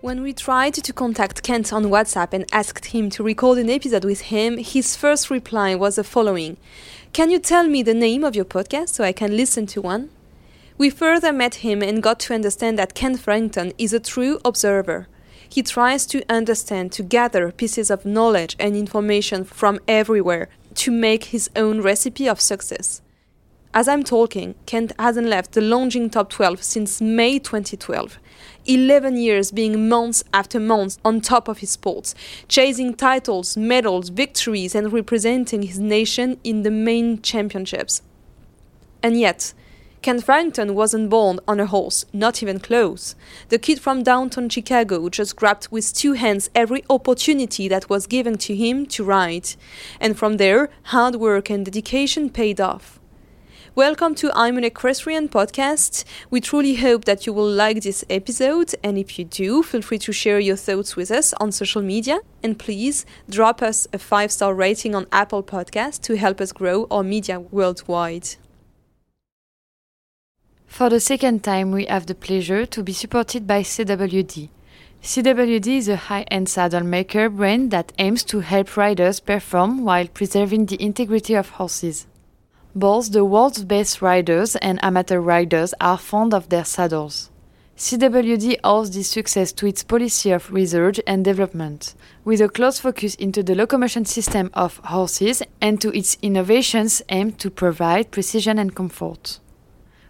When 0.00 0.22
we 0.22 0.32
tried 0.32 0.74
to 0.74 0.92
contact 0.92 1.42
Kent 1.42 1.72
on 1.72 1.86
WhatsApp 1.86 2.32
and 2.32 2.46
asked 2.52 2.86
him 2.86 3.10
to 3.10 3.24
record 3.24 3.58
an 3.58 3.68
episode 3.68 4.04
with 4.04 4.20
him, 4.20 4.56
his 4.56 4.94
first 4.94 5.28
reply 5.28 5.74
was 5.74 5.96
the 5.96 6.04
following 6.04 6.56
Can 7.12 7.32
you 7.32 7.40
tell 7.40 7.66
me 7.66 7.82
the 7.82 7.94
name 7.94 8.22
of 8.22 8.36
your 8.36 8.44
podcast 8.44 8.90
so 8.90 9.02
I 9.02 9.10
can 9.10 9.36
listen 9.36 9.66
to 9.66 9.80
one? 9.82 10.10
We 10.78 10.88
further 10.88 11.32
met 11.32 11.66
him 11.66 11.82
and 11.82 12.00
got 12.00 12.20
to 12.20 12.34
understand 12.34 12.78
that 12.78 12.94
Kent 12.94 13.18
Farrington 13.18 13.72
is 13.76 13.92
a 13.92 13.98
true 13.98 14.38
observer. 14.44 15.08
He 15.48 15.64
tries 15.64 16.06
to 16.06 16.22
understand, 16.28 16.92
to 16.92 17.02
gather 17.02 17.50
pieces 17.50 17.90
of 17.90 18.06
knowledge 18.06 18.54
and 18.60 18.76
information 18.76 19.42
from 19.42 19.80
everywhere 19.88 20.48
to 20.76 20.92
make 20.92 21.24
his 21.24 21.50
own 21.56 21.80
recipe 21.80 22.28
of 22.28 22.40
success. 22.40 23.02
As 23.78 23.86
I'm 23.86 24.02
talking, 24.02 24.56
Kent 24.66 24.90
hasn't 24.98 25.28
left 25.28 25.52
the 25.52 25.60
Longines 25.60 26.10
Top 26.10 26.30
12 26.30 26.64
since 26.64 27.00
May 27.00 27.38
2012. 27.38 28.18
11 28.66 29.16
years 29.16 29.52
being 29.52 29.88
months 29.88 30.24
after 30.34 30.58
months 30.58 30.98
on 31.04 31.20
top 31.20 31.46
of 31.46 31.58
his 31.58 31.70
sports, 31.70 32.12
chasing 32.48 32.92
titles, 32.92 33.56
medals, 33.56 34.08
victories, 34.08 34.74
and 34.74 34.92
representing 34.92 35.62
his 35.62 35.78
nation 35.78 36.40
in 36.42 36.64
the 36.64 36.72
main 36.72 37.22
championships. 37.22 38.02
And 39.00 39.16
yet, 39.16 39.54
Kent 40.02 40.24
Farrington 40.24 40.74
wasn't 40.74 41.08
born 41.08 41.38
on 41.46 41.60
a 41.60 41.66
horse, 41.66 42.04
not 42.12 42.42
even 42.42 42.58
close. 42.58 43.14
The 43.48 43.60
kid 43.60 43.78
from 43.78 44.02
downtown 44.02 44.48
Chicago 44.48 45.08
just 45.08 45.36
grabbed 45.36 45.68
with 45.70 45.94
two 45.94 46.14
hands 46.14 46.50
every 46.52 46.82
opportunity 46.90 47.68
that 47.68 47.88
was 47.88 48.08
given 48.08 48.38
to 48.38 48.56
him 48.56 48.86
to 48.86 49.04
ride. 49.04 49.50
And 50.00 50.18
from 50.18 50.38
there, 50.38 50.68
hard 50.86 51.14
work 51.14 51.48
and 51.48 51.64
dedication 51.64 52.28
paid 52.28 52.60
off. 52.60 52.97
Welcome 53.78 54.16
to 54.16 54.32
I'm 54.34 54.58
an 54.58 54.64
Equestrian 54.64 55.28
podcast. 55.28 56.02
We 56.30 56.40
truly 56.40 56.74
hope 56.74 57.04
that 57.04 57.26
you 57.26 57.32
will 57.32 57.48
like 57.48 57.82
this 57.82 58.04
episode, 58.10 58.74
and 58.82 58.98
if 58.98 59.20
you 59.20 59.24
do, 59.24 59.62
feel 59.62 59.82
free 59.82 60.00
to 60.00 60.10
share 60.10 60.40
your 60.40 60.56
thoughts 60.56 60.96
with 60.96 61.12
us 61.12 61.32
on 61.34 61.52
social 61.52 61.80
media. 61.80 62.18
And 62.42 62.58
please 62.58 63.06
drop 63.30 63.62
us 63.62 63.86
a 63.92 63.98
five 64.00 64.32
star 64.32 64.52
rating 64.52 64.96
on 64.96 65.06
Apple 65.12 65.44
Podcast 65.44 66.00
to 66.02 66.16
help 66.16 66.40
us 66.40 66.50
grow 66.50 66.88
our 66.90 67.04
media 67.04 67.38
worldwide. 67.38 68.30
For 70.66 70.90
the 70.90 70.98
second 70.98 71.44
time, 71.44 71.70
we 71.70 71.84
have 71.84 72.06
the 72.06 72.16
pleasure 72.16 72.66
to 72.66 72.82
be 72.82 72.92
supported 72.92 73.46
by 73.46 73.62
CWD. 73.62 74.48
CWD 75.04 75.68
is 75.68 75.88
a 75.88 76.08
high 76.10 76.26
end 76.32 76.48
saddle 76.48 76.82
maker 76.82 77.28
brand 77.30 77.70
that 77.70 77.92
aims 78.00 78.24
to 78.24 78.40
help 78.40 78.76
riders 78.76 79.20
perform 79.20 79.84
while 79.84 80.08
preserving 80.08 80.66
the 80.66 80.82
integrity 80.82 81.34
of 81.34 81.50
horses. 81.50 82.08
Both 82.78 83.10
the 83.10 83.24
world's 83.24 83.64
best 83.64 84.00
riders 84.00 84.54
and 84.54 84.78
amateur 84.84 85.18
riders 85.18 85.74
are 85.80 85.98
fond 85.98 86.32
of 86.32 86.48
their 86.48 86.64
saddles. 86.64 87.28
CWD 87.76 88.60
owes 88.62 88.92
this 88.92 89.10
success 89.10 89.50
to 89.54 89.66
its 89.66 89.82
policy 89.82 90.30
of 90.30 90.52
research 90.52 91.00
and 91.04 91.24
development, 91.24 91.96
with 92.24 92.40
a 92.40 92.48
close 92.48 92.78
focus 92.78 93.16
into 93.16 93.42
the 93.42 93.56
locomotion 93.56 94.04
system 94.04 94.48
of 94.54 94.76
horses 94.84 95.42
and 95.60 95.80
to 95.80 95.96
its 95.96 96.18
innovations 96.22 97.02
aimed 97.08 97.40
to 97.40 97.50
provide 97.50 98.12
precision 98.12 98.60
and 98.60 98.76
comfort 98.76 99.40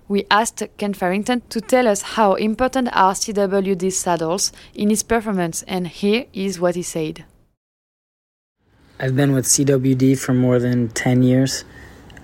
we 0.09 0.25
asked 0.31 0.63
Kent 0.79 0.97
Farrington 0.97 1.43
to 1.51 1.61
tell 1.61 1.87
us 1.87 2.01
how 2.17 2.35
important 2.35 2.89
are 2.93 3.13
CWD 3.13 3.93
saddles 3.93 4.53
in 4.75 4.89
his 4.89 5.03
performance, 5.03 5.63
and 5.69 5.87
here 5.87 6.25
is 6.33 6.59
what 6.59 6.75
he 6.75 6.83
said. 6.83 7.25
I've 8.99 9.15
been 9.15 9.33
with 9.33 9.45
CWD 9.45 10.19
for 10.19 10.33
more 10.33 10.59
than 10.59 10.89
10 10.89 11.23
years. 11.23 11.65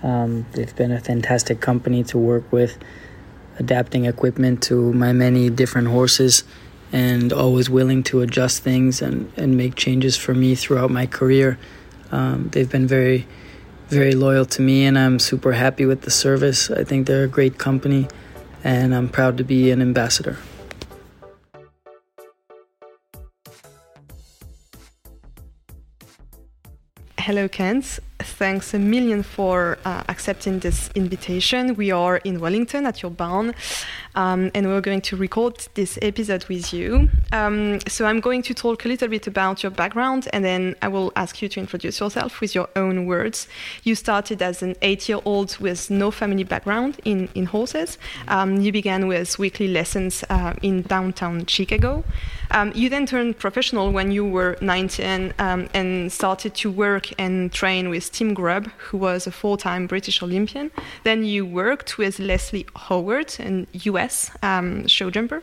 Um, 0.04 0.47
they've 0.53 0.76
been 0.76 0.92
a 0.92 1.00
fantastic 1.00 1.60
company 1.60 2.04
to 2.04 2.19
work 2.19 2.53
with, 2.53 2.78
adapting 3.59 4.04
equipment 4.04 4.62
to 4.65 4.92
my 4.92 5.12
many 5.12 5.48
different 5.48 5.88
horses, 5.88 6.44
and 6.92 7.32
always 7.32 7.70
willing 7.70 8.03
to 8.04 8.20
adjust 8.20 8.62
things 8.62 9.03
and, 9.03 9.32
and 9.37 9.56
make 9.56 9.75
changes 9.75 10.16
for 10.16 10.34
me 10.34 10.54
throughout 10.54 10.91
my 10.91 11.06
career. 11.06 11.59
Um, 12.12 12.50
they've 12.53 12.70
been 12.70 12.87
very 12.87 13.26
very 13.88 14.12
loyal 14.12 14.44
to 14.47 14.62
me, 14.62 14.84
and 14.84 14.98
I'm 14.98 15.19
super 15.19 15.53
happy 15.53 15.87
with 15.87 16.03
the 16.03 16.10
service. 16.10 16.70
I 16.70 16.84
think 16.84 17.06
they're 17.06 17.25
a 17.25 17.28
great 17.28 17.59
company, 17.59 18.09
and 18.62 18.94
I'm 18.94 19.09
proud 19.09 19.37
to 19.38 19.44
be 19.44 19.70
an 19.70 19.81
ambassador. 19.81 20.37
Hello, 27.19 27.48
Kent. 27.48 28.00
Thanks 28.25 28.73
a 28.73 28.79
million 28.79 29.23
for 29.23 29.79
uh, 29.85 30.03
accepting 30.09 30.59
this 30.59 30.91
invitation. 30.95 31.75
We 31.75 31.91
are 31.91 32.17
in 32.17 32.41
Wellington 32.41 32.87
at 32.87 33.03
your 33.03 33.11
barn, 33.11 33.55
um, 34.14 34.50
and 34.54 34.66
we're 34.66 34.80
going 34.80 35.00
to 35.02 35.16
record 35.16 35.66
this 35.75 35.98
episode 36.02 36.44
with 36.48 36.72
you. 36.72 37.08
Um, 37.32 37.80
so 37.88 38.06
I'm 38.06 38.20
going 38.20 38.42
to 38.42 38.54
talk 38.54 38.84
a 38.84 38.88
little 38.88 39.08
bit 39.08 39.26
about 39.26 39.62
your 39.62 39.70
background, 39.70 40.28
and 40.32 40.44
then 40.44 40.76
I 40.82 40.88
will 40.88 41.12
ask 41.16 41.42
you 41.42 41.48
to 41.48 41.60
introduce 41.60 42.00
yourself 42.00 42.41
with 42.41 42.54
your 42.54 42.69
own 42.76 43.06
words. 43.06 43.48
You 43.82 43.94
started 43.94 44.42
as 44.42 44.62
an 44.62 44.76
eight-year-old 44.82 45.58
with 45.58 45.91
no 45.91 46.10
family 46.10 46.44
background 46.44 47.00
in, 47.04 47.28
in 47.34 47.47
horses. 47.47 47.98
Um, 48.28 48.60
you 48.60 48.72
began 48.72 49.08
with 49.08 49.38
weekly 49.38 49.69
lessons 49.69 50.25
uh, 50.31 50.54
in 50.62 50.82
downtown 50.82 51.46
Chicago. 51.46 52.04
Um, 52.50 52.70
you 52.75 52.88
then 52.88 53.06
turned 53.06 53.38
professional 53.38 53.91
when 53.91 54.12
you 54.12 54.25
were 54.25 54.56
19 54.60 55.34
um, 55.38 55.69
and 55.75 56.12
started 56.12 56.54
to 56.56 56.70
work 56.70 57.10
and 57.19 57.52
train 57.52 57.88
with 57.88 58.12
Tim 58.12 58.34
Grubb, 58.34 58.66
who 58.78 58.98
was 58.98 59.26
a 59.26 59.32
four 59.32 59.56
time 59.56 59.86
British 59.86 60.22
Olympian. 60.22 60.70
Then 61.02 61.25
you 61.25 61.44
worked 61.44 61.98
with 61.98 62.19
Leslie 62.19 62.66
Howard, 62.76 63.34
an 63.41 63.66
US 63.72 64.03
um, 64.42 64.87
show 64.87 65.10
jumper. 65.10 65.42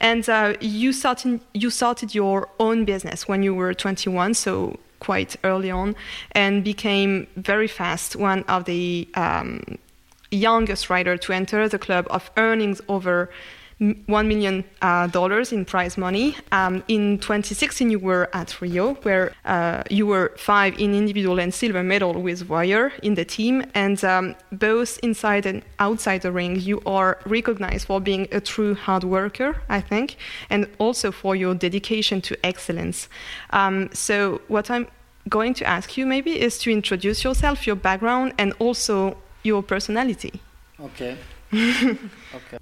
And 0.00 0.28
uh, 0.28 0.54
you, 0.60 0.92
started, 0.92 1.40
you 1.54 1.70
started 1.70 2.14
your 2.14 2.48
own 2.58 2.84
business 2.84 3.28
when 3.28 3.42
you 3.42 3.54
were 3.54 3.74
21, 3.74 4.34
so 4.34 4.78
quite 5.00 5.36
early 5.44 5.70
on, 5.70 5.96
and 6.32 6.62
became 6.62 7.26
very 7.36 7.68
fast 7.68 8.16
one 8.16 8.44
of 8.44 8.64
the 8.64 9.08
um, 9.14 9.78
youngest 10.30 10.88
riders 10.90 11.20
to 11.20 11.32
enter 11.32 11.68
the 11.68 11.78
club 11.78 12.06
of 12.10 12.30
earnings 12.36 12.80
over 12.88 13.30
one 14.06 14.28
million 14.28 14.64
uh, 14.80 15.06
dollars 15.08 15.52
in 15.52 15.64
prize 15.64 15.98
money. 15.98 16.36
Um, 16.52 16.84
in 16.88 17.18
2016, 17.18 17.90
you 17.90 17.98
were 17.98 18.28
at 18.32 18.60
Rio, 18.60 18.94
where 19.02 19.32
uh, 19.44 19.82
you 19.90 20.06
were 20.06 20.32
five 20.36 20.78
in 20.78 20.94
individual 20.94 21.40
and 21.40 21.52
silver 21.52 21.82
medal 21.82 22.14
with 22.14 22.46
Voyeur 22.46 22.92
in 23.02 23.14
the 23.14 23.24
team, 23.24 23.64
and 23.74 24.02
um, 24.04 24.36
both 24.52 24.98
inside 25.02 25.46
and 25.46 25.62
outside 25.78 26.22
the 26.22 26.30
ring, 26.30 26.60
you 26.60 26.80
are 26.86 27.18
recognized 27.26 27.86
for 27.86 28.00
being 28.00 28.28
a 28.30 28.40
true 28.40 28.74
hard 28.74 29.04
worker, 29.04 29.62
I 29.68 29.80
think, 29.80 30.16
and 30.48 30.68
also 30.78 31.10
for 31.10 31.34
your 31.34 31.54
dedication 31.54 32.20
to 32.22 32.46
excellence. 32.46 33.08
Um, 33.50 33.90
so, 33.92 34.40
what 34.48 34.70
I'm 34.70 34.86
going 35.28 35.54
to 35.54 35.64
ask 35.64 35.96
you 35.96 36.06
maybe 36.06 36.40
is 36.40 36.58
to 36.58 36.70
introduce 36.70 37.24
yourself, 37.24 37.66
your 37.66 37.76
background, 37.76 38.34
and 38.38 38.52
also 38.58 39.16
your 39.42 39.62
personality. 39.62 40.40
Okay. 40.80 41.16
okay. 41.54 42.58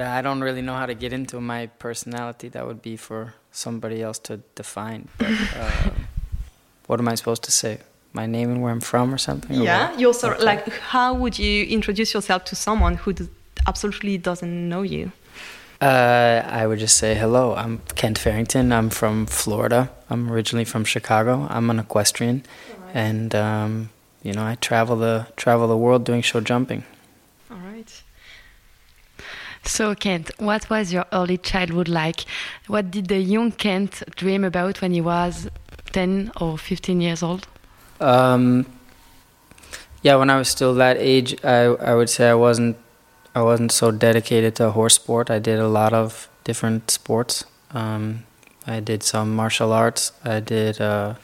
I 0.00 0.22
don't 0.22 0.40
really 0.40 0.62
know 0.62 0.74
how 0.74 0.86
to 0.86 0.94
get 0.94 1.12
into 1.12 1.40
my 1.40 1.66
personality. 1.78 2.48
That 2.48 2.66
would 2.66 2.82
be 2.82 2.96
for 2.96 3.34
somebody 3.50 4.02
else 4.02 4.18
to 4.20 4.38
define. 4.54 5.08
But, 5.18 5.32
uh, 5.56 5.90
what 6.86 7.00
am 7.00 7.08
I 7.08 7.14
supposed 7.14 7.44
to 7.44 7.52
say? 7.52 7.78
My 8.12 8.26
name 8.26 8.50
and 8.50 8.62
where 8.62 8.70
I'm 8.70 8.80
from, 8.80 9.14
or 9.14 9.18
something? 9.18 9.62
Yeah, 9.62 9.96
you're 9.96 10.12
sort 10.12 10.36
okay. 10.36 10.44
like. 10.44 10.68
How 10.68 11.14
would 11.14 11.38
you 11.38 11.64
introduce 11.64 12.12
yourself 12.12 12.44
to 12.46 12.54
someone 12.54 12.96
who 12.96 13.14
absolutely 13.66 14.18
doesn't 14.18 14.68
know 14.68 14.82
you? 14.82 15.12
Uh, 15.80 16.42
I 16.46 16.66
would 16.66 16.78
just 16.78 16.96
say 16.96 17.14
hello. 17.14 17.54
I'm 17.56 17.80
Kent 17.96 18.18
Farrington. 18.18 18.70
I'm 18.70 18.88
from 18.90 19.26
Florida. 19.26 19.90
I'm 20.10 20.30
originally 20.30 20.64
from 20.64 20.84
Chicago. 20.84 21.46
I'm 21.50 21.70
an 21.70 21.80
equestrian, 21.80 22.44
right. 22.84 22.94
and 22.94 23.34
um, 23.34 23.90
you 24.22 24.32
know 24.32 24.44
I 24.44 24.56
travel 24.56 24.96
the 24.96 25.26
travel 25.36 25.66
the 25.66 25.76
world 25.76 26.04
doing 26.04 26.22
show 26.22 26.40
jumping. 26.40 26.84
All 27.50 27.56
right. 27.56 28.02
So 29.64 29.94
Kent, 29.94 30.30
what 30.38 30.68
was 30.68 30.92
your 30.92 31.06
early 31.12 31.38
childhood 31.38 31.88
like? 31.88 32.24
What 32.66 32.90
did 32.90 33.08
the 33.08 33.18
young 33.18 33.52
Kent 33.52 34.02
dream 34.16 34.44
about 34.44 34.82
when 34.82 34.92
he 34.92 35.00
was 35.00 35.48
10 35.92 36.32
or 36.40 36.58
15 36.58 37.00
years 37.00 37.22
old? 37.22 37.46
Um, 38.00 38.66
yeah, 40.02 40.16
when 40.16 40.30
I 40.30 40.36
was 40.36 40.48
still 40.48 40.74
that 40.74 40.96
age, 40.98 41.36
I 41.44 41.64
I 41.90 41.94
would 41.94 42.10
say 42.10 42.28
I 42.28 42.34
wasn't 42.34 42.76
I 43.34 43.42
wasn't 43.42 43.72
so 43.72 43.90
dedicated 43.90 44.56
to 44.56 44.70
horse 44.72 44.94
sport. 44.94 45.30
I 45.30 45.38
did 45.38 45.58
a 45.58 45.68
lot 45.68 45.92
of 45.92 46.28
different 46.44 46.90
sports. 46.90 47.44
Um, 47.70 48.24
I 48.66 48.80
did 48.80 49.02
some 49.02 49.34
martial 49.34 49.72
arts. 49.72 50.12
I 50.24 50.40
did 50.40 50.80
uh, 50.80 51.14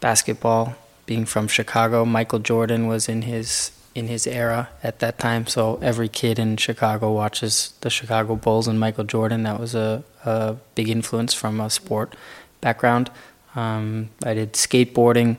basketball. 0.00 0.76
Being 1.06 1.26
from 1.26 1.48
Chicago, 1.48 2.06
Michael 2.06 2.38
Jordan 2.38 2.86
was 2.86 3.08
in 3.08 3.22
his 3.22 3.70
in 3.94 4.08
his 4.08 4.26
era 4.26 4.68
at 4.82 4.98
that 4.98 5.18
time. 5.18 5.46
So 5.46 5.78
every 5.80 6.08
kid 6.08 6.38
in 6.38 6.56
Chicago 6.56 7.12
watches 7.12 7.74
the 7.80 7.90
Chicago 7.90 8.36
Bulls 8.36 8.66
and 8.66 8.78
Michael 8.78 9.04
Jordan. 9.04 9.44
That 9.44 9.60
was 9.60 9.74
a, 9.74 10.02
a 10.24 10.56
big 10.74 10.88
influence 10.88 11.32
from 11.32 11.60
a 11.60 11.70
sport 11.70 12.14
background. 12.60 13.10
Um, 13.54 14.10
I 14.24 14.34
did 14.34 14.54
skateboarding, 14.54 15.36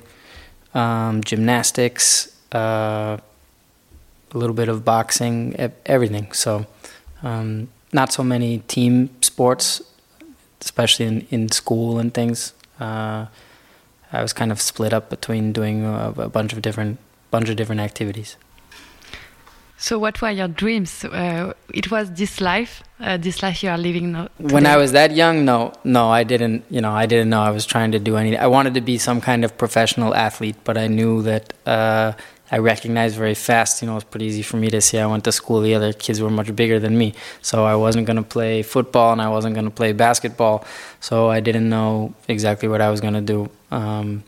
um, 0.73 1.23
gymnastics, 1.23 2.33
uh, 2.53 3.17
a 4.31 4.37
little 4.37 4.55
bit 4.55 4.69
of 4.69 4.85
boxing, 4.85 5.55
everything. 5.85 6.31
So, 6.31 6.65
um, 7.23 7.69
not 7.91 8.11
so 8.11 8.23
many 8.23 8.59
team 8.59 9.09
sports, 9.21 9.81
especially 10.61 11.05
in, 11.05 11.27
in 11.29 11.49
school 11.49 11.97
and 11.99 12.13
things. 12.13 12.53
Uh, 12.79 13.27
I 14.11 14.21
was 14.21 14.33
kind 14.33 14.51
of 14.51 14.61
split 14.61 14.93
up 14.93 15.09
between 15.09 15.51
doing 15.51 15.83
a, 15.83 16.13
a, 16.17 16.29
bunch 16.29 16.53
of 16.53 16.61
different 16.61 16.99
bunch 17.31 17.49
of 17.49 17.55
different 17.55 17.81
activities. 17.81 18.37
So, 19.85 19.99
what 19.99 20.19
were 20.19 20.31
your 20.31 20.47
dreams? 20.47 21.05
Uh, 21.05 21.53
it 21.71 21.91
was 21.91 22.09
this 22.09 22.41
life, 22.41 22.81
uh, 22.99 23.17
this 23.17 23.43
life 23.43 23.61
you 23.61 23.69
are 23.69 23.77
living 23.77 24.13
now. 24.13 24.29
Today? 24.37 24.51
When 24.51 24.65
I 24.65 24.77
was 24.77 24.93
that 24.93 25.11
young, 25.11 25.45
no, 25.45 25.73
no, 25.83 26.09
I 26.09 26.23
didn't. 26.23 26.65
You 26.71 26.81
know, 26.81 26.91
I 26.91 27.05
didn't 27.05 27.29
know 27.29 27.41
I 27.41 27.51
was 27.51 27.67
trying 27.67 27.91
to 27.91 27.99
do 27.99 28.17
anything. 28.17 28.39
I 28.39 28.47
wanted 28.47 28.73
to 28.73 28.81
be 28.81 28.97
some 28.97 29.21
kind 29.21 29.45
of 29.45 29.55
professional 29.59 30.15
athlete, 30.15 30.55
but 30.63 30.75
I 30.75 30.87
knew 30.87 31.21
that 31.21 31.53
uh, 31.67 32.13
I 32.51 32.57
recognized 32.57 33.15
very 33.15 33.35
fast. 33.35 33.83
You 33.83 33.87
know, 33.87 33.97
it's 33.97 34.05
pretty 34.05 34.25
easy 34.25 34.41
for 34.41 34.57
me 34.57 34.71
to 34.71 34.81
see. 34.81 34.97
I 34.97 35.05
went 35.05 35.23
to 35.25 35.31
school; 35.31 35.61
the 35.61 35.75
other 35.75 35.93
kids 35.93 36.19
were 36.19 36.31
much 36.31 36.55
bigger 36.55 36.79
than 36.79 36.97
me, 36.97 37.13
so 37.43 37.63
I 37.63 37.75
wasn't 37.75 38.07
going 38.07 38.17
to 38.17 38.29
play 38.37 38.63
football 38.63 39.11
and 39.11 39.21
I 39.21 39.29
wasn't 39.29 39.53
going 39.53 39.65
to 39.65 39.77
play 39.81 39.93
basketball. 39.93 40.65
So 40.99 41.29
I 41.29 41.41
didn't 41.41 41.69
know 41.69 42.15
exactly 42.27 42.67
what 42.67 42.81
I 42.81 42.89
was 42.89 43.01
going 43.01 43.13
to 43.13 43.21
do. 43.21 43.51
Um, 43.69 44.23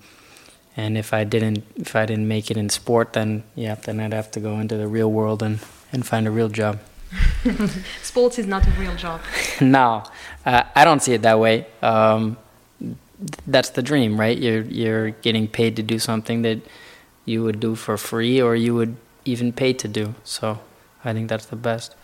and 0.77 0.95
if 0.97 1.11
I 1.11 1.23
didn't 1.23 1.65
if 1.75 1.95
I 1.95 2.05
didn't 2.05 2.27
make 2.27 2.51
it 2.51 2.55
in 2.55 2.69
sport, 2.69 3.13
then 3.13 3.43
yeah, 3.55 3.75
then 3.75 3.99
I'd 3.99 4.13
have 4.13 4.29
to 4.31 4.39
go 4.39 4.59
into 4.59 4.77
the 4.77 4.87
real 4.87 5.11
world 5.11 5.41
and 5.41 5.59
and 5.91 6.05
find 6.05 6.27
a 6.27 6.31
real 6.31 6.49
job. 6.49 6.79
Sports 8.03 8.37
is 8.37 8.45
not 8.45 8.67
a 8.67 8.71
real 8.71 8.95
job. 8.95 9.21
no, 9.61 10.03
uh, 10.45 10.63
I 10.75 10.85
don't 10.85 11.01
see 11.01 11.13
it 11.13 11.23
that 11.23 11.39
way. 11.39 11.65
Um, 11.81 12.37
that's 13.47 13.71
the 13.71 13.81
dream, 13.81 14.19
right? 14.19 14.37
You're 14.37 14.61
you're 14.61 15.09
getting 15.09 15.47
paid 15.47 15.75
to 15.77 15.83
do 15.83 15.97
something 15.97 16.43
that 16.43 16.59
you 17.25 17.43
would 17.43 17.59
do 17.59 17.75
for 17.75 17.97
free, 17.97 18.39
or 18.39 18.55
you 18.55 18.75
would 18.75 18.95
even 19.25 19.51
pay 19.51 19.73
to 19.73 19.87
do. 19.87 20.13
So 20.23 20.59
I 21.03 21.13
think 21.13 21.27
that's 21.27 21.47
the 21.47 21.55
best. 21.55 21.95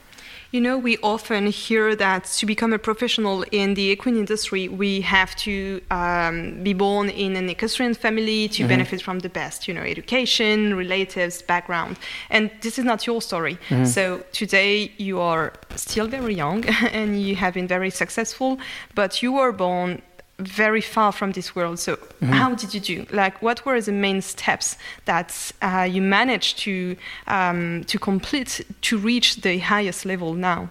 You 0.54 0.62
know, 0.62 0.78
we 0.78 1.00
often 1.02 1.48
hear 1.48 1.96
that 1.96 2.26
to 2.26 2.46
become 2.46 2.74
a 2.74 2.78
professional 2.78 3.44
in 3.52 3.74
the 3.74 3.86
equine 3.94 4.18
industry, 4.18 4.68
we 4.68 5.02
have 5.02 5.36
to 5.38 5.82
um, 5.90 6.62
be 6.62 6.74
born 6.74 7.10
in 7.10 7.36
an 7.36 7.50
equestrian 7.50 7.96
family 7.96 8.48
to 8.50 8.60
mm-hmm. 8.60 8.68
benefit 8.70 9.02
from 9.02 9.18
the 9.18 9.30
best, 9.30 9.68
you 9.68 9.74
know, 9.74 9.82
education, 9.82 10.78
relatives, 10.78 11.42
background. 11.42 11.98
And 12.30 12.52
this 12.62 12.78
is 12.78 12.86
not 12.86 13.08
your 13.08 13.20
story. 13.20 13.58
Mm-hmm. 13.70 13.86
So 13.86 14.24
today 14.32 14.92
you 14.98 15.20
are 15.20 15.54
still 15.76 16.06
very 16.06 16.36
young 16.36 16.64
and 16.92 17.20
you 17.20 17.36
have 17.36 17.56
been 17.56 17.68
very 17.68 17.90
successful, 17.90 18.60
but 18.94 19.24
you 19.24 19.32
were 19.32 19.54
born 19.54 20.04
very 20.40 20.82
far 20.82 21.12
from 21.12 21.32
this 21.32 21.56
world. 21.56 21.80
So, 21.80 21.96
mm-hmm. 21.96 22.32
how 22.32 22.56
did 22.56 22.74
you 22.74 22.80
do? 22.80 23.06
Like, 23.12 23.42
what 23.42 23.66
were 23.66 23.80
the 23.80 23.92
main 23.92 24.22
steps 24.22 24.78
that 25.06 25.52
uh, 25.62 25.88
you 25.90 26.02
managed 26.02 26.60
to 26.60 26.96
um, 27.28 27.84
to 27.86 28.00
complete 28.00 28.66
to 28.82 28.98
reach 28.98 29.42
the 29.42 29.60
highest 29.60 30.06
level 30.06 30.34
now? 30.34 30.70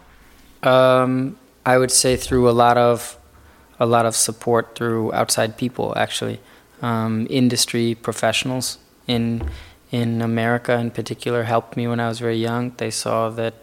Um, 0.63 1.37
I 1.65 1.79
would 1.79 1.91
say 1.91 2.17
through 2.17 2.49
a 2.49 2.53
lot 2.53 2.77
of 2.77 3.17
a 3.79 3.87
lot 3.87 4.07
of 4.07 4.15
support 4.15 4.75
through 4.77 5.13
outside 5.13 5.57
people, 5.57 5.93
actually, 5.97 6.41
um, 6.83 7.27
industry 7.31 7.95
professionals 7.95 8.79
in 9.07 9.49
in 9.91 10.23
America 10.23 10.79
in 10.79 10.91
particular 10.91 11.45
helped 11.45 11.77
me 11.77 11.87
when 11.87 12.01
I 12.01 12.09
was 12.09 12.19
very 12.19 12.39
young. 12.39 12.73
They 12.79 12.91
saw 12.91 13.29
that 13.31 13.55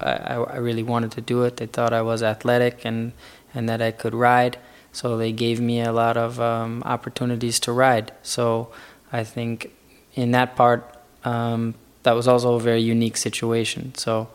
I, 0.00 0.34
I 0.34 0.56
really 0.56 0.82
wanted 0.82 1.12
to 1.12 1.20
do 1.20 1.42
it. 1.42 1.58
They 1.58 1.66
thought 1.66 1.92
I 1.92 2.02
was 2.02 2.22
athletic 2.22 2.84
and 2.84 3.12
and 3.54 3.68
that 3.68 3.80
I 3.80 3.92
could 3.92 4.14
ride 4.14 4.58
so 4.94 5.16
they 5.16 5.32
gave 5.32 5.60
me 5.60 5.80
a 5.80 5.92
lot 5.92 6.16
of 6.16 6.40
um, 6.40 6.82
opportunities 6.86 7.58
to 7.60 7.72
ride. 7.72 8.12
So 8.22 8.72
I 9.12 9.24
think 9.24 9.72
in 10.14 10.30
that 10.30 10.54
part, 10.54 10.96
um, 11.24 11.74
that 12.04 12.12
was 12.12 12.28
also 12.28 12.54
a 12.54 12.60
very 12.60 12.80
unique 12.80 13.16
situation. 13.16 13.94
So 13.96 14.28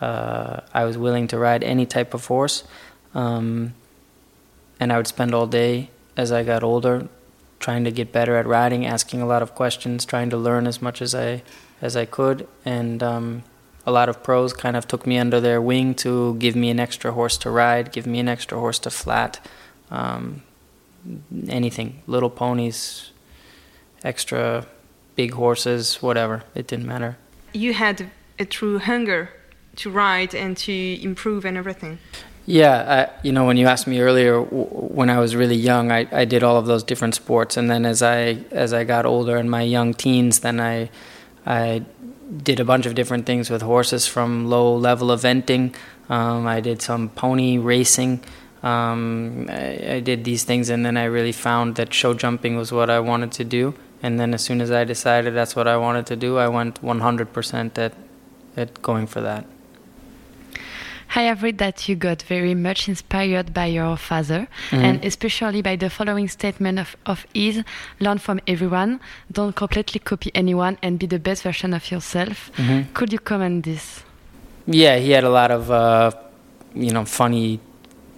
uh, 0.00 0.60
I 0.74 0.84
was 0.84 0.98
willing 0.98 1.28
to 1.28 1.38
ride 1.38 1.64
any 1.64 1.86
type 1.86 2.12
of 2.12 2.26
horse, 2.26 2.64
um, 3.14 3.72
and 4.78 4.92
I 4.92 4.98
would 4.98 5.06
spend 5.06 5.34
all 5.34 5.46
day 5.46 5.88
as 6.16 6.30
I 6.30 6.42
got 6.42 6.62
older 6.62 7.08
trying 7.58 7.84
to 7.84 7.90
get 7.90 8.12
better 8.12 8.36
at 8.36 8.46
riding, 8.46 8.84
asking 8.84 9.22
a 9.22 9.26
lot 9.26 9.40
of 9.40 9.54
questions, 9.54 10.04
trying 10.04 10.28
to 10.28 10.36
learn 10.36 10.66
as 10.66 10.82
much 10.82 11.00
as 11.00 11.14
I 11.14 11.42
as 11.80 11.96
I 11.96 12.04
could, 12.04 12.46
and 12.64 13.02
um, 13.02 13.44
a 13.86 13.92
lot 13.92 14.08
of 14.08 14.22
pros 14.22 14.52
kind 14.52 14.76
of 14.76 14.86
took 14.88 15.06
me 15.06 15.16
under 15.18 15.40
their 15.40 15.60
wing 15.60 15.94
to 15.94 16.34
give 16.36 16.56
me 16.56 16.70
an 16.70 16.80
extra 16.80 17.12
horse 17.12 17.38
to 17.38 17.50
ride, 17.50 17.92
give 17.92 18.06
me 18.06 18.18
an 18.18 18.28
extra 18.28 18.58
horse 18.58 18.78
to 18.80 18.90
flat 18.90 19.40
um, 19.90 20.42
anything, 21.48 22.02
little 22.06 22.30
ponies, 22.30 23.10
extra 24.04 24.66
big 25.14 25.32
horses, 25.32 26.02
whatever. 26.02 26.42
It 26.54 26.66
didn't 26.66 26.86
matter. 26.86 27.16
You 27.52 27.74
had 27.74 28.10
a 28.38 28.44
true 28.44 28.78
hunger 28.78 29.30
to 29.76 29.90
ride 29.90 30.34
and 30.34 30.56
to 30.56 31.02
improve 31.02 31.44
and 31.44 31.56
everything. 31.56 31.98
Yeah, 32.48 33.08
I, 33.08 33.26
you 33.26 33.32
know, 33.32 33.44
when 33.44 33.56
you 33.56 33.66
asked 33.66 33.88
me 33.88 34.00
earlier, 34.00 34.40
w- 34.40 34.66
when 34.68 35.10
I 35.10 35.18
was 35.18 35.34
really 35.34 35.56
young, 35.56 35.90
I, 35.90 36.06
I 36.12 36.24
did 36.24 36.44
all 36.44 36.56
of 36.56 36.66
those 36.66 36.84
different 36.84 37.16
sports, 37.16 37.56
and 37.56 37.68
then 37.68 37.84
as 37.84 38.02
I 38.02 38.38
as 38.52 38.72
I 38.72 38.84
got 38.84 39.04
older 39.04 39.36
in 39.36 39.50
my 39.50 39.62
young 39.62 39.94
teens, 39.94 40.40
then 40.40 40.60
I 40.60 40.88
I 41.44 41.82
did 42.42 42.60
a 42.60 42.64
bunch 42.64 42.86
of 42.86 42.94
different 42.94 43.26
things 43.26 43.50
with 43.50 43.62
horses, 43.62 44.06
from 44.06 44.48
low 44.48 44.76
level 44.76 45.08
eventing. 45.08 45.74
Um, 46.08 46.46
I 46.46 46.60
did 46.60 46.80
some 46.82 47.08
pony 47.08 47.58
racing. 47.58 48.22
Um, 48.66 49.46
I, 49.48 49.96
I, 49.96 50.00
did 50.00 50.24
these 50.24 50.42
things, 50.42 50.70
and 50.70 50.84
then 50.84 50.96
I 50.96 51.04
really 51.04 51.36
found 51.48 51.76
that 51.76 51.94
show 51.94 52.14
jumping 52.14 52.56
was 52.56 52.72
what 52.72 52.90
I 52.90 52.98
wanted 52.98 53.30
to 53.32 53.44
do. 53.44 53.74
And 54.02 54.18
then 54.18 54.34
as 54.34 54.42
soon 54.42 54.60
as 54.60 54.70
I 54.70 54.82
decided 54.84 55.34
that's 55.34 55.54
what 55.54 55.68
I 55.68 55.76
wanted 55.76 56.06
to 56.06 56.16
do, 56.16 56.38
I 56.38 56.48
went 56.48 56.82
100% 56.82 57.78
at 57.78 57.92
at 58.56 58.82
going 58.82 59.06
for 59.06 59.20
that. 59.20 59.44
I 61.14 61.22
have 61.22 61.42
read 61.42 61.58
that 61.58 61.88
you 61.88 61.94
got 61.94 62.22
very 62.22 62.54
much 62.54 62.88
inspired 62.88 63.54
by 63.54 63.66
your 63.66 63.96
father, 63.96 64.48
mm-hmm. 64.70 64.84
and 64.84 65.04
especially 65.04 65.62
by 65.62 65.76
the 65.76 65.88
following 65.88 66.26
statement 66.26 66.78
of, 66.78 66.96
of 67.06 67.26
his 67.32 67.62
learn 68.00 68.18
from 68.18 68.40
everyone, 68.46 69.00
don't 69.30 69.54
completely 69.54 70.00
copy 70.00 70.30
anyone, 70.34 70.78
and 70.82 70.98
be 70.98 71.06
the 71.06 71.18
best 71.18 71.44
version 71.44 71.72
of 71.72 71.90
yourself. 71.90 72.50
Mm-hmm. 72.56 72.92
Could 72.92 73.12
you 73.12 73.20
comment 73.20 73.64
this? 73.64 74.02
Yeah, 74.66 74.96
he 74.96 75.12
had 75.12 75.24
a 75.24 75.30
lot 75.30 75.50
of, 75.52 75.70
uh, 75.70 76.10
you 76.74 76.90
know, 76.90 77.04
funny 77.04 77.60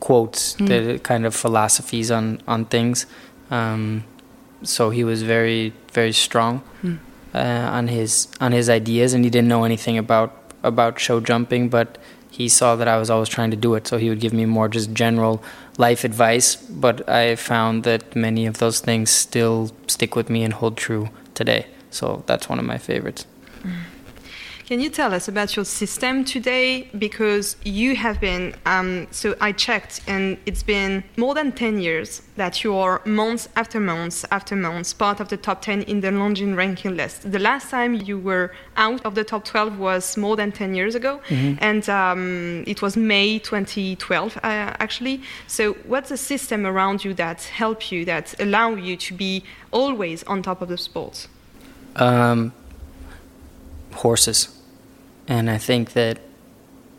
quotes, 0.00 0.54
mm. 0.56 0.68
the 0.68 0.98
kind 0.98 1.26
of 1.26 1.34
philosophies 1.34 2.10
on 2.10 2.40
on 2.46 2.64
things. 2.64 3.06
Um, 3.50 4.04
so 4.62 4.90
he 4.90 5.04
was 5.04 5.22
very 5.22 5.72
very 5.92 6.12
strong 6.12 6.62
mm. 6.82 6.98
uh, 7.34 7.38
on 7.78 7.88
his 7.88 8.28
on 8.40 8.52
his 8.52 8.68
ideas, 8.68 9.14
and 9.14 9.24
he 9.24 9.30
didn't 9.30 9.48
know 9.48 9.64
anything 9.64 9.98
about 9.98 10.32
about 10.62 10.98
show 10.98 11.20
jumping, 11.20 11.68
but 11.68 11.98
he 12.30 12.48
saw 12.48 12.76
that 12.76 12.86
I 12.86 12.98
was 12.98 13.10
always 13.10 13.28
trying 13.28 13.50
to 13.50 13.56
do 13.56 13.74
it. 13.74 13.86
So 13.86 13.98
he 13.98 14.08
would 14.08 14.20
give 14.20 14.32
me 14.32 14.44
more 14.44 14.68
just 14.68 14.92
general 14.92 15.42
life 15.76 16.04
advice. 16.04 16.54
But 16.56 17.08
I 17.08 17.36
found 17.36 17.84
that 17.84 18.14
many 18.14 18.46
of 18.46 18.58
those 18.58 18.80
things 18.80 19.10
still 19.10 19.72
stick 19.86 20.14
with 20.14 20.30
me 20.30 20.44
and 20.44 20.52
hold 20.52 20.76
true 20.76 21.10
today. 21.34 21.66
So 21.90 22.22
that's 22.26 22.48
one 22.48 22.58
of 22.58 22.64
my 22.64 22.78
favorites. 22.78 23.26
Mm. 23.62 23.72
Can 24.68 24.80
you 24.80 24.90
tell 24.90 25.14
us 25.14 25.28
about 25.28 25.56
your 25.56 25.64
system 25.64 26.26
today? 26.26 26.90
Because 26.98 27.56
you 27.64 27.96
have 27.96 28.20
been, 28.20 28.54
um, 28.66 29.06
so 29.10 29.34
I 29.40 29.52
checked, 29.52 30.02
and 30.06 30.36
it's 30.44 30.62
been 30.62 31.04
more 31.16 31.32
than 31.34 31.52
10 31.52 31.80
years 31.80 32.20
that 32.36 32.62
you 32.62 32.76
are 32.76 33.00
months 33.06 33.48
after 33.56 33.80
months 33.80 34.26
after 34.30 34.54
months 34.54 34.92
part 34.92 35.20
of 35.20 35.30
the 35.30 35.38
top 35.38 35.62
10 35.62 35.84
in 35.84 36.02
the 36.02 36.08
Longines 36.08 36.54
ranking 36.54 36.98
list. 36.98 37.32
The 37.32 37.38
last 37.38 37.70
time 37.70 37.94
you 37.94 38.18
were 38.18 38.52
out 38.76 39.00
of 39.06 39.14
the 39.14 39.24
top 39.24 39.46
12 39.46 39.78
was 39.78 40.18
more 40.18 40.36
than 40.36 40.52
10 40.52 40.74
years 40.74 40.94
ago, 40.94 41.22
mm-hmm. 41.28 41.56
and 41.64 41.88
um, 41.88 42.64
it 42.66 42.82
was 42.82 42.94
May 42.94 43.38
2012, 43.38 44.36
uh, 44.36 44.40
actually. 44.44 45.22
So, 45.46 45.72
what's 45.86 46.10
the 46.10 46.18
system 46.18 46.66
around 46.66 47.06
you 47.06 47.14
that 47.14 47.40
help 47.44 47.90
you, 47.90 48.04
that 48.04 48.38
allow 48.38 48.74
you 48.74 48.98
to 48.98 49.14
be 49.14 49.44
always 49.70 50.24
on 50.24 50.42
top 50.42 50.60
of 50.60 50.68
the 50.68 50.76
sports? 50.76 51.26
Um, 51.96 52.52
horses 53.94 54.57
and 55.28 55.48
I 55.50 55.58
think 55.58 55.92
that 55.92 56.18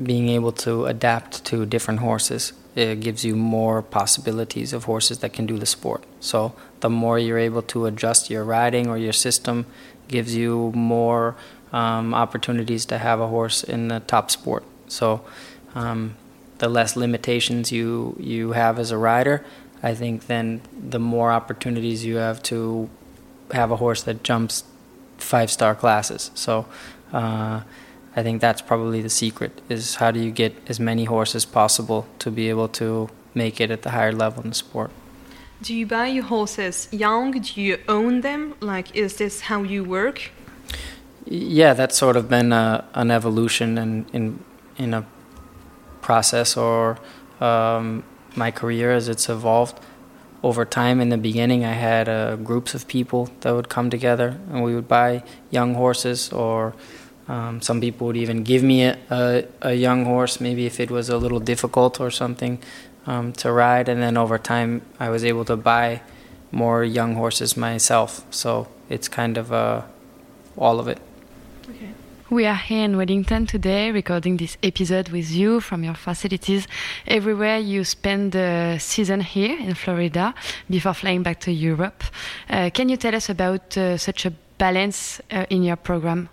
being 0.02 0.30
able 0.30 0.54
to 0.54 0.86
adapt 0.86 1.44
to 1.46 1.66
different 1.66 2.00
horses 2.00 2.54
it 2.76 3.02
gives 3.02 3.26
you 3.26 3.36
more 3.36 3.82
possibilities 3.82 4.74
of 4.74 4.86
horses 4.86 5.18
that 5.20 5.34
can 5.34 5.46
do 5.46 5.58
the 5.58 5.66
sport. 5.66 6.04
So 6.20 6.54
the 6.80 6.90
more 6.90 7.20
you're 7.20 7.38
able 7.40 7.62
to 7.64 7.86
adjust 7.86 8.30
your 8.30 8.44
riding 8.44 8.88
or 8.88 8.98
your 8.98 9.14
system, 9.14 9.66
gives 10.08 10.36
you 10.36 10.72
more 10.74 11.36
um, 11.72 12.14
opportunities 12.14 12.86
to 12.86 12.98
have 12.98 13.20
a 13.20 13.28
horse 13.28 13.64
in 13.64 13.90
the 13.90 14.00
top 14.02 14.32
sport. 14.32 14.64
So 14.88 15.22
um, 15.76 16.16
the 16.60 16.70
less 16.70 16.96
limitations 16.96 17.72
you 17.72 18.16
you 18.20 18.54
have 18.54 18.80
as 18.80 18.92
a 18.92 18.98
rider, 18.98 19.46
I 19.84 19.94
think 19.94 20.28
then 20.28 20.62
the 20.90 21.00
more 21.00 21.32
opportunities 21.32 22.06
you 22.06 22.16
have 22.16 22.42
to 22.44 22.90
have 23.52 23.72
a 23.72 23.76
horse 23.78 24.04
that 24.04 24.24
jumps 24.24 24.64
five 25.18 25.52
star 25.52 25.76
classes. 25.76 26.32
So. 26.34 26.66
Uh, 27.12 27.62
I 28.16 28.24
think 28.24 28.42
that's 28.42 28.62
probably 28.62 29.02
the 29.02 29.10
secret 29.10 29.62
is 29.70 29.96
how 29.96 30.12
do 30.12 30.20
you 30.20 30.32
get 30.32 30.56
as 30.68 30.80
many 30.80 31.06
horses 31.06 31.46
possible 31.46 32.08
to 32.20 32.32
be 32.32 32.50
able 32.50 32.68
to 32.70 33.10
make 33.34 33.62
it 33.62 33.72
at 33.72 33.82
the 33.84 33.92
higher 33.92 34.12
level 34.12 34.44
in 34.44 34.50
the 34.50 34.56
sport. 34.56 34.92
Do 35.62 35.76
you 35.76 35.86
buy 35.86 36.08
your 36.08 36.24
horses 36.24 36.88
young? 36.92 37.32
Do 37.32 37.62
you 37.62 37.78
own 37.88 38.22
them? 38.22 38.56
Like, 38.62 38.96
is 38.96 39.18
this 39.18 39.42
how 39.42 39.64
you 39.64 39.84
work? 39.84 40.32
Yeah, 41.26 41.74
that's 41.74 41.98
sort 41.98 42.16
of 42.16 42.30
been 42.30 42.52
a, 42.54 42.86
an 42.94 43.12
evolution 43.12 43.78
in, 43.78 44.06
in, 44.14 44.40
in 44.78 44.94
a 44.94 45.06
process 46.02 46.58
or 46.58 46.98
um, 47.42 48.04
my 48.36 48.52
career 48.52 48.92
as 48.92 49.10
it's 49.10 49.30
evolved. 49.30 49.80
Over 50.42 50.64
time, 50.64 51.02
in 51.02 51.10
the 51.10 51.18
beginning, 51.18 51.66
I 51.66 51.74
had 51.74 52.08
uh, 52.08 52.38
groups 52.38 52.74
of 52.74 52.88
people 52.88 53.30
that 53.42 53.54
would 53.54 53.68
come 53.68 53.90
together 53.90 54.40
and 54.50 54.64
we 54.64 54.74
would 54.74 54.88
buy 54.88 55.24
young 55.52 55.76
horses 55.76 56.32
or 56.32 56.74
um, 57.30 57.62
some 57.62 57.80
people 57.80 58.08
would 58.08 58.18
even 58.18 58.44
give 58.44 58.64
me 58.64 58.84
a, 58.84 58.98
a, 59.12 59.44
a, 59.62 59.74
young 59.76 60.04
horse, 60.04 60.42
maybe 60.42 60.66
if 60.66 60.80
it 60.80 60.90
was 60.90 61.10
a 61.10 61.18
little 61.18 61.40
difficult 61.40 62.02
or 62.02 62.10
something 62.10 62.58
um, 63.06 63.34
to 63.34 63.52
ride. 63.52 63.88
And 63.88 64.02
then 64.02 64.18
over 64.18 64.40
time, 64.40 64.82
I 65.00 65.10
was 65.10 65.24
able 65.24 65.46
to 65.46 65.56
buy 65.56 66.02
more 66.52 66.84
young 66.84 67.14
horses 67.14 67.56
myself. 67.56 68.26
So 68.32 68.68
it's 68.90 69.08
kind 69.08 69.38
of 69.38 69.54
uh, 69.54 69.84
all 70.58 70.80
of 70.80 70.88
it. 70.88 70.98
Okay. 71.70 71.92
We 72.32 72.48
are 72.48 72.56
here 72.56 72.86
in 72.86 72.98
Wellington 72.98 73.46
today 73.46 73.92
recording 73.92 74.38
this 74.38 74.58
episode 74.64 75.10
with 75.10 75.30
you 75.30 75.60
from 75.62 75.84
your 75.84 75.94
facilities 75.94 76.68
everywhere 77.06 77.60
you 77.60 77.84
spend 77.84 78.32
the 78.32 78.78
season 78.80 79.22
here 79.22 79.56
in 79.60 79.76
Florida 79.76 80.34
before 80.68 80.96
flying 80.96 81.22
back 81.22 81.40
to 81.42 81.52
Europe. 81.52 82.04
Uh, 82.50 82.72
can 82.74 82.90
you 82.90 82.98
tell 82.98 83.14
us 83.14 83.30
about 83.30 83.78
uh, 83.78 83.98
such 83.98 84.26
a 84.26 84.34
balance 84.58 85.22
uh, 85.32 85.46
in 85.52 85.62
your 85.62 85.76
program? 85.76 86.30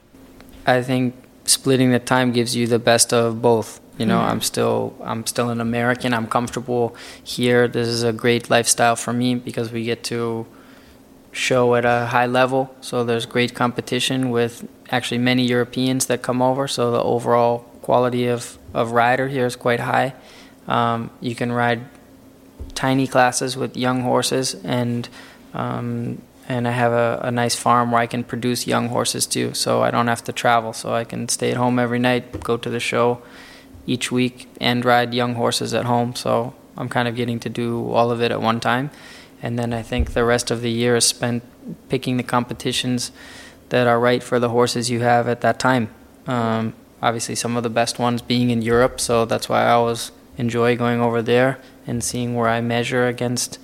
I 0.66 0.82
think 0.82 1.14
splitting 1.44 1.92
the 1.92 1.98
time 1.98 2.32
gives 2.32 2.56
you 2.56 2.66
the 2.66 2.78
best 2.78 3.12
of 3.12 3.40
both. 3.40 3.80
You 3.98 4.04
know, 4.04 4.18
mm-hmm. 4.18 4.30
I'm 4.30 4.40
still 4.42 4.94
I'm 5.02 5.24
still 5.26 5.48
an 5.48 5.60
American. 5.60 6.12
I'm 6.12 6.26
comfortable 6.26 6.94
here. 7.24 7.66
This 7.68 7.88
is 7.88 8.02
a 8.02 8.12
great 8.12 8.50
lifestyle 8.50 8.96
for 8.96 9.12
me 9.12 9.36
because 9.36 9.72
we 9.72 9.84
get 9.84 10.04
to 10.04 10.46
show 11.32 11.74
at 11.74 11.84
a 11.84 12.06
high 12.06 12.26
level. 12.26 12.74
So 12.80 13.04
there's 13.04 13.26
great 13.26 13.54
competition 13.54 14.30
with 14.30 14.68
actually 14.90 15.18
many 15.18 15.44
Europeans 15.46 16.06
that 16.06 16.22
come 16.22 16.42
over. 16.42 16.66
So 16.66 16.90
the 16.90 17.02
overall 17.02 17.58
quality 17.82 18.26
of, 18.26 18.58
of 18.74 18.92
rider 18.92 19.28
here 19.28 19.46
is 19.46 19.54
quite 19.54 19.80
high. 19.80 20.14
Um, 20.66 21.10
you 21.20 21.34
can 21.34 21.52
ride 21.52 21.82
tiny 22.74 23.06
classes 23.06 23.56
with 23.56 23.76
young 23.76 24.00
horses 24.00 24.56
and 24.64 25.08
um, 25.54 26.22
and 26.48 26.68
I 26.68 26.70
have 26.70 26.92
a, 26.92 27.20
a 27.24 27.30
nice 27.30 27.56
farm 27.56 27.90
where 27.90 28.00
I 28.00 28.06
can 28.06 28.22
produce 28.22 28.66
young 28.66 28.88
horses 28.88 29.26
too, 29.26 29.54
so 29.54 29.82
I 29.82 29.90
don't 29.90 30.06
have 30.06 30.22
to 30.24 30.32
travel. 30.32 30.72
So 30.72 30.94
I 30.94 31.04
can 31.04 31.28
stay 31.28 31.50
at 31.50 31.56
home 31.56 31.78
every 31.78 31.98
night, 31.98 32.40
go 32.42 32.56
to 32.56 32.70
the 32.70 32.80
show 32.80 33.20
each 33.86 34.12
week, 34.12 34.48
and 34.60 34.84
ride 34.84 35.12
young 35.12 35.34
horses 35.34 35.74
at 35.74 35.86
home. 35.86 36.14
So 36.14 36.54
I'm 36.76 36.88
kind 36.88 37.08
of 37.08 37.16
getting 37.16 37.40
to 37.40 37.48
do 37.48 37.90
all 37.90 38.10
of 38.10 38.22
it 38.22 38.30
at 38.30 38.40
one 38.40 38.60
time. 38.60 38.90
And 39.42 39.58
then 39.58 39.72
I 39.72 39.82
think 39.82 40.12
the 40.12 40.24
rest 40.24 40.50
of 40.50 40.60
the 40.60 40.70
year 40.70 40.96
is 40.96 41.04
spent 41.04 41.42
picking 41.88 42.16
the 42.16 42.22
competitions 42.22 43.10
that 43.70 43.86
are 43.86 43.98
right 43.98 44.22
for 44.22 44.38
the 44.38 44.50
horses 44.50 44.88
you 44.88 45.00
have 45.00 45.28
at 45.28 45.40
that 45.40 45.58
time. 45.58 45.90
Um, 46.26 46.74
obviously, 47.02 47.34
some 47.34 47.56
of 47.56 47.62
the 47.62 47.70
best 47.70 47.98
ones 47.98 48.22
being 48.22 48.50
in 48.50 48.62
Europe, 48.62 49.00
so 49.00 49.24
that's 49.24 49.48
why 49.48 49.64
I 49.64 49.72
always 49.72 50.12
enjoy 50.38 50.76
going 50.76 51.00
over 51.00 51.22
there 51.22 51.58
and 51.86 52.02
seeing 52.04 52.34
where 52.34 52.48
I 52.48 52.60
measure 52.60 53.06
against 53.06 53.58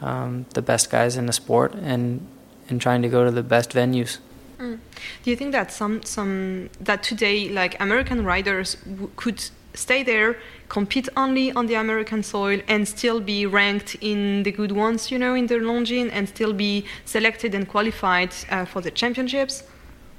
um, 0.00 0.46
the 0.54 0.62
best 0.62 0.90
guys 0.90 1.16
in 1.16 1.26
the 1.26 1.32
sport 1.32 1.74
and 1.74 2.26
and 2.68 2.80
trying 2.80 3.02
to 3.02 3.08
go 3.08 3.24
to 3.24 3.30
the 3.30 3.42
best 3.42 3.70
venues. 3.70 4.18
Mm. 4.58 4.78
Do 5.22 5.30
you 5.30 5.36
think 5.36 5.52
that 5.52 5.70
some 5.70 6.02
some 6.02 6.70
that 6.80 7.02
today 7.02 7.48
like 7.48 7.80
American 7.80 8.24
riders 8.24 8.76
could 9.16 9.50
stay 9.74 10.02
there, 10.02 10.36
compete 10.68 11.08
only 11.16 11.52
on 11.52 11.66
the 11.66 11.74
American 11.74 12.22
soil, 12.22 12.60
and 12.66 12.88
still 12.88 13.20
be 13.20 13.44
ranked 13.46 13.96
in 14.00 14.42
the 14.42 14.52
good 14.52 14.72
ones, 14.72 15.10
you 15.10 15.18
know, 15.18 15.34
in 15.34 15.46
the 15.46 15.56
Longines, 15.56 16.10
and 16.12 16.28
still 16.28 16.52
be 16.52 16.84
selected 17.04 17.54
and 17.54 17.68
qualified 17.68 18.34
uh, 18.50 18.64
for 18.64 18.80
the 18.80 18.90
championships? 18.90 19.62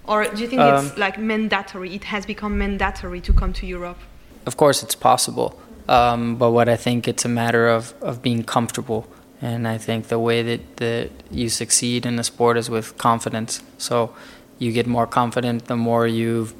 Or 0.05 0.25
do 0.25 0.41
you 0.41 0.47
think 0.47 0.61
um, 0.61 0.85
it's 0.85 0.97
like 0.97 1.19
mandatory? 1.19 1.95
It 1.95 2.05
has 2.05 2.25
become 2.25 2.57
mandatory 2.57 3.19
to 3.21 3.33
come 3.33 3.51
to 3.53 3.65
Europe. 3.65 3.97
Of 4.45 4.55
course, 4.55 4.81
it's 4.83 4.95
possible, 4.95 5.59
um, 5.89 6.37
but 6.37 6.51
what 6.51 6.69
I 6.69 6.77
think 6.77 7.07
it's 7.07 7.25
a 7.25 7.29
matter 7.29 7.67
of 7.67 7.93
of 8.01 8.21
being 8.21 8.43
comfortable 8.43 9.07
and 9.41 9.67
I 9.67 9.77
think 9.77 10.07
the 10.07 10.19
way 10.19 10.41
that, 10.41 10.77
that 10.77 11.11
you 11.29 11.49
succeed 11.49 12.05
in 12.05 12.15
the 12.15 12.23
sport 12.23 12.57
is 12.57 12.69
with 12.69 12.97
confidence. 12.97 13.61
So 13.77 14.15
you 14.57 14.71
get 14.71 14.87
more 14.87 15.05
confident 15.05 15.65
the 15.65 15.75
more 15.75 16.07
you've 16.07 16.53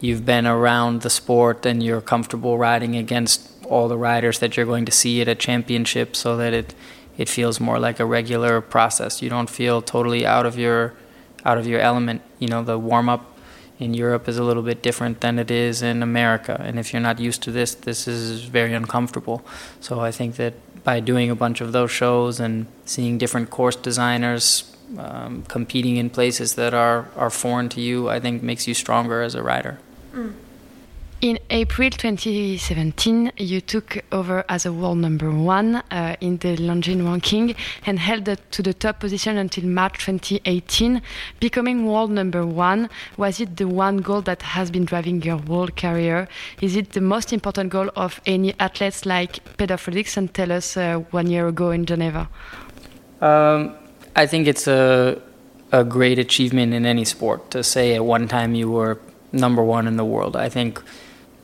you've 0.00 0.24
been 0.24 0.46
around 0.46 1.02
the 1.02 1.10
sport 1.10 1.64
and 1.66 1.82
you're 1.82 2.02
comfortable 2.02 2.58
riding 2.58 2.96
against 2.96 3.50
all 3.64 3.88
the 3.88 3.96
riders 3.96 4.38
that 4.38 4.56
you're 4.56 4.66
going 4.66 4.84
to 4.84 4.92
see 4.92 5.20
at 5.20 5.28
a 5.28 5.34
championship 5.34 6.14
so 6.14 6.36
that 6.36 6.52
it 6.52 6.74
it 7.18 7.28
feels 7.28 7.58
more 7.58 7.78
like 7.78 7.98
a 7.98 8.04
regular 8.04 8.60
process. 8.60 9.22
You 9.22 9.30
don't 9.30 9.50
feel 9.50 9.80
totally 9.82 10.26
out 10.26 10.46
of 10.46 10.58
your 10.58 10.94
out 11.44 11.58
of 11.58 11.66
your 11.66 11.80
element. 11.80 12.22
You 12.38 12.48
know, 12.48 12.62
the 12.62 12.78
warm 12.78 13.08
up 13.08 13.36
in 13.78 13.94
Europe 13.94 14.28
is 14.28 14.38
a 14.38 14.44
little 14.44 14.62
bit 14.62 14.82
different 14.82 15.20
than 15.20 15.38
it 15.38 15.50
is 15.50 15.82
in 15.82 16.02
America. 16.02 16.60
And 16.64 16.78
if 16.78 16.92
you're 16.92 17.02
not 17.02 17.18
used 17.18 17.42
to 17.42 17.50
this, 17.50 17.74
this 17.74 18.06
is 18.08 18.44
very 18.44 18.72
uncomfortable. 18.72 19.44
So 19.80 20.00
I 20.00 20.10
think 20.10 20.36
that 20.36 20.54
by 20.86 21.00
doing 21.00 21.30
a 21.30 21.34
bunch 21.34 21.60
of 21.60 21.72
those 21.72 21.90
shows 21.90 22.38
and 22.38 22.64
seeing 22.84 23.18
different 23.18 23.50
course 23.50 23.74
designers 23.74 24.72
um, 24.96 25.42
competing 25.48 25.96
in 25.96 26.08
places 26.08 26.54
that 26.54 26.72
are, 26.72 27.08
are 27.16 27.28
foreign 27.28 27.68
to 27.70 27.80
you, 27.80 28.08
I 28.08 28.20
think 28.20 28.40
makes 28.40 28.68
you 28.68 28.72
stronger 28.72 29.20
as 29.20 29.34
a 29.34 29.42
rider. 29.42 29.80
Mm. 30.14 30.34
In 31.22 31.38
April 31.48 31.88
2017, 31.88 33.32
you 33.38 33.62
took 33.62 34.04
over 34.12 34.44
as 34.50 34.66
a 34.66 34.72
world 34.72 34.98
number 34.98 35.30
one 35.30 35.76
uh, 35.90 36.14
in 36.20 36.36
the 36.36 36.58
Longines 36.58 37.08
ranking 37.08 37.54
and 37.86 37.98
held 37.98 38.26
to 38.50 38.62
the 38.62 38.74
top 38.74 39.00
position 39.00 39.38
until 39.38 39.64
March 39.64 40.04
2018. 40.04 41.00
Becoming 41.40 41.86
world 41.86 42.10
number 42.10 42.44
one, 42.44 42.90
was 43.16 43.40
it 43.40 43.56
the 43.56 43.66
one 43.66 43.96
goal 43.98 44.20
that 44.22 44.42
has 44.42 44.70
been 44.70 44.84
driving 44.84 45.22
your 45.22 45.38
whole 45.38 45.68
career? 45.68 46.28
Is 46.60 46.76
it 46.76 46.90
the 46.90 47.00
most 47.00 47.32
important 47.32 47.70
goal 47.70 47.88
of 47.96 48.20
any 48.26 48.54
athletes 48.60 49.06
like 49.06 49.42
Peder 49.56 49.78
Fredricson 49.78 50.30
tell 50.30 50.52
us 50.52 50.76
uh, 50.76 50.96
one 51.12 51.28
year 51.28 51.48
ago 51.48 51.70
in 51.70 51.86
Geneva? 51.86 52.28
Um, 53.22 53.74
I 54.14 54.26
think 54.26 54.46
it's 54.46 54.66
a, 54.66 55.18
a 55.72 55.82
great 55.82 56.18
achievement 56.18 56.74
in 56.74 56.84
any 56.84 57.06
sport 57.06 57.50
to 57.52 57.64
say 57.64 57.94
at 57.94 58.04
one 58.04 58.28
time 58.28 58.54
you 58.54 58.70
were 58.70 59.00
number 59.32 59.62
one 59.62 59.86
in 59.86 59.96
the 59.96 60.04
world. 60.04 60.36
I 60.36 60.50
think 60.50 60.82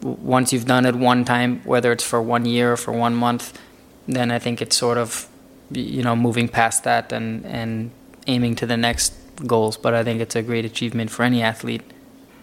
once 0.02 0.52
you've 0.52 0.66
done 0.66 0.84
it 0.84 0.94
one 0.94 1.24
time, 1.24 1.60
whether 1.64 1.92
it's 1.92 2.04
for 2.04 2.20
one 2.20 2.44
year 2.44 2.72
or 2.72 2.76
for 2.76 2.92
one 2.92 3.14
month, 3.14 3.58
then 4.06 4.30
I 4.30 4.38
think 4.38 4.60
it's 4.60 4.76
sort 4.76 4.98
of 4.98 5.28
you 5.70 6.02
know 6.02 6.14
moving 6.14 6.48
past 6.48 6.84
that 6.84 7.12
and 7.12 7.46
and 7.46 7.90
aiming 8.26 8.56
to 8.56 8.66
the 8.66 8.76
next 8.76 9.14
goals. 9.46 9.76
But 9.76 9.94
I 9.94 10.04
think 10.04 10.20
it's 10.20 10.36
a 10.36 10.42
great 10.42 10.64
achievement 10.64 11.10
for 11.10 11.22
any 11.22 11.42
athlete 11.42 11.82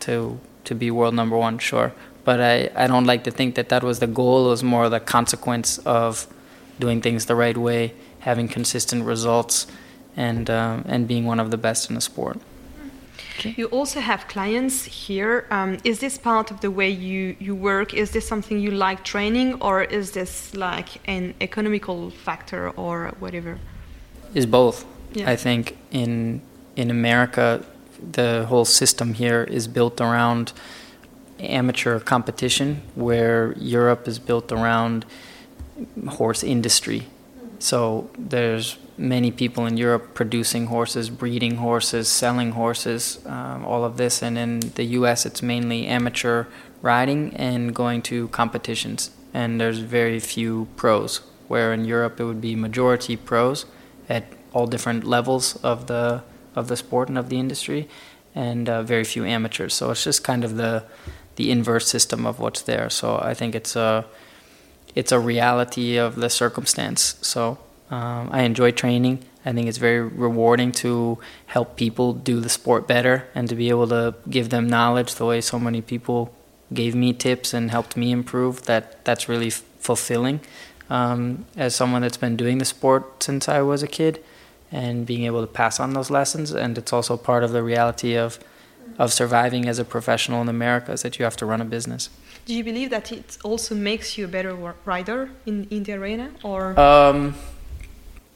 to 0.01 0.39
to 0.65 0.75
be 0.75 0.91
world 0.91 1.15
number 1.15 1.37
one, 1.37 1.57
sure. 1.57 1.93
But 2.23 2.39
I, 2.41 2.69
I 2.75 2.87
don't 2.87 3.05
like 3.05 3.23
to 3.23 3.31
think 3.31 3.55
that 3.55 3.69
that 3.69 3.83
was 3.83 3.99
the 3.99 4.07
goal. 4.07 4.47
It 4.47 4.49
was 4.49 4.63
more 4.63 4.89
the 4.89 4.99
consequence 4.99 5.79
of 5.79 6.27
doing 6.79 7.01
things 7.01 7.25
the 7.25 7.35
right 7.35 7.57
way, 7.57 7.93
having 8.19 8.47
consistent 8.47 9.03
results, 9.03 9.67
and 10.15 10.49
um, 10.49 10.85
and 10.87 11.07
being 11.07 11.25
one 11.25 11.39
of 11.39 11.51
the 11.51 11.57
best 11.57 11.89
in 11.89 11.95
the 11.95 12.01
sport. 12.01 12.39
Okay. 13.39 13.53
You 13.57 13.67
also 13.67 14.01
have 14.01 14.27
clients 14.27 14.83
here. 14.83 15.45
Um, 15.49 15.77
is 15.85 15.99
this 15.99 16.17
part 16.17 16.51
of 16.51 16.59
the 16.59 16.69
way 16.69 16.89
you, 16.89 17.37
you 17.39 17.55
work? 17.55 17.93
Is 17.93 18.11
this 18.11 18.27
something 18.27 18.59
you 18.59 18.71
like 18.71 19.03
training, 19.03 19.61
or 19.61 19.83
is 19.83 20.11
this 20.11 20.53
like 20.53 20.89
an 21.07 21.33
economical 21.39 22.09
factor 22.09 22.69
or 22.71 23.13
whatever? 23.19 23.57
Is 24.33 24.45
both. 24.45 24.85
Yeah. 25.13 25.31
I 25.31 25.37
think 25.37 25.77
in 25.91 26.41
in 26.75 26.91
America, 26.91 27.65
the 28.11 28.45
whole 28.49 28.65
system 28.65 29.13
here 29.13 29.43
is 29.43 29.67
built 29.67 30.01
around 30.01 30.53
amateur 31.39 31.99
competition, 31.99 32.81
where 32.95 33.53
Europe 33.57 34.07
is 34.07 34.19
built 34.19 34.51
around 34.51 35.05
horse 36.07 36.43
industry. 36.43 37.07
So 37.59 38.09
there's 38.17 38.77
many 38.99 39.31
people 39.31 39.65
in 39.65 39.77
Europe 39.77 40.13
producing 40.13 40.67
horses, 40.67 41.09
breeding 41.09 41.55
horses, 41.55 42.09
selling 42.09 42.51
horses, 42.51 43.19
um, 43.25 43.65
all 43.65 43.85
of 43.85 43.97
this. 43.97 44.21
And 44.21 44.37
in 44.37 44.59
the 44.75 44.83
US, 44.99 45.25
it's 45.25 45.41
mainly 45.41 45.87
amateur 45.87 46.45
riding 46.81 47.33
and 47.35 47.73
going 47.73 48.01
to 48.03 48.27
competitions. 48.27 49.11
And 49.33 49.59
there's 49.59 49.79
very 49.79 50.19
few 50.19 50.67
pros, 50.75 51.21
where 51.47 51.73
in 51.73 51.85
Europe 51.85 52.19
it 52.19 52.25
would 52.25 52.41
be 52.41 52.55
majority 52.55 53.15
pros 53.15 53.65
at 54.09 54.25
all 54.51 54.67
different 54.67 55.05
levels 55.05 55.55
of 55.63 55.87
the 55.87 56.23
of 56.55 56.67
the 56.67 56.75
sport 56.75 57.07
and 57.09 57.17
of 57.17 57.29
the 57.29 57.39
industry, 57.39 57.87
and 58.35 58.67
uh, 58.67 58.81
very 58.81 59.03
few 59.03 59.23
amateurs. 59.23 59.73
So 59.75 59.91
it's 59.91 60.03
just 60.03 60.23
kind 60.23 60.43
of 60.43 60.57
the 60.57 60.83
the 61.35 61.51
inverse 61.51 61.87
system 61.87 62.25
of 62.25 62.39
what's 62.39 62.63
there. 62.63 62.89
So 62.89 63.17
I 63.17 63.33
think 63.33 63.55
it's 63.55 63.75
a 63.75 64.05
it's 64.95 65.11
a 65.11 65.19
reality 65.19 65.97
of 65.97 66.15
the 66.15 66.29
circumstance. 66.29 67.15
So 67.21 67.59
um, 67.89 68.29
I 68.31 68.43
enjoy 68.43 68.71
training. 68.71 69.25
I 69.45 69.53
think 69.53 69.67
it's 69.67 69.77
very 69.77 70.01
rewarding 70.01 70.71
to 70.73 71.17
help 71.47 71.75
people 71.75 72.13
do 72.13 72.39
the 72.39 72.49
sport 72.49 72.87
better 72.87 73.27
and 73.33 73.47
to 73.49 73.55
be 73.55 73.69
able 73.69 73.87
to 73.87 74.15
give 74.29 74.49
them 74.49 74.67
knowledge 74.67 75.15
the 75.15 75.25
way 75.25 75.41
so 75.41 75.57
many 75.57 75.81
people 75.81 76.33
gave 76.73 76.93
me 76.93 77.13
tips 77.13 77.53
and 77.53 77.71
helped 77.71 77.97
me 77.97 78.11
improve. 78.11 78.63
That 78.63 79.03
that's 79.05 79.27
really 79.29 79.47
f- 79.47 79.63
fulfilling. 79.79 80.41
Um, 80.89 81.45
as 81.55 81.75
someone 81.75 82.01
that's 82.01 82.17
been 82.17 82.35
doing 82.35 82.57
the 82.57 82.65
sport 82.65 83.23
since 83.23 83.47
I 83.47 83.61
was 83.61 83.83
a 83.83 83.87
kid, 83.87 84.23
and 84.71 85.05
being 85.05 85.23
able 85.23 85.41
to 85.41 85.47
pass 85.47 85.79
on 85.79 85.93
those 85.93 86.09
lessons, 86.09 86.51
and 86.51 86.77
it's 86.77 86.93
also 86.93 87.17
part 87.17 87.43
of 87.43 87.51
the 87.51 87.63
reality 87.63 88.15
of 88.15 88.39
of 88.97 89.13
surviving 89.13 89.67
as 89.67 89.79
a 89.79 89.85
professional 89.85 90.41
in 90.41 90.49
America 90.49 90.91
is 90.91 91.03
that 91.03 91.17
you 91.17 91.23
have 91.23 91.37
to 91.37 91.45
run 91.45 91.61
a 91.61 91.65
business. 91.65 92.09
Do 92.45 92.53
you 92.53 92.63
believe 92.63 92.89
that 92.89 93.11
it 93.11 93.37
also 93.43 93.75
makes 93.75 94.17
you 94.17 94.25
a 94.25 94.27
better 94.27 94.53
rider 94.83 95.29
in, 95.45 95.67
in 95.69 95.83
the 95.83 95.93
arena, 95.93 96.31
or? 96.43 96.77
Um, 96.79 97.35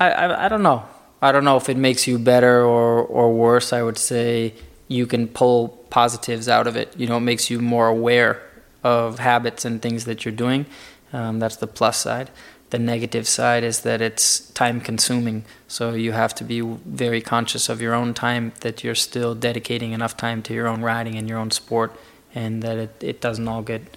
I, 0.04 0.10
I, 0.12 0.46
I 0.46 0.48
don't 0.50 0.64
know. 0.64 0.84
I 1.22 1.32
don't 1.32 1.46
know 1.46 1.58
if 1.58 1.70
it 1.70 1.78
makes 1.78 2.08
you 2.08 2.20
better 2.20 2.64
or, 2.64 3.02
or 3.02 3.34
worse. 3.34 3.72
I 3.72 3.82
would 3.82 3.98
say 3.98 4.54
you 4.88 5.06
can 5.08 5.28
pull 5.28 5.70
positives 5.90 6.50
out 6.50 6.68
of 6.68 6.76
it. 6.76 6.94
You 6.98 7.08
know, 7.08 7.18
it 7.18 7.22
makes 7.22 7.50
you 7.50 7.60
more 7.60 7.88
aware 7.88 8.42
of 8.84 9.20
habits 9.20 9.64
and 9.66 9.82
things 9.82 10.04
that 10.06 10.26
you're 10.26 10.34
doing. 10.34 10.66
Um, 11.14 11.40
that's 11.40 11.56
the 11.56 11.68
plus 11.68 11.98
side. 11.98 12.30
The 12.72 12.80
negative 12.80 13.28
side 13.28 13.64
is 13.64 13.82
that 13.82 14.02
it's 14.02 14.50
time 14.52 14.82
consuming. 14.82 15.46
So 15.68 15.94
you 15.94 16.12
have 16.12 16.34
to 16.36 16.44
be 16.44 16.60
very 16.62 17.22
conscious 17.22 17.70
of 17.70 17.82
your 17.82 17.94
own 17.94 18.14
time, 18.14 18.52
that 18.62 18.84
you're 18.84 18.96
still 18.96 19.36
dedicating 19.36 19.92
enough 19.94 20.18
time 20.18 20.42
to 20.44 20.54
your 20.54 20.68
own 20.68 20.82
riding 20.82 21.16
and 21.16 21.30
your 21.30 21.38
own 21.38 21.52
sport, 21.52 21.96
and 22.34 22.64
that 22.64 22.78
it, 22.78 23.04
it 23.04 23.22
doesn't 23.22 23.48
all 23.48 23.62
get, 23.62 23.96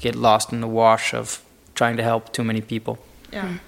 get 0.00 0.16
lost 0.16 0.52
in 0.52 0.60
the 0.60 0.68
wash 0.68 1.14
of 1.14 1.42
trying 1.74 1.96
to 1.98 2.02
help 2.02 2.32
too 2.32 2.42
many 2.42 2.62
people. 2.62 2.98
Yeah. 3.32 3.58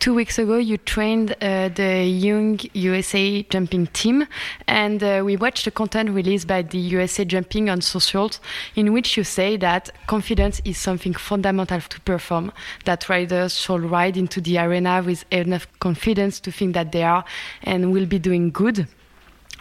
Two 0.00 0.14
weeks 0.14 0.38
ago, 0.38 0.56
you 0.56 0.78
trained 0.78 1.32
uh, 1.42 1.68
the 1.68 2.02
young 2.06 2.58
USA 2.72 3.42
jumping 3.42 3.86
team, 3.88 4.26
and 4.66 5.02
uh, 5.02 5.20
we 5.22 5.36
watched 5.36 5.66
the 5.66 5.70
content 5.70 6.08
released 6.08 6.46
by 6.46 6.62
the 6.62 6.78
USA 6.78 7.22
Jumping 7.26 7.68
on 7.68 7.82
socials, 7.82 8.40
in 8.74 8.94
which 8.94 9.18
you 9.18 9.24
say 9.24 9.58
that 9.58 9.90
confidence 10.06 10.62
is 10.64 10.78
something 10.78 11.12
fundamental 11.12 11.82
to 11.82 12.00
perform. 12.00 12.50
That 12.86 13.10
riders 13.10 13.54
should 13.60 13.82
ride 13.82 14.16
into 14.16 14.40
the 14.40 14.56
arena 14.56 15.02
with 15.04 15.26
enough 15.30 15.66
confidence 15.80 16.40
to 16.40 16.50
think 16.50 16.72
that 16.72 16.92
they 16.92 17.02
are 17.02 17.22
and 17.62 17.92
will 17.92 18.06
be 18.06 18.18
doing 18.18 18.52
good. 18.52 18.88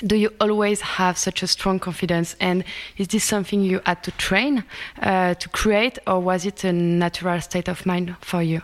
Do 0.08 0.15
you 0.15 0.31
always 0.39 0.79
have 0.79 1.17
such 1.17 1.43
a 1.43 1.48
strong 1.48 1.79
confidence? 1.79 2.38
And 2.39 2.63
is 2.96 3.10
this 3.10 3.25
something 3.25 3.62
you 3.62 3.81
had 3.86 4.03
to 4.03 4.12
train 4.12 4.63
uh, 5.01 5.34
to 5.34 5.50
create, 5.50 6.00
or 6.08 6.22
was 6.22 6.46
it 6.46 6.63
a 6.63 6.72
natural 6.72 7.41
state 7.41 7.67
of 7.67 7.86
mind 7.86 8.15
for 8.22 8.41
you? 8.41 8.62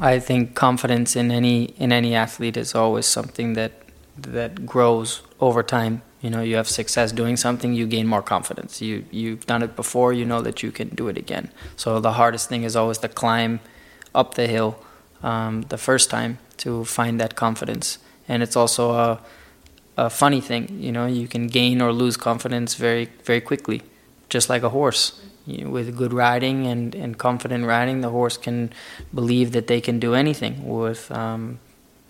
I 0.00 0.20
think 0.20 0.54
confidence 0.54 1.16
in 1.16 1.30
any 1.30 1.64
in 1.76 1.92
any 1.92 2.14
athlete 2.14 2.56
is 2.56 2.74
always 2.74 3.06
something 3.06 3.54
that 3.54 3.72
that 4.16 4.64
grows 4.66 5.22
over 5.40 5.62
time. 5.62 6.02
You 6.20 6.30
know, 6.30 6.40
you 6.42 6.56
have 6.56 6.68
success 6.68 7.12
doing 7.12 7.36
something, 7.36 7.74
you 7.74 7.86
gain 7.86 8.06
more 8.06 8.22
confidence. 8.22 8.80
You 8.80 9.04
you've 9.10 9.46
done 9.46 9.62
it 9.62 9.74
before, 9.76 10.12
you 10.12 10.24
know 10.24 10.40
that 10.42 10.62
you 10.62 10.70
can 10.70 10.88
do 10.90 11.08
it 11.08 11.18
again. 11.18 11.50
So 11.76 12.00
the 12.00 12.12
hardest 12.12 12.48
thing 12.48 12.62
is 12.62 12.76
always 12.76 12.98
to 12.98 13.08
climb 13.08 13.60
up 14.14 14.34
the 14.34 14.46
hill 14.46 14.78
um, 15.22 15.62
the 15.62 15.78
first 15.78 16.10
time 16.10 16.38
to 16.58 16.84
find 16.84 17.20
that 17.20 17.34
confidence. 17.34 17.98
And 18.28 18.42
it's 18.42 18.56
also 18.56 18.92
a 18.92 19.20
a 19.96 20.10
funny 20.10 20.40
thing. 20.40 20.78
You 20.80 20.92
know, 20.92 21.06
you 21.06 21.26
can 21.26 21.48
gain 21.48 21.82
or 21.82 21.92
lose 21.92 22.16
confidence 22.16 22.74
very 22.74 23.08
very 23.24 23.40
quickly, 23.40 23.82
just 24.28 24.48
like 24.48 24.62
a 24.62 24.68
horse 24.70 25.20
with 25.48 25.96
good 25.96 26.12
riding 26.12 26.66
and, 26.66 26.94
and 26.94 27.16
confident 27.16 27.64
riding, 27.64 28.00
the 28.00 28.10
horse 28.10 28.36
can 28.36 28.70
believe 29.14 29.52
that 29.52 29.66
they 29.66 29.80
can 29.80 29.98
do 29.98 30.14
anything. 30.14 30.68
With 30.68 31.10
um, 31.10 31.60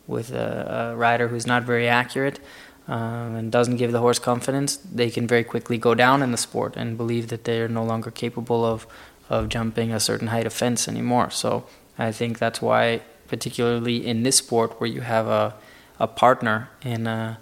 with 0.06 0.32
a, 0.32 0.92
a, 0.92 0.96
rider 0.96 1.28
who's 1.28 1.46
not 1.46 1.64
very 1.64 1.86
accurate 1.86 2.40
um, 2.88 3.34
and 3.34 3.52
doesn't 3.52 3.76
give 3.76 3.92
the 3.92 4.00
horse 4.00 4.18
confidence, 4.18 4.76
they 4.76 5.10
can 5.10 5.26
very 5.26 5.44
quickly 5.44 5.76
go 5.76 5.94
down 5.94 6.22
in 6.22 6.32
the 6.32 6.38
sport 6.38 6.76
and 6.76 6.96
believe 6.96 7.28
that 7.28 7.44
they 7.44 7.60
are 7.60 7.68
no 7.68 7.84
longer 7.84 8.10
capable 8.10 8.64
of 8.64 8.86
of 9.28 9.48
jumping 9.50 9.92
a 9.92 10.00
certain 10.00 10.28
height 10.28 10.46
of 10.46 10.52
fence 10.52 10.88
anymore. 10.88 11.30
So 11.30 11.66
I 11.98 12.12
think 12.12 12.38
that's 12.38 12.62
why, 12.62 13.02
particularly 13.28 14.06
in 14.06 14.22
this 14.22 14.36
sport 14.36 14.80
where 14.80 14.90
you 14.90 15.02
have 15.02 15.26
a 15.26 15.54
a 16.00 16.06
partner 16.06 16.70
in 16.82 17.06
a 17.06 17.38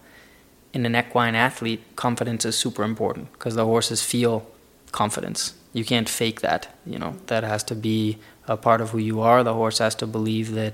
in 0.72 0.84
an 0.84 0.94
equine 0.94 1.34
athlete, 1.34 1.82
confidence 1.96 2.44
is 2.44 2.54
super 2.54 2.82
important 2.82 3.32
because 3.32 3.54
the 3.54 3.64
horses 3.64 4.02
feel 4.02 4.46
confidence 4.92 5.54
you 5.76 5.84
can't 5.84 6.08
fake 6.08 6.40
that. 6.40 6.68
You 6.86 6.98
know 6.98 7.16
that 7.26 7.44
has 7.44 7.62
to 7.64 7.74
be 7.74 8.16
a 8.48 8.56
part 8.56 8.80
of 8.80 8.90
who 8.90 8.98
you 8.98 9.20
are. 9.20 9.44
The 9.44 9.52
horse 9.52 9.78
has 9.78 9.94
to 9.96 10.06
believe 10.06 10.52
that 10.52 10.72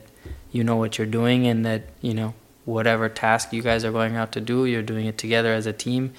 you 0.52 0.62
know 0.62 0.76
what 0.76 0.96
you're 0.96 1.14
doing 1.20 1.44
and 1.48 1.66
that 1.66 1.82
you 2.00 2.14
know 2.14 2.34
whatever 2.64 3.08
task 3.08 3.52
you 3.52 3.62
guys 3.62 3.84
are 3.84 3.90
going 3.90 4.14
out 4.14 4.30
to 4.32 4.40
do, 4.40 4.64
you're 4.64 4.88
doing 4.94 5.06
it 5.06 5.18
together 5.18 5.52
as 5.52 5.66
a 5.66 5.72
team, 5.72 6.12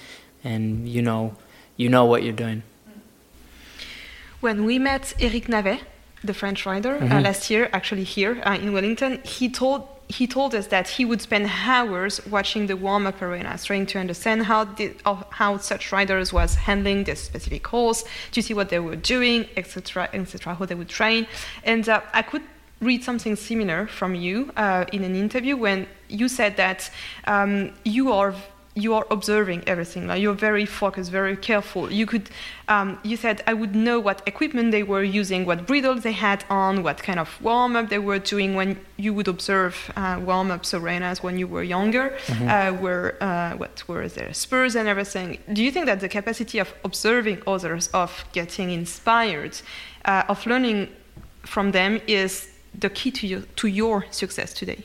and 0.52 0.86
you 0.86 1.00
know 1.00 1.34
you 1.78 1.88
know 1.88 2.04
what 2.04 2.22
you're 2.24 2.40
doing. 2.44 2.62
When 4.40 4.66
we 4.66 4.78
met 4.78 5.14
Eric 5.18 5.46
Navet, 5.46 5.80
the 6.24 6.34
French 6.34 6.66
rider, 6.66 6.98
mm-hmm. 6.98 7.12
uh, 7.12 7.20
last 7.20 7.50
year, 7.50 7.68
actually 7.72 8.04
here 8.04 8.42
uh, 8.44 8.54
in 8.54 8.72
Wellington, 8.72 9.20
he 9.24 9.48
told 9.48 9.88
he 10.06 10.26
told 10.26 10.54
us 10.54 10.66
that 10.66 10.86
he 10.86 11.04
would 11.06 11.22
spend 11.22 11.50
hours 11.66 12.20
watching 12.26 12.66
the 12.66 12.76
warm-up 12.76 13.22
arenas, 13.22 13.64
trying 13.64 13.86
to 13.86 13.98
understand 13.98 14.44
how 14.44 14.64
the, 14.64 14.94
how 15.30 15.56
such 15.56 15.92
riders 15.92 16.30
was 16.30 16.56
handling 16.56 17.04
this 17.04 17.22
specific 17.22 17.66
horse, 17.66 18.04
to 18.32 18.42
see 18.42 18.52
what 18.52 18.68
they 18.68 18.78
were 18.78 18.96
doing, 18.96 19.46
etc., 19.56 20.10
etc., 20.12 20.54
how 20.54 20.66
they 20.66 20.74
would 20.74 20.90
train. 20.90 21.26
And 21.64 21.88
uh, 21.88 22.02
I 22.12 22.20
could 22.20 22.42
read 22.80 23.02
something 23.02 23.34
similar 23.34 23.86
from 23.86 24.14
you 24.14 24.52
uh, 24.56 24.84
in 24.92 25.04
an 25.04 25.14
interview 25.14 25.56
when 25.56 25.86
you 26.08 26.28
said 26.28 26.56
that 26.58 26.90
um, 27.26 27.72
you 27.84 28.12
are 28.12 28.34
you 28.76 28.92
are 28.94 29.06
observing 29.10 29.62
everything. 29.66 30.08
Like 30.08 30.20
you're 30.20 30.34
very 30.34 30.66
focused, 30.66 31.10
very 31.10 31.36
careful. 31.36 31.92
You 31.92 32.06
could, 32.06 32.28
um, 32.68 32.98
you 33.04 33.16
said, 33.16 33.42
I 33.46 33.54
would 33.54 33.74
know 33.74 34.00
what 34.00 34.22
equipment 34.26 34.72
they 34.72 34.82
were 34.82 35.04
using, 35.04 35.46
what 35.46 35.66
bridles 35.66 36.02
they 36.02 36.12
had 36.12 36.44
on, 36.50 36.82
what 36.82 37.02
kind 37.02 37.20
of 37.20 37.40
warm 37.40 37.76
up 37.76 37.88
they 37.88 38.00
were 38.00 38.18
doing 38.18 38.54
when 38.54 38.80
you 38.96 39.14
would 39.14 39.28
observe 39.28 39.92
uh, 39.96 40.20
warm 40.24 40.50
ups 40.50 40.74
arenas 40.74 41.22
when 41.22 41.38
you 41.38 41.46
were 41.46 41.62
younger. 41.62 42.16
Mm-hmm. 42.26 42.48
Uh, 42.48 42.80
were 42.80 43.16
uh, 43.20 43.52
what 43.52 43.84
were 43.86 44.08
their 44.08 44.34
spurs 44.34 44.74
and 44.74 44.88
everything. 44.88 45.38
Do 45.52 45.62
you 45.62 45.70
think 45.70 45.86
that 45.86 46.00
the 46.00 46.08
capacity 46.08 46.58
of 46.58 46.74
observing 46.84 47.42
others, 47.46 47.88
of 47.94 48.24
getting 48.32 48.70
inspired, 48.70 49.60
uh, 50.04 50.24
of 50.28 50.44
learning 50.46 50.88
from 51.42 51.70
them, 51.70 52.00
is 52.08 52.50
the 52.76 52.90
key 52.90 53.12
to 53.12 53.26
your, 53.26 53.42
to 53.56 53.68
your 53.68 54.04
success 54.10 54.52
today? 54.52 54.84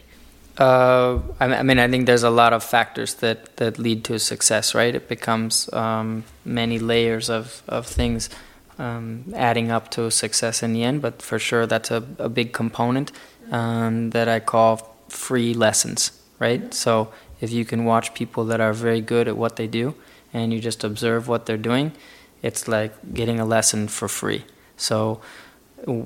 Uh, 0.60 1.22
I 1.40 1.64
mean, 1.64 1.80
I 1.80 1.88
think 1.88 2.06
there's 2.06 2.24
a 2.24 2.30
lot 2.30 2.52
of 2.52 2.64
factors 2.66 3.16
that, 3.16 3.56
that 3.58 3.80
lead 3.80 4.04
to 4.06 4.20
success, 4.20 4.76
right? 4.76 4.94
It 4.94 5.08
becomes 5.08 5.72
um, 5.72 6.26
many 6.44 6.80
layers 6.80 7.30
of, 7.30 7.64
of 7.70 7.88
things 7.88 8.30
um, 8.78 9.24
adding 9.36 9.72
up 9.72 9.90
to 9.92 10.12
success 10.12 10.62
in 10.62 10.74
the 10.74 10.84
end, 10.84 11.02
but 11.02 11.22
for 11.22 11.40
sure 11.40 11.66
that's 11.66 11.92
a, 11.92 12.04
a 12.18 12.28
big 12.28 12.52
component 12.52 13.14
um, 13.52 14.10
that 14.10 14.28
I 14.28 14.42
call 14.42 14.98
free 15.08 15.54
lessons, 15.54 16.12
right? 16.40 16.74
So 16.74 17.14
if 17.40 17.54
you 17.54 17.64
can 17.64 17.86
watch 17.86 18.14
people 18.14 18.44
that 18.46 18.60
are 18.60 18.74
very 18.74 19.00
good 19.00 19.30
at 19.30 19.38
what 19.38 19.56
they 19.56 19.68
do 19.68 19.96
and 20.34 20.52
you 20.52 20.60
just 20.60 20.84
observe 20.84 21.30
what 21.30 21.46
they're 21.46 21.58
doing, 21.58 21.94
it's 22.42 22.68
like 22.68 23.14
getting 23.14 23.40
a 23.40 23.46
lesson 23.46 23.88
for 23.88 24.10
free. 24.10 24.44
So 24.76 25.22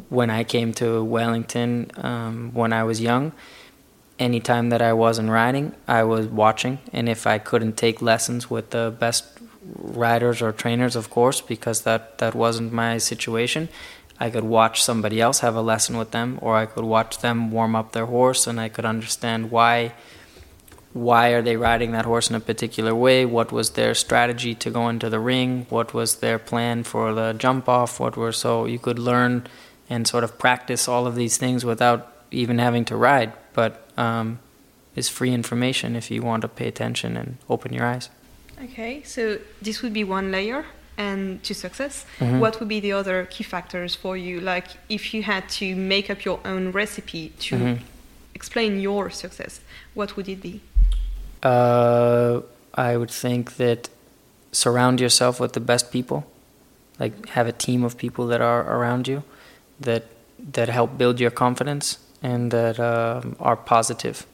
when 0.09 0.29
I 0.29 0.43
came 0.43 0.73
to 0.73 1.03
Wellington 1.03 1.89
um, 1.97 2.51
when 2.53 2.71
I 2.71 2.83
was 2.83 3.01
young, 3.01 3.31
anytime 4.19 4.69
that 4.69 4.81
I 4.81 4.93
wasn't 4.93 5.29
riding, 5.29 5.75
I 5.87 6.03
was 6.03 6.27
watching, 6.27 6.79
and 6.91 7.09
if 7.09 7.25
I 7.25 7.39
couldn't 7.39 7.77
take 7.77 8.01
lessons 8.01 8.49
with 8.49 8.69
the 8.69 8.93
best 8.97 9.25
riders 9.75 10.41
or 10.41 10.51
trainers, 10.51 10.95
of 10.95 11.09
course, 11.09 11.41
because 11.41 11.81
that, 11.81 12.17
that 12.19 12.35
wasn't 12.35 12.73
my 12.73 12.97
situation. 12.97 13.69
I 14.19 14.29
could 14.29 14.43
watch 14.43 14.83
somebody 14.83 15.19
else 15.19 15.39
have 15.39 15.55
a 15.55 15.61
lesson 15.61 15.97
with 15.97 16.11
them, 16.11 16.37
or 16.41 16.55
I 16.55 16.65
could 16.65 16.85
watch 16.85 17.19
them 17.19 17.51
warm 17.51 17.75
up 17.75 17.91
their 17.91 18.05
horse, 18.05 18.47
and 18.47 18.59
I 18.59 18.69
could 18.69 18.85
understand 18.85 19.51
why 19.51 19.93
why 20.93 21.29
are 21.29 21.41
they 21.41 21.57
riding 21.57 21.91
that 21.93 22.05
horse 22.05 22.29
in 22.29 22.35
a 22.35 22.39
particular 22.39 22.93
way? 22.93 23.25
What 23.25 23.51
was 23.51 23.71
their 23.71 23.95
strategy 23.95 24.53
to 24.53 24.69
go 24.69 24.89
into 24.89 25.09
the 25.09 25.19
ring? 25.19 25.65
What 25.69 25.91
was 25.91 26.17
their 26.17 26.37
plan 26.37 26.83
for 26.83 27.15
the 27.15 27.33
jump 27.33 27.67
off? 27.67 27.99
What 27.99 28.15
were 28.15 28.31
so 28.31 28.65
you 28.65 28.77
could 28.77 28.99
learn 28.99 29.47
and 29.89 30.07
sort 30.07 30.23
of 30.23 30.37
practice 30.37 30.87
all 30.87 31.07
of 31.07 31.15
these 31.15 31.35
things 31.35 31.65
without 31.65 32.13
even 32.29 32.59
having 32.59 32.85
to 32.85 32.95
ride 32.95 33.33
but 33.53 33.87
um, 33.97 34.39
is 34.95 35.09
free 35.09 35.33
information 35.33 35.95
if 35.95 36.11
you 36.11 36.21
want 36.21 36.41
to 36.41 36.47
pay 36.47 36.67
attention 36.67 37.17
and 37.17 37.37
open 37.49 37.73
your 37.73 37.85
eyes 37.85 38.09
okay 38.61 39.01
so 39.03 39.39
this 39.61 39.81
would 39.81 39.93
be 39.93 40.03
one 40.03 40.31
layer 40.31 40.65
and 40.97 41.43
to 41.43 41.53
success 41.55 42.05
mm-hmm. 42.19 42.39
what 42.39 42.59
would 42.59 42.69
be 42.69 42.79
the 42.79 42.91
other 42.91 43.25
key 43.25 43.43
factors 43.43 43.95
for 43.95 44.15
you 44.15 44.39
like 44.39 44.67
if 44.89 45.13
you 45.13 45.23
had 45.23 45.47
to 45.49 45.75
make 45.75 46.09
up 46.09 46.23
your 46.23 46.39
own 46.45 46.71
recipe 46.71 47.29
to 47.39 47.55
mm-hmm. 47.55 47.83
explain 48.35 48.79
your 48.79 49.09
success 49.09 49.61
what 49.93 50.15
would 50.15 50.27
it 50.27 50.41
be 50.41 50.61
uh, 51.43 52.41
I 52.73 52.97
would 52.97 53.11
think 53.11 53.57
that 53.57 53.89
surround 54.51 54.99
yourself 55.01 55.39
with 55.39 55.53
the 55.53 55.59
best 55.59 55.91
people. 55.91 56.25
Like 56.99 57.29
have 57.29 57.47
a 57.47 57.51
team 57.51 57.83
of 57.83 57.97
people 57.97 58.27
that 58.27 58.41
are 58.41 58.61
around 58.61 59.07
you, 59.07 59.23
that 59.79 60.05
that 60.53 60.69
help 60.69 60.97
build 60.97 61.19
your 61.19 61.31
confidence 61.31 61.97
and 62.23 62.49
that 62.49 62.79
um, 62.79 63.35
are 63.39 63.55
positive. 63.55 64.25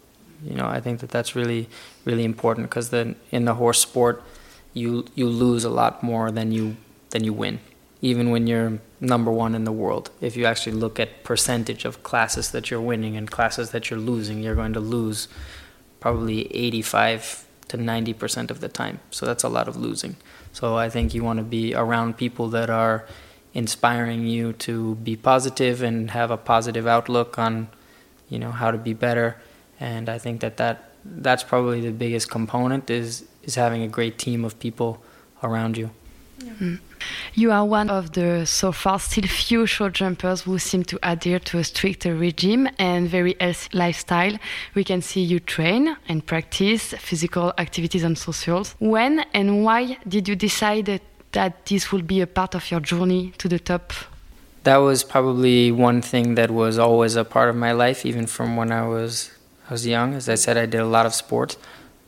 You 0.43 0.55
know, 0.55 0.67
I 0.67 0.79
think 0.79 1.01
that 1.01 1.09
that's 1.09 1.35
really 1.35 1.67
really 2.05 2.23
important 2.23 2.69
because 2.69 2.91
then 2.91 3.17
in 3.31 3.43
the 3.43 3.55
horse 3.55 3.81
sport, 3.81 4.23
you 4.73 5.05
you 5.15 5.27
lose 5.27 5.65
a 5.65 5.69
lot 5.69 6.01
more 6.01 6.31
than 6.31 6.53
you 6.53 6.77
than 7.09 7.25
you 7.25 7.33
win. 7.33 7.59
Even 8.01 8.29
when 8.29 8.47
you're 8.47 8.79
number 9.01 9.31
one 9.31 9.53
in 9.55 9.65
the 9.65 9.73
world, 9.73 10.09
if 10.21 10.37
you 10.37 10.45
actually 10.45 10.71
look 10.71 10.99
at 11.01 11.23
percentage 11.25 11.83
of 11.83 12.01
classes 12.03 12.51
that 12.51 12.71
you're 12.71 12.79
winning 12.79 13.17
and 13.17 13.29
classes 13.29 13.71
that 13.71 13.89
you're 13.89 13.99
losing, 13.99 14.41
you're 14.41 14.55
going 14.55 14.71
to 14.71 14.79
lose 14.79 15.27
probably 15.99 16.53
85 16.55 17.45
to 17.69 17.77
90% 17.77 18.49
of 18.51 18.61
the 18.61 18.69
time. 18.69 18.99
So 19.11 19.25
that's 19.25 19.43
a 19.43 19.49
lot 19.49 19.67
of 19.67 19.75
losing. 19.75 20.15
So 20.53 20.77
I 20.77 20.89
think 20.89 21.13
you 21.13 21.23
want 21.23 21.37
to 21.37 21.43
be 21.43 21.75
around 21.75 22.17
people 22.17 22.49
that 22.49 22.69
are 22.69 23.05
inspiring 23.53 24.27
you 24.27 24.53
to 24.53 24.95
be 24.95 25.15
positive 25.15 25.81
and 25.81 26.11
have 26.11 26.31
a 26.31 26.37
positive 26.37 26.87
outlook 26.87 27.37
on, 27.37 27.69
you 28.29 28.39
know, 28.39 28.51
how 28.51 28.71
to 28.71 28.77
be 28.77 28.93
better. 28.93 29.37
And 29.79 30.09
I 30.09 30.17
think 30.17 30.41
that, 30.41 30.57
that 30.57 30.91
that's 31.05 31.43
probably 31.43 31.81
the 31.81 31.91
biggest 31.91 32.29
component 32.29 32.89
is 32.89 33.25
is 33.43 33.55
having 33.55 33.81
a 33.81 33.87
great 33.87 34.17
team 34.17 34.45
of 34.45 34.59
people 34.59 35.01
around 35.41 35.77
you. 35.77 35.89
Yeah. 36.43 36.53
Mm. 36.53 36.79
You 37.33 37.51
are 37.51 37.65
one 37.65 37.89
of 37.89 38.13
the 38.13 38.45
so 38.45 38.71
far 38.71 38.99
still 38.99 39.27
few 39.27 39.65
show 39.65 39.89
jumpers 39.89 40.41
who 40.41 40.59
seem 40.59 40.83
to 40.85 40.99
adhere 41.03 41.39
to 41.39 41.57
a 41.59 41.63
stricter 41.63 42.15
regime 42.15 42.69
and 42.77 43.09
very 43.09 43.35
healthy 43.39 43.69
lifestyle. 43.77 44.37
We 44.75 44.83
can 44.83 45.01
see 45.01 45.21
you 45.21 45.39
train 45.39 45.95
and 46.07 46.25
practice 46.25 46.93
physical 46.97 47.53
activities 47.57 48.03
and 48.03 48.17
socials. 48.17 48.75
When 48.79 49.19
and 49.33 49.63
why 49.63 49.97
did 50.07 50.27
you 50.27 50.35
decide 50.35 51.01
that 51.31 51.65
this 51.65 51.91
will 51.91 52.01
be 52.01 52.21
a 52.21 52.27
part 52.27 52.55
of 52.55 52.69
your 52.71 52.79
journey 52.79 53.33
to 53.37 53.47
the 53.47 53.59
top? 53.59 53.93
That 54.63 54.77
was 54.77 55.03
probably 55.03 55.71
one 55.71 56.01
thing 56.01 56.35
that 56.35 56.51
was 56.51 56.77
always 56.77 57.15
a 57.15 57.23
part 57.23 57.49
of 57.49 57.55
my 57.55 57.71
life, 57.71 58.05
even 58.05 58.27
from 58.27 58.55
when 58.57 58.71
I 58.71 58.87
was 58.87 59.31
I 59.69 59.73
was 59.73 59.85
young. 59.87 60.13
As 60.15 60.27
I 60.27 60.35
said, 60.35 60.57
I 60.57 60.65
did 60.65 60.81
a 60.81 60.85
lot 60.85 61.05
of 61.05 61.13
sports, 61.13 61.57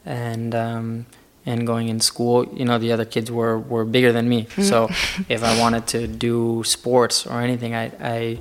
and 0.05 0.53
um, 0.53 1.05
and 1.45 1.65
going 1.65 1.87
in 1.89 1.99
school, 1.99 2.45
you 2.53 2.65
know, 2.65 2.77
the 2.77 2.91
other 2.91 3.05
kids 3.05 3.31
were, 3.31 3.57
were 3.57 3.85
bigger 3.85 4.11
than 4.11 4.29
me. 4.29 4.47
So 4.61 4.89
if 5.27 5.43
I 5.43 5.59
wanted 5.59 5.87
to 5.87 6.07
do 6.07 6.63
sports 6.65 7.25
or 7.25 7.41
anything, 7.41 7.73
I, 7.73 7.91
I, 7.99 8.39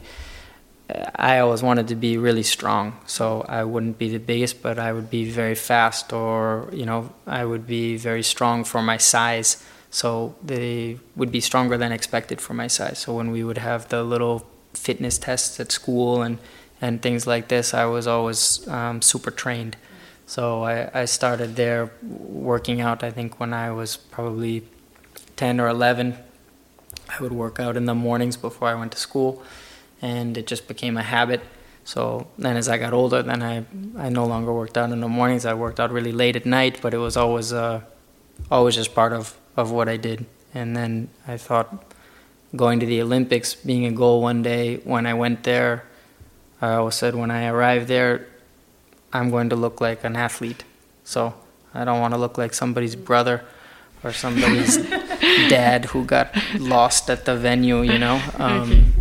I 1.17 1.39
always 1.39 1.63
wanted 1.63 1.89
to 1.89 1.95
be 1.95 2.19
really 2.19 2.43
strong. 2.43 2.99
So 3.07 3.43
I 3.49 3.65
wouldn't 3.65 3.99
be 3.99 4.09
the 4.11 4.19
biggest, 4.19 4.63
but 4.63 4.79
I 4.79 4.93
would 4.93 5.09
be 5.09 5.31
very 5.31 5.55
fast 5.55 6.13
or, 6.13 6.69
you 6.73 6.85
know, 6.85 7.13
I 7.27 7.45
would 7.45 7.67
be 7.67 7.97
very 7.97 8.23
strong 8.23 8.65
for 8.65 8.83
my 8.83 8.97
size. 8.99 9.65
So 9.91 10.37
they 10.43 10.99
would 11.17 11.33
be 11.33 11.41
stronger 11.41 11.77
than 11.77 11.93
expected 11.93 12.41
for 12.41 12.55
my 12.55 12.69
size. 12.69 13.01
So 13.01 13.15
when 13.15 13.31
we 13.31 13.43
would 13.43 13.59
have 13.59 13.89
the 13.89 14.03
little 14.05 14.47
fitness 14.73 15.19
tests 15.19 15.59
at 15.59 15.73
school 15.73 16.23
and, 16.23 16.39
and 16.81 17.03
things 17.03 17.27
like 17.27 17.49
this, 17.49 17.75
I 17.75 17.87
was 17.87 18.07
always 18.07 18.67
um, 18.69 19.03
super 19.03 19.31
trained. 19.31 19.77
So 20.27 20.63
I, 20.63 20.89
I 20.95 21.05
started 21.07 21.57
there 21.57 21.91
working 22.03 22.81
out, 22.81 23.03
I 23.03 23.11
think, 23.11 23.41
when 23.41 23.53
I 23.53 23.73
was 23.73 23.97
probably 23.97 24.63
10 25.35 25.59
or 25.59 25.67
11. 25.69 26.17
I 27.09 27.21
would 27.21 27.33
work 27.33 27.59
out 27.59 27.77
in 27.77 27.87
the 27.87 27.95
mornings 27.95 28.37
before 28.37 28.69
I 28.69 28.75
went 28.75 28.93
to 28.93 28.99
school, 28.99 29.43
and 30.01 30.39
it 30.39 30.47
just 30.47 30.69
became 30.69 30.97
a 30.97 31.03
habit. 31.03 31.41
So 31.83 32.29
then, 32.39 32.57
as 32.57 32.69
I 32.69 32.79
got 32.79 32.93
older, 32.93 33.23
then 33.23 33.43
I 33.43 33.65
I 33.99 34.11
no 34.11 34.25
longer 34.25 34.53
worked 34.53 34.79
out 34.79 34.93
in 34.93 35.01
the 35.01 35.09
mornings. 35.09 35.45
I 35.45 35.55
worked 35.55 35.81
out 35.81 35.91
really 35.91 36.13
late 36.13 36.37
at 36.37 36.47
night, 36.47 36.79
but 36.81 36.95
it 36.95 36.99
was 36.99 37.17
always 37.17 37.53
uh, 37.53 37.81
always 38.51 38.77
just 38.77 38.95
part 38.95 39.13
of 39.13 39.37
of 39.57 39.71
what 39.71 39.89
I 39.89 39.97
did. 39.97 40.27
And 40.55 40.77
then 40.77 41.09
I 41.27 41.37
thought 41.37 41.95
going 42.57 42.81
to 42.81 42.87
the 42.87 43.01
Olympics 43.03 43.55
being 43.55 43.87
a 43.87 43.93
goal 43.93 44.23
one 44.23 44.43
day. 44.43 44.77
When 44.85 45.07
I 45.07 45.15
went 45.15 45.45
there, 45.45 45.85
I 46.61 46.75
always 46.75 46.97
said 46.97 47.15
when 47.15 47.31
I 47.31 47.47
arrive 47.47 47.87
there, 47.87 48.27
I'm 49.13 49.31
going 49.31 49.49
to 49.51 49.57
look 49.57 49.81
like 49.81 50.05
an 50.05 50.17
athlete. 50.17 50.65
So 51.05 51.35
I 51.75 51.85
don't 51.85 52.01
want 52.01 52.15
to 52.15 52.19
look 52.19 52.39
like 52.39 52.55
somebody's 52.55 52.97
brother 52.97 53.45
or 54.03 54.13
somebody's 54.13 54.77
dad 55.49 55.87
who 55.87 56.05
got 56.05 56.35
lost 56.59 57.11
at 57.11 57.25
the 57.25 57.37
venue, 57.37 57.83
you 57.83 57.99
know. 57.99 58.21
Um, 58.39 58.93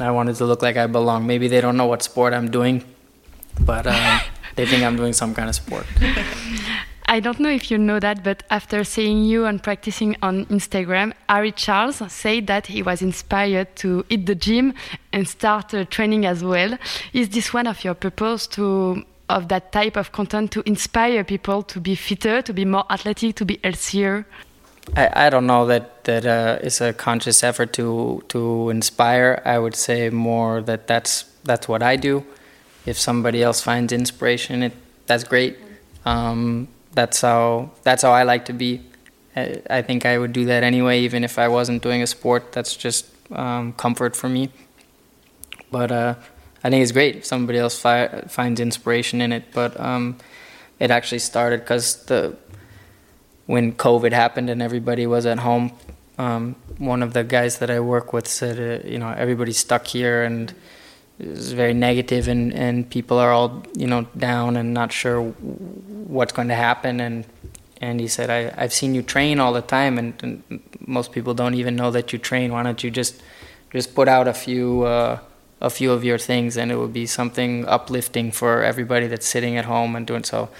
I 0.00 0.10
wanted 0.10 0.36
to 0.36 0.44
look 0.44 0.62
like 0.62 0.76
I 0.76 0.86
belong. 0.86 1.26
Maybe 1.26 1.48
they 1.48 1.60
don't 1.60 1.76
know 1.76 1.86
what 1.86 2.02
sport 2.02 2.32
I'm 2.32 2.50
doing, 2.50 2.84
but 3.60 3.86
um, 3.86 4.20
they 4.56 4.66
think 4.66 4.82
I'm 4.82 4.96
doing 4.96 5.12
some 5.12 5.34
kind 5.34 5.48
of 5.48 5.54
sport. 5.54 5.86
I 7.14 7.20
don't 7.20 7.38
know 7.38 7.48
if 7.48 7.70
you 7.70 7.78
know 7.78 8.00
that, 8.00 8.24
but 8.24 8.42
after 8.50 8.82
seeing 8.82 9.22
you 9.22 9.44
and 9.44 9.62
practicing 9.62 10.16
on 10.20 10.46
Instagram, 10.46 11.12
Harry 11.28 11.52
Charles 11.52 12.02
said 12.12 12.48
that 12.48 12.66
he 12.66 12.82
was 12.82 13.02
inspired 13.02 13.76
to 13.76 14.04
hit 14.08 14.26
the 14.26 14.34
gym 14.34 14.74
and 15.12 15.28
start 15.28 15.72
uh, 15.72 15.84
training 15.84 16.26
as 16.26 16.42
well. 16.42 16.76
Is 17.12 17.28
this 17.28 17.54
one 17.54 17.68
of 17.68 17.84
your 17.84 17.94
purpose 17.94 18.48
to 18.48 19.04
of 19.28 19.46
that 19.46 19.70
type 19.70 19.96
of 19.96 20.10
content 20.10 20.50
to 20.50 20.64
inspire 20.66 21.22
people 21.22 21.62
to 21.62 21.78
be 21.78 21.94
fitter, 21.94 22.42
to 22.42 22.52
be 22.52 22.64
more 22.64 22.84
athletic, 22.90 23.36
to 23.36 23.44
be 23.44 23.60
healthier? 23.62 24.26
I, 24.96 25.26
I 25.26 25.30
don't 25.30 25.46
know 25.46 25.66
that 25.66 26.02
that 26.06 26.26
uh, 26.26 26.58
is 26.62 26.80
a 26.80 26.92
conscious 26.92 27.44
effort 27.44 27.72
to 27.74 28.24
to 28.30 28.70
inspire. 28.70 29.40
I 29.44 29.60
would 29.60 29.76
say 29.76 30.10
more 30.10 30.62
that 30.62 30.88
that's 30.88 31.26
that's 31.44 31.68
what 31.68 31.80
I 31.80 31.94
do. 31.94 32.24
If 32.86 32.98
somebody 32.98 33.40
else 33.40 33.60
finds 33.60 33.92
inspiration, 33.92 34.64
it 34.64 34.72
that's 35.06 35.22
great. 35.22 35.58
Um, 36.04 36.66
that's 36.94 37.20
how 37.20 37.70
that's 37.82 38.02
how 38.02 38.12
I 38.12 38.22
like 38.22 38.46
to 38.46 38.52
be. 38.52 38.80
I, 39.36 39.82
think 39.82 40.06
I 40.06 40.16
would 40.16 40.32
do 40.32 40.44
that 40.44 40.62
anyway, 40.62 41.00
even 41.00 41.24
if 41.24 41.40
I 41.40 41.48
wasn't 41.48 41.82
doing 41.82 42.02
a 42.02 42.06
sport. 42.06 42.52
That's 42.52 42.76
just 42.76 43.06
um, 43.32 43.72
comfort 43.72 44.14
for 44.14 44.28
me. 44.28 44.50
But 45.72 45.90
uh, 45.90 46.14
I 46.62 46.70
think 46.70 46.84
it's 46.84 46.92
great 46.92 47.16
if 47.16 47.24
somebody 47.24 47.58
else 47.58 47.76
fi- 47.76 48.22
finds 48.28 48.60
inspiration 48.60 49.20
in 49.20 49.32
it. 49.32 49.46
But 49.52 49.78
um, 49.80 50.18
it 50.78 50.92
actually 50.92 51.18
started 51.18 51.60
because 51.60 52.04
the 52.04 52.36
when 53.46 53.72
COVID 53.72 54.12
happened 54.12 54.48
and 54.50 54.62
everybody 54.62 55.06
was 55.06 55.26
at 55.26 55.40
home. 55.40 55.72
Um, 56.16 56.54
one 56.78 57.02
of 57.02 57.12
the 57.12 57.24
guys 57.24 57.58
that 57.58 57.70
I 57.70 57.80
work 57.80 58.12
with 58.12 58.28
said, 58.28 58.84
uh, 58.84 58.88
you 58.88 58.98
know, 59.00 59.08
everybody's 59.08 59.58
stuck 59.58 59.88
here 59.88 60.22
and 60.22 60.54
it's 61.18 61.52
very 61.52 61.74
negative 61.74 62.28
and, 62.28 62.52
and 62.52 62.88
people 62.90 63.18
are 63.18 63.32
all, 63.32 63.62
you 63.74 63.86
know, 63.86 64.06
down 64.16 64.56
and 64.56 64.74
not 64.74 64.92
sure 64.92 65.22
what's 65.22 66.32
going 66.32 66.48
to 66.48 66.54
happen. 66.54 67.00
And, 67.00 67.24
and 67.80 68.00
he 68.00 68.08
said, 68.08 68.30
I, 68.30 68.52
I've 68.60 68.72
seen 68.72 68.94
you 68.94 69.02
train 69.02 69.38
all 69.38 69.52
the 69.52 69.62
time 69.62 69.98
and, 69.98 70.14
and 70.22 70.60
most 70.80 71.12
people 71.12 71.34
don't 71.34 71.54
even 71.54 71.76
know 71.76 71.90
that 71.90 72.12
you 72.12 72.18
train. 72.18 72.52
Why 72.52 72.62
don't 72.62 72.82
you 72.82 72.90
just, 72.90 73.22
just 73.70 73.94
put 73.94 74.08
out 74.08 74.26
a 74.26 74.34
few, 74.34 74.82
uh, 74.82 75.18
a 75.60 75.70
few 75.70 75.92
of 75.92 76.04
your 76.04 76.18
things 76.18 76.56
and 76.56 76.70
it 76.70 76.76
would 76.76 76.92
be 76.92 77.06
something 77.06 77.64
uplifting 77.66 78.30
for 78.30 78.62
everybody 78.62 79.06
that's 79.06 79.26
sitting 79.26 79.56
at 79.56 79.64
home 79.64 79.96
and 79.96 80.06
doing 80.06 80.24
so 80.24 80.50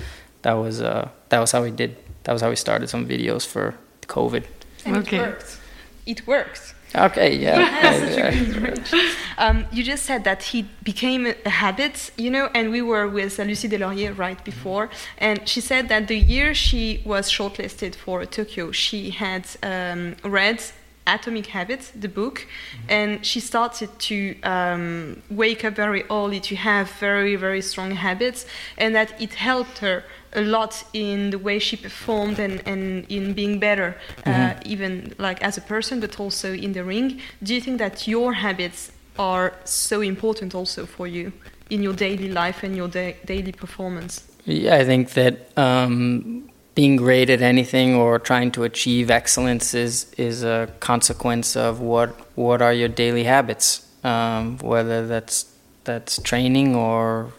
that 0.42 0.54
was 0.54 0.80
uh, 0.80 1.08
that 1.28 1.40
was 1.40 1.52
how 1.52 1.62
we 1.62 1.70
did 1.70 1.96
that 2.24 2.32
was 2.32 2.42
how 2.42 2.48
we 2.48 2.56
started 2.56 2.88
some 2.88 3.06
videos 3.06 3.46
for 3.46 3.74
covid 4.02 4.44
and 4.84 4.96
okay. 4.96 5.16
it 5.16 5.20
worked 5.20 5.60
it 6.06 6.26
works 6.26 6.73
okay 6.94 7.36
yeah 7.36 8.74
um, 9.38 9.66
you 9.72 9.82
just 9.82 10.04
said 10.04 10.24
that 10.24 10.42
he 10.42 10.62
became 10.82 11.26
a 11.26 11.50
habit 11.50 12.10
you 12.16 12.30
know 12.30 12.48
and 12.54 12.70
we 12.70 12.82
were 12.82 13.08
with 13.08 13.38
Lucy 13.38 13.68
Deslauriers 13.68 14.16
right 14.16 14.42
before. 14.44 14.90
And 15.18 15.48
she 15.48 15.60
said 15.60 15.88
that 15.88 16.08
the 16.08 16.18
year 16.18 16.54
she 16.54 17.02
was 17.04 17.30
shortlisted 17.30 17.94
for 17.94 18.24
tokyo 18.24 18.72
she 18.72 19.10
had 19.10 19.46
um, 19.62 20.16
read 20.24 20.62
Atomic 21.06 21.46
Habits, 21.46 21.90
the 21.90 22.08
book, 22.08 22.46
mm-hmm. 22.46 22.86
and 22.88 23.26
she 23.26 23.40
started 23.40 23.90
to 23.98 24.40
um, 24.42 25.22
wake 25.30 25.64
up 25.64 25.74
very 25.74 26.02
early 26.10 26.40
to 26.40 26.56
have 26.56 26.90
very, 26.92 27.36
very 27.36 27.60
strong 27.60 27.90
habits, 27.90 28.46
and 28.78 28.94
that 28.94 29.20
it 29.20 29.34
helped 29.34 29.78
her 29.78 30.04
a 30.34 30.42
lot 30.42 30.84
in 30.92 31.30
the 31.30 31.38
way 31.38 31.58
she 31.58 31.76
performed 31.76 32.38
and, 32.38 32.62
and 32.66 33.06
in 33.08 33.32
being 33.34 33.58
better, 33.58 33.96
uh, 34.26 34.30
mm-hmm. 34.30 34.72
even 34.72 35.14
like 35.18 35.42
as 35.42 35.56
a 35.56 35.60
person, 35.60 36.00
but 36.00 36.18
also 36.18 36.52
in 36.52 36.72
the 36.72 36.84
ring. 36.84 37.20
Do 37.42 37.54
you 37.54 37.60
think 37.60 37.78
that 37.78 38.06
your 38.06 38.32
habits 38.34 38.92
are 39.18 39.54
so 39.64 40.00
important 40.00 40.54
also 40.54 40.86
for 40.86 41.06
you 41.06 41.32
in 41.70 41.82
your 41.82 41.92
daily 41.92 42.28
life 42.28 42.62
and 42.62 42.76
your 42.76 42.88
da- 42.88 43.16
daily 43.24 43.52
performance? 43.52 44.26
Yeah, 44.44 44.76
I 44.76 44.84
think 44.84 45.10
that 45.10 45.56
um, 45.56 46.50
being 46.74 46.96
great 46.96 47.30
at 47.30 47.40
anything 47.40 47.94
or 47.94 48.18
trying 48.18 48.50
to 48.52 48.64
achieve 48.64 49.10
excellence 49.10 49.74
is 49.74 50.12
is 50.18 50.42
a 50.42 50.68
consequence 50.80 51.56
of 51.56 51.80
what 51.80 52.10
what 52.36 52.60
are 52.60 52.72
your 52.72 52.88
daily 52.88 53.24
habits, 53.24 53.86
um, 54.02 54.58
whether 54.58 55.06
that's 55.06 55.46
that's 55.84 56.20
training 56.22 56.74
or 56.74 57.32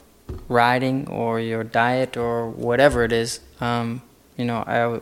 riding 0.47 1.07
or 1.07 1.39
your 1.39 1.63
diet 1.63 2.17
or 2.17 2.49
whatever 2.49 3.03
it 3.03 3.11
is. 3.11 3.39
Um, 3.59 4.01
you 4.37 4.45
know, 4.45 4.57
I, 4.57 5.01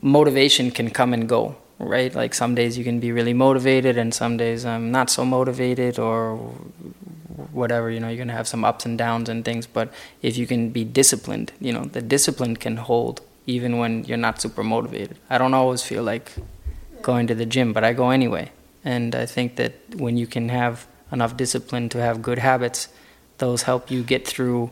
motivation 0.00 0.70
can 0.70 0.90
come 0.90 1.12
and 1.12 1.28
go, 1.28 1.56
right? 1.78 2.14
Like 2.14 2.34
some 2.34 2.54
days 2.54 2.78
you 2.78 2.84
can 2.84 3.00
be 3.00 3.12
really 3.12 3.34
motivated, 3.34 3.98
and 3.98 4.14
some 4.14 4.36
days 4.36 4.64
I'm 4.64 4.90
not 4.90 5.10
so 5.10 5.24
motivated, 5.24 5.98
or 5.98 6.36
whatever. 7.52 7.90
You 7.90 8.00
know, 8.00 8.08
you're 8.08 8.18
gonna 8.18 8.32
have 8.32 8.48
some 8.48 8.64
ups 8.64 8.86
and 8.86 8.96
downs 8.96 9.28
and 9.28 9.44
things. 9.44 9.66
But 9.66 9.92
if 10.22 10.36
you 10.36 10.46
can 10.46 10.70
be 10.70 10.84
disciplined, 10.84 11.52
you 11.60 11.72
know, 11.72 11.84
the 11.84 12.02
discipline 12.02 12.56
can 12.56 12.76
hold 12.76 13.20
even 13.46 13.78
when 13.78 14.04
you're 14.04 14.16
not 14.16 14.40
super 14.40 14.62
motivated. 14.62 15.18
I 15.28 15.38
don't 15.38 15.54
always 15.54 15.82
feel 15.82 16.02
like 16.02 16.32
going 17.02 17.26
to 17.26 17.34
the 17.34 17.44
gym, 17.44 17.72
but 17.72 17.84
I 17.84 17.92
go 17.92 18.10
anyway. 18.10 18.50
And 18.84 19.14
I 19.14 19.26
think 19.26 19.56
that 19.56 19.74
when 19.96 20.16
you 20.16 20.26
can 20.26 20.48
have 20.48 20.86
enough 21.12 21.36
discipline 21.36 21.88
to 21.90 21.98
have 22.00 22.22
good 22.22 22.38
habits, 22.38 22.88
those 23.38 23.62
help 23.62 23.90
you 23.90 24.02
get 24.02 24.26
through 24.26 24.70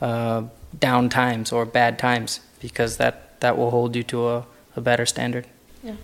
uh, 0.00 0.44
down 0.78 1.08
times 1.08 1.52
or 1.52 1.64
bad 1.64 1.98
times 1.98 2.40
because 2.60 2.96
that, 2.96 3.40
that 3.40 3.56
will 3.56 3.70
hold 3.70 3.94
you 3.96 4.02
to 4.02 4.28
a, 4.28 4.46
a 4.76 4.80
better 4.80 5.06
standard. 5.06 5.46
Yeah. 5.82 5.96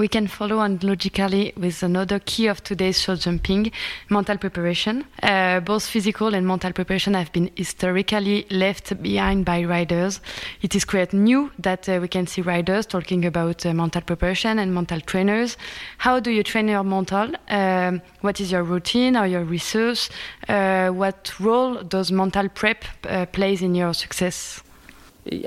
We 0.00 0.08
can 0.08 0.28
follow 0.28 0.60
on 0.60 0.78
logically 0.82 1.52
with 1.58 1.82
another 1.82 2.20
key 2.20 2.46
of 2.46 2.64
today's 2.64 2.98
show 2.98 3.16
jumping 3.16 3.70
mental 4.08 4.38
preparation. 4.38 5.04
Uh, 5.22 5.60
both 5.60 5.86
physical 5.86 6.34
and 6.34 6.46
mental 6.46 6.72
preparation 6.72 7.12
have 7.12 7.30
been 7.32 7.50
historically 7.54 8.46
left 8.50 9.02
behind 9.02 9.44
by 9.44 9.62
riders. 9.62 10.22
It 10.62 10.74
is 10.74 10.86
quite 10.86 11.12
new 11.12 11.52
that 11.58 11.86
uh, 11.86 11.98
we 12.00 12.08
can 12.08 12.26
see 12.26 12.40
riders 12.40 12.86
talking 12.86 13.26
about 13.26 13.66
uh, 13.66 13.74
mental 13.74 14.00
preparation 14.00 14.58
and 14.58 14.72
mental 14.72 15.02
trainers. 15.02 15.58
How 15.98 16.18
do 16.18 16.30
you 16.30 16.44
train 16.44 16.68
your 16.68 16.82
mental? 16.82 17.34
Um, 17.50 18.00
what 18.22 18.40
is 18.40 18.50
your 18.50 18.62
routine 18.62 19.18
or 19.18 19.26
your 19.26 19.44
resource? 19.44 20.08
Uh, 20.48 20.88
what 20.88 21.38
role 21.38 21.82
does 21.82 22.10
mental 22.10 22.48
prep 22.48 22.86
uh, 23.06 23.26
plays 23.26 23.60
in 23.60 23.74
your 23.74 23.92
success? 23.92 24.62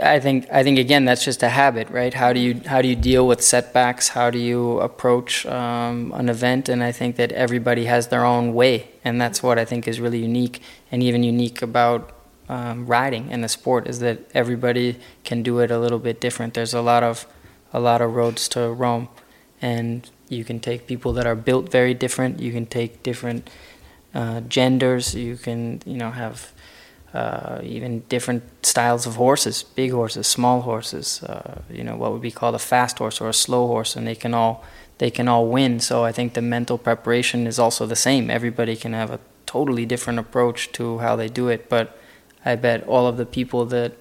I 0.02 0.20
think 0.20 0.48
I 0.52 0.62
think 0.64 0.78
again 0.78 1.06
that's 1.06 1.26
just 1.26 1.42
a 1.42 1.50
habit, 1.50 1.90
right? 1.90 2.14
How 2.14 2.32
do 2.32 2.40
you 2.40 2.62
how 2.68 2.82
do 2.82 2.88
you 2.88 2.96
deal 2.96 3.28
with 3.28 3.42
setbacks? 3.42 4.10
How 4.10 4.30
do 4.30 4.38
you 4.38 4.80
approach 4.80 5.46
um, 5.48 6.14
an 6.16 6.30
event? 6.30 6.70
And 6.70 6.84
I 6.84 6.92
think 6.92 7.16
that 7.16 7.32
everybody 7.32 7.86
has 7.86 8.10
their 8.10 8.24
own 8.24 8.54
way, 8.54 8.90
and 9.04 9.20
that's 9.20 9.42
what 9.42 9.58
I 9.58 9.66
think 9.66 9.88
is 9.88 10.00
really 10.00 10.20
unique 10.20 10.62
and 10.92 11.02
even 11.02 11.24
unique 11.24 11.62
about 11.64 12.12
um, 12.50 12.86
riding 12.86 13.32
and 13.32 13.44
the 13.44 13.50
sport 13.50 13.88
is 13.88 14.00
that 14.00 14.20
everybody 14.34 15.00
can 15.24 15.44
do 15.44 15.60
it 15.60 15.72
a 15.72 15.80
little 15.80 16.00
bit 16.00 16.20
different. 16.22 16.54
There's 16.54 16.74
a 16.74 16.82
lot 16.82 17.04
of 17.04 17.26
a 17.72 17.80
lot 17.80 18.02
of 18.02 18.14
roads 18.14 18.48
to 18.50 18.70
Rome, 18.70 19.10
and 19.62 20.10
you 20.30 20.44
can 20.44 20.60
take 20.60 20.86
people 20.86 21.14
that 21.14 21.26
are 21.26 21.36
built 21.36 21.70
very 21.70 21.94
different. 21.94 22.40
You 22.40 22.52
can 22.52 22.68
take 22.68 23.02
different 23.02 23.50
uh, 24.14 24.42
genders. 24.42 25.16
You 25.16 25.36
can 25.38 25.82
you 25.86 25.98
know 25.98 26.12
have 26.12 26.52
uh, 27.14 27.60
even 27.64 28.00
different 28.10 28.44
styles 28.66 29.06
of 29.06 29.16
horses 29.16 29.64
big 29.64 29.92
horses 29.92 30.26
small 30.26 30.62
horses 30.62 31.24
uh, 31.24 31.62
you 31.70 31.84
know 31.84 31.96
what 31.96 32.12
would 32.12 32.22
be 32.22 32.32
called 32.32 32.56
a 32.56 32.60
fast 32.60 32.98
horse 32.98 33.22
or 33.22 33.30
a 33.30 33.34
slow 33.34 33.68
horse 33.68 33.96
and 33.96 34.08
they 34.08 34.16
can 34.16 34.34
all 34.34 34.64
they 35.00 35.10
can 35.10 35.28
all 35.28 35.48
win. 35.48 35.80
So 35.80 36.04
i 36.06 36.12
think 36.12 36.34
the 36.34 36.42
mental 36.42 36.78
preparation 36.78 37.48
is 37.48 37.60
also 37.60 37.86
the 37.86 37.96
same. 37.96 38.30
Everybody 38.30 38.76
can 38.76 38.94
have 38.94 39.12
a 39.12 39.20
totally 39.46 39.86
different 39.86 40.20
approach 40.20 40.72
to 40.72 41.00
how 41.00 41.16
they 41.16 41.28
do 41.28 41.48
it 41.50 41.70
but 41.70 41.98
i 42.46 42.56
bet 42.56 42.84
all 42.88 43.06
of 43.08 43.18
the 43.18 43.26
people 43.26 43.66
that 43.66 43.92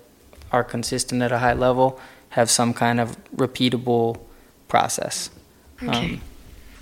are 0.51 0.64
consistent 0.64 1.22
at 1.22 1.33
a 1.33 1.38
high 1.38 1.53
level 1.53 1.98
have 2.31 2.51
some 2.51 2.72
kind 2.72 2.98
of 3.01 3.16
repeatable 3.37 4.18
process. 4.68 5.31
Okay. 5.83 6.14
Um, 6.14 6.20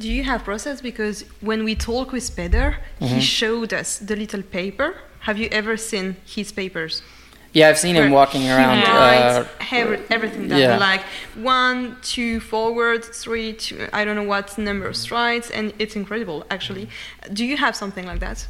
do 0.00 0.08
you 0.16 0.24
have 0.24 0.44
process 0.44 0.80
because 0.80 1.16
when 1.40 1.60
we 1.64 1.74
talk 1.74 2.12
with 2.12 2.26
Peder, 2.36 2.68
mm-hmm. 3.00 3.14
he 3.14 3.20
showed 3.20 3.72
us 3.72 3.98
the 3.98 4.16
little 4.16 4.42
paper 4.42 4.88
have 5.20 5.38
you 5.38 5.48
ever 5.52 5.76
seen 5.76 6.16
his 6.24 6.50
papers? 6.50 7.02
Yeah, 7.52 7.68
I've 7.68 7.78
seen 7.78 7.96
him 7.96 8.10
walking 8.10 8.48
around. 8.48 8.84
Uh, 8.84 9.44
everything 10.08 10.48
done. 10.48 10.58
Yeah. 10.58 10.78
Like 10.78 11.02
one, 11.34 11.96
two 12.00 12.40
forward, 12.40 13.04
three, 13.04 13.54
two, 13.54 13.88
I 13.92 14.04
don't 14.04 14.14
know 14.14 14.22
what 14.22 14.56
number 14.56 14.86
of 14.86 14.96
strides, 14.96 15.50
and 15.50 15.74
it's 15.78 15.96
incredible, 15.96 16.46
actually. 16.48 16.88
Do 17.32 17.44
you 17.44 17.56
have 17.56 17.74
something 17.74 18.06
like 18.06 18.20
that? 18.20 18.46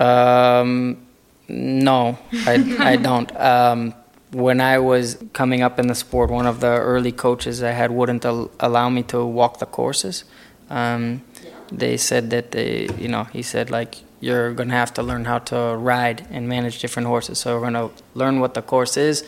Um, 0.00 1.06
no, 1.48 2.18
I, 2.32 2.76
I 2.80 2.96
don't. 3.08 3.34
Um, 3.40 3.94
when 4.32 4.60
I 4.60 4.78
was 4.78 5.16
coming 5.32 5.62
up 5.62 5.78
in 5.78 5.86
the 5.86 5.94
sport, 5.94 6.28
one 6.28 6.46
of 6.46 6.58
the 6.58 6.66
early 6.66 7.12
coaches 7.12 7.62
I 7.62 7.70
had 7.70 7.92
wouldn't 7.92 8.24
al- 8.24 8.50
allow 8.58 8.90
me 8.90 9.04
to 9.04 9.24
walk 9.24 9.60
the 9.60 9.66
courses. 9.66 10.24
Um, 10.70 11.22
they 11.70 11.96
said 11.96 12.30
that 12.30 12.52
they, 12.52 12.88
you 12.98 13.08
know, 13.08 13.24
he 13.24 13.42
said 13.42 13.70
like 13.70 13.96
you're 14.20 14.54
to 14.54 14.66
have 14.70 14.94
to 14.94 15.02
learn 15.02 15.26
how 15.26 15.38
to 15.38 15.76
ride 15.76 16.26
and 16.30 16.48
manage 16.48 16.78
different 16.78 17.08
horses. 17.08 17.38
So 17.38 17.60
we're 17.60 17.70
to 17.70 17.90
learn 18.14 18.40
what 18.40 18.54
the 18.54 18.62
course 18.62 18.96
is, 18.96 19.24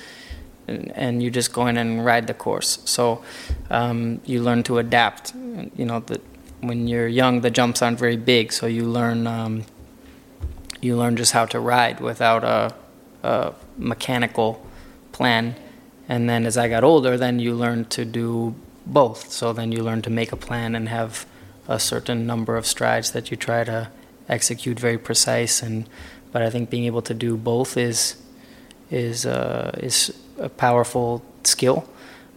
and, 0.67 0.91
and, 0.93 1.23
you 1.23 1.31
just 1.31 1.53
go 1.53 1.67
in 1.67 1.77
and 1.77 2.05
ride 2.05 2.27
the 2.27 2.35
course. 2.35 2.79
So 2.87 3.23
um, 3.71 4.21
you 4.25 4.43
learn 4.43 4.63
to 4.65 4.79
adapt. 4.79 5.35
You 5.77 5.85
know, 5.85 6.01
the, 6.01 6.21
when 6.61 6.89
you're 6.89 7.09
young, 7.09 7.43
the 7.43 7.51
jumps 7.51 7.83
aren't 7.83 7.99
very 7.99 8.17
big, 8.17 8.53
so 8.53 8.67
you 8.67 8.85
learn 8.85 9.27
um, 9.27 9.65
you 10.81 10.97
learn 10.97 11.17
just 11.17 11.33
how 11.33 11.45
to 11.47 11.61
ride 11.61 12.01
without 12.01 12.45
a, 12.45 12.75
a 13.23 13.55
mechanical 13.77 14.65
plan. 15.13 15.55
And 16.09 16.29
then 16.29 16.47
as 16.47 16.57
I 16.57 16.69
got 16.69 16.85
older, 16.85 17.17
then 17.17 17.39
you 17.39 17.55
learn 17.55 17.87
to 17.87 18.05
do 18.05 18.55
both. 18.87 19.31
So 19.31 19.53
then 19.53 19.73
you 19.73 19.83
learn 19.83 20.03
to 20.03 20.11
make 20.11 20.33
a 20.33 20.37
plan 20.37 20.75
and 20.75 20.89
have 20.89 21.27
a 21.69 21.79
certain 21.79 22.27
number 22.27 22.57
of 22.57 22.67
strides 22.67 23.11
that 23.13 23.31
you 23.31 23.37
try 23.37 23.65
to 23.65 23.91
execute 24.29 24.79
very 24.81 24.99
precise 24.99 25.63
and 25.63 25.89
but 26.33 26.43
I 26.43 26.51
think 26.51 26.69
being 26.69 26.85
able 26.85 27.03
to 27.03 27.15
do 27.15 27.37
both 27.37 27.77
is 27.77 28.17
is 28.91 29.25
uh, 29.25 29.71
is 29.83 30.13
a 30.39 30.49
powerful 30.49 31.23
skill. 31.45 31.89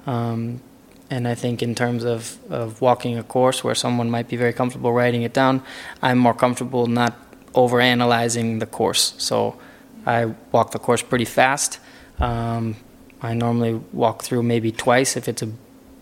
Um, 0.08 0.62
and 1.10 1.28
I 1.28 1.36
think 1.36 1.62
in 1.62 1.76
terms 1.76 2.06
of, 2.06 2.38
of 2.52 2.82
walking 2.82 3.18
a 3.18 3.24
course 3.24 3.64
where 3.64 3.76
someone 3.76 4.10
might 4.12 4.28
be 4.28 4.38
very 4.38 4.54
comfortable 4.54 4.94
writing 4.94 5.24
it 5.24 5.34
down, 5.34 5.64
I'm 6.02 6.20
more 6.20 6.36
comfortable 6.36 6.86
not 6.86 7.18
over 7.56 7.82
analyzing 7.82 8.60
the 8.60 8.68
course. 8.68 9.16
So 9.18 9.60
I 10.06 10.26
walk 10.52 10.72
the 10.72 10.80
course 10.80 11.02
pretty 11.02 11.26
fast. 11.26 11.80
Um, 12.20 12.76
I 13.22 13.34
normally 13.34 13.74
walk 13.92 14.24
through 14.24 14.44
maybe 14.44 14.72
twice 14.72 15.18
if 15.18 15.28
it's 15.28 15.42
a 15.42 15.50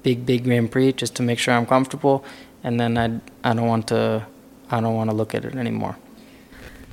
big, 0.07 0.25
big 0.25 0.43
Grand 0.45 0.71
Prix 0.71 0.93
just 0.93 1.13
to 1.15 1.23
make 1.23 1.39
sure 1.43 1.53
I'm 1.53 1.65
comfortable. 1.65 2.23
And 2.63 2.79
then 2.79 2.97
I, 2.97 3.07
I 3.49 3.53
don't 3.53 3.67
want 3.67 3.87
to 3.89 4.25
I 4.69 4.81
don't 4.81 4.95
want 4.95 5.09
to 5.09 5.15
look 5.15 5.33
at 5.35 5.43
it 5.45 5.55
anymore. 5.55 5.95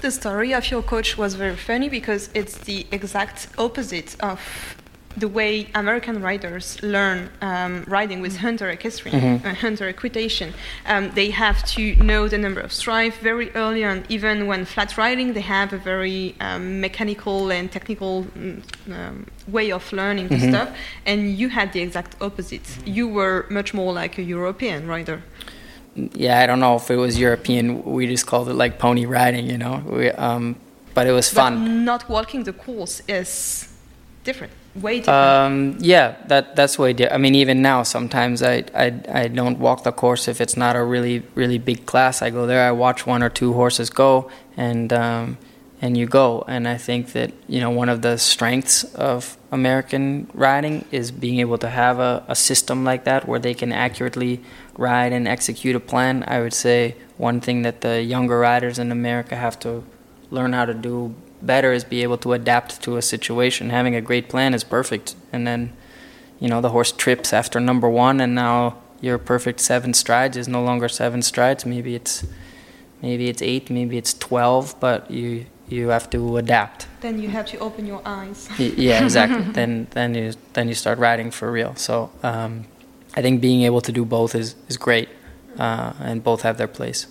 The 0.01 0.11
story 0.11 0.53
of 0.53 0.71
your 0.71 0.83
coach 0.83 1.17
was 1.17 1.35
very 1.35 1.57
funny 1.57 1.89
because 1.89 2.29
it's 2.35 2.57
the 2.59 2.87
exact 2.91 3.49
opposite 3.57 4.17
of 4.21 4.39
the 5.17 5.29
way 5.29 5.69
American 5.75 6.21
riders 6.21 6.83
learn 6.83 7.31
um, 7.41 7.85
riding 7.87 8.21
with 8.21 8.39
hunter 8.39 8.69
equestrian, 8.71 9.21
mm-hmm. 9.21 9.47
uh, 9.47 9.55
hunter 9.55 9.89
equitation. 9.89 10.55
Um, 10.87 11.11
they 11.13 11.31
have 11.31 11.65
to 11.75 11.97
know 11.97 12.29
the 12.29 12.39
number 12.39 12.61
of 12.61 12.73
strides 12.73 13.17
very 13.17 13.51
early 13.53 13.85
on. 13.85 14.05
Even 14.09 14.47
when 14.47 14.65
flat 14.65 14.97
riding, 14.99 15.33
they 15.33 15.41
have 15.41 15.73
a 15.73 15.79
very 15.79 16.35
um, 16.41 16.81
mechanical 16.81 17.51
and 17.51 17.71
technical 17.71 18.25
mm, 18.25 18.63
um, 18.91 19.27
way 19.49 19.71
of 19.71 19.93
learning 19.93 20.29
mm-hmm. 20.29 20.51
the 20.51 20.59
stuff. 20.59 20.77
And 21.07 21.37
you 21.39 21.49
had 21.49 21.73
the 21.73 21.81
exact 21.81 22.17
opposite. 22.21 22.67
You 22.87 23.09
were 23.09 23.47
much 23.51 23.75
more 23.75 23.93
like 23.93 24.19
a 24.19 24.23
European 24.23 24.87
rider 24.87 25.23
yeah, 25.95 26.41
I 26.41 26.47
don't 26.47 26.61
know 26.61 26.77
if 26.77 26.91
it 26.91 26.97
was 26.97 27.19
European. 27.19 27.85
We 27.85 28.07
just 28.07 28.27
called 28.27 28.49
it 28.49 28.55
like 28.55 28.79
pony 28.79 29.07
riding, 29.07 29.49
you 29.49 29.59
know. 29.59 29.83
We, 29.87 30.11
um, 30.11 30.57
but 30.95 31.07
it 31.07 31.13
was 31.13 31.29
fun. 31.31 31.65
But 31.65 31.71
not 31.71 32.09
walking 32.09 32.45
the 32.45 32.53
course 32.53 33.03
is 33.09 33.69
different, 34.25 34.53
way 34.77 34.99
different. 34.99 35.09
Um, 35.09 35.77
yeah, 35.81 36.17
that 36.27 36.57
that's 36.57 36.79
way 36.79 36.93
different. 36.93 37.15
I 37.15 37.19
mean, 37.19 37.35
even 37.35 37.63
now, 37.63 37.83
sometimes 37.83 38.43
I, 38.43 38.65
I 38.75 39.01
I 39.09 39.29
don't 39.29 39.59
walk 39.59 39.85
the 39.85 39.93
course 39.93 40.29
if 40.29 40.41
it's 40.41 40.57
not 40.57 40.77
a 40.77 40.83
really 40.83 41.23
really 41.35 41.59
big 41.59 41.87
class. 41.87 42.23
I 42.23 42.31
go 42.31 42.47
there, 42.47 42.67
I 42.67 42.73
watch 42.73 43.07
one 43.07 43.23
or 43.23 43.29
two 43.29 43.53
horses 43.53 43.91
go, 43.91 44.31
and 44.57 44.93
um, 44.93 45.39
and 45.81 45.97
you 45.97 46.07
go. 46.07 46.45
And 46.49 46.67
I 46.67 46.77
think 46.77 47.13
that 47.13 47.33
you 47.47 47.61
know 47.61 47.71
one 47.71 47.89
of 47.89 48.03
the 48.03 48.17
strengths 48.17 48.85
of 48.95 49.37
American 49.53 50.29
riding 50.35 50.85
is 50.91 51.11
being 51.11 51.41
able 51.41 51.59
to 51.59 51.69
have 51.69 51.99
a, 51.99 52.25
a 52.29 52.35
system 52.35 52.85
like 52.85 53.05
that 53.05 53.29
where 53.29 53.39
they 53.39 53.55
can 53.55 53.73
accurately 53.73 54.41
ride 54.77 55.13
and 55.13 55.29
execute 55.29 55.77
a 55.77 55.81
plan. 55.81 56.25
I 56.27 56.41
would 56.41 56.55
say 56.55 56.97
one 57.17 57.41
thing 57.41 57.63
that 57.63 57.81
the 57.83 58.03
younger 58.03 58.39
riders 58.39 58.79
in 58.79 58.91
America 58.91 59.37
have 59.37 59.59
to 59.61 59.85
learn 60.31 60.53
how 60.53 60.65
to 60.65 60.75
do 60.75 61.15
better 61.47 61.73
is 61.73 61.85
be 61.85 62.03
able 62.03 62.19
to 62.19 62.33
adapt 62.33 62.83
to 62.83 62.97
a 62.97 63.03
situation. 63.03 63.71
Having 63.71 63.95
a 63.95 64.01
great 64.01 64.29
plan 64.29 64.55
is 64.55 64.65
perfect, 64.65 65.15
and 65.33 65.47
then 65.47 65.73
you 66.41 66.49
know 66.49 66.61
the 66.61 66.71
horse 66.71 66.93
trips 66.93 67.33
after 67.33 67.61
number 67.61 67.89
one, 67.89 68.21
and 68.21 68.35
now 68.35 68.79
your 69.01 69.19
perfect 69.19 69.61
seven 69.61 69.95
strides 69.95 70.37
is 70.37 70.49
no 70.49 70.63
longer 70.63 70.89
seven 70.89 71.23
strides. 71.23 71.67
Maybe 71.67 71.95
it's 71.95 72.27
maybe 73.03 73.29
it's 73.29 73.43
eight, 73.43 73.71
maybe 73.71 73.99
it's 73.99 74.15
twelve, 74.15 74.75
but 74.81 75.11
you 75.11 75.47
you 75.69 75.89
have 75.89 76.11
to 76.11 76.37
adapt. 76.37 76.87
Then 77.01 77.21
you 77.21 77.29
have 77.29 77.47
to 77.47 77.59
open 77.59 77.87
your 77.87 78.03
eyes. 78.05 78.49
yeah, 78.59 79.03
exactly. 79.03 79.43
then 79.53 79.87
then 79.91 80.15
you 80.15 80.35
then 80.53 80.69
you 80.69 80.75
start 80.75 80.99
riding 80.99 81.31
for 81.31 81.51
real. 81.51 81.75
So 81.77 82.11
um, 82.23 82.65
I 83.15 83.23
think 83.23 83.41
being 83.41 83.63
able 83.63 83.81
to 83.83 83.93
do 83.93 84.05
both 84.05 84.35
is 84.35 84.55
is 84.69 84.77
great, 84.77 85.09
uh, 85.59 85.93
and 86.01 86.23
both 86.23 86.43
have 86.43 86.57
their 86.59 86.69
place. 86.69 87.07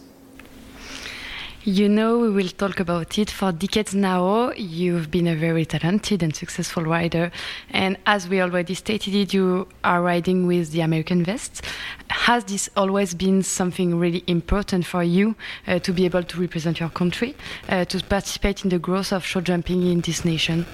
You 1.66 1.88
know, 1.88 2.20
we 2.20 2.30
will 2.30 2.50
talk 2.50 2.82
about 2.82 3.18
it 3.18 3.32
for 3.32 3.54
decades 3.54 3.96
now. 3.96 4.52
You've 4.52 5.10
been 5.10 5.28
a 5.28 5.36
very 5.36 5.64
talented 5.64 6.22
and 6.22 6.36
successful 6.36 6.84
rider. 6.84 7.32
And 7.70 7.96
as 8.06 8.28
we 8.28 8.42
already 8.42 8.74
stated 8.74 9.16
it, 9.16 9.34
you 9.34 9.70
are 9.82 10.02
riding 10.02 10.46
with 10.46 10.72
the 10.72 10.82
American 10.82 11.24
Vest. 11.24 11.62
Has 12.10 12.44
this 12.44 12.70
always 12.76 13.14
been 13.14 13.44
something 13.44 13.98
really 13.98 14.26
important 14.28 14.86
for 14.86 15.04
you 15.04 15.36
uh, 15.66 15.80
to 15.80 15.94
be 15.94 16.04
able 16.04 16.24
to 16.24 16.42
represent 16.42 16.82
your 16.82 16.90
country, 16.90 17.34
uh, 17.70 17.86
to 17.86 18.04
participate 18.04 18.66
in 18.66 18.70
the 18.70 18.80
growth 18.80 19.14
of 19.14 19.24
show 19.24 19.40
jumping 19.40 19.90
in 19.90 20.02
this 20.02 20.26
nation? 20.26 20.66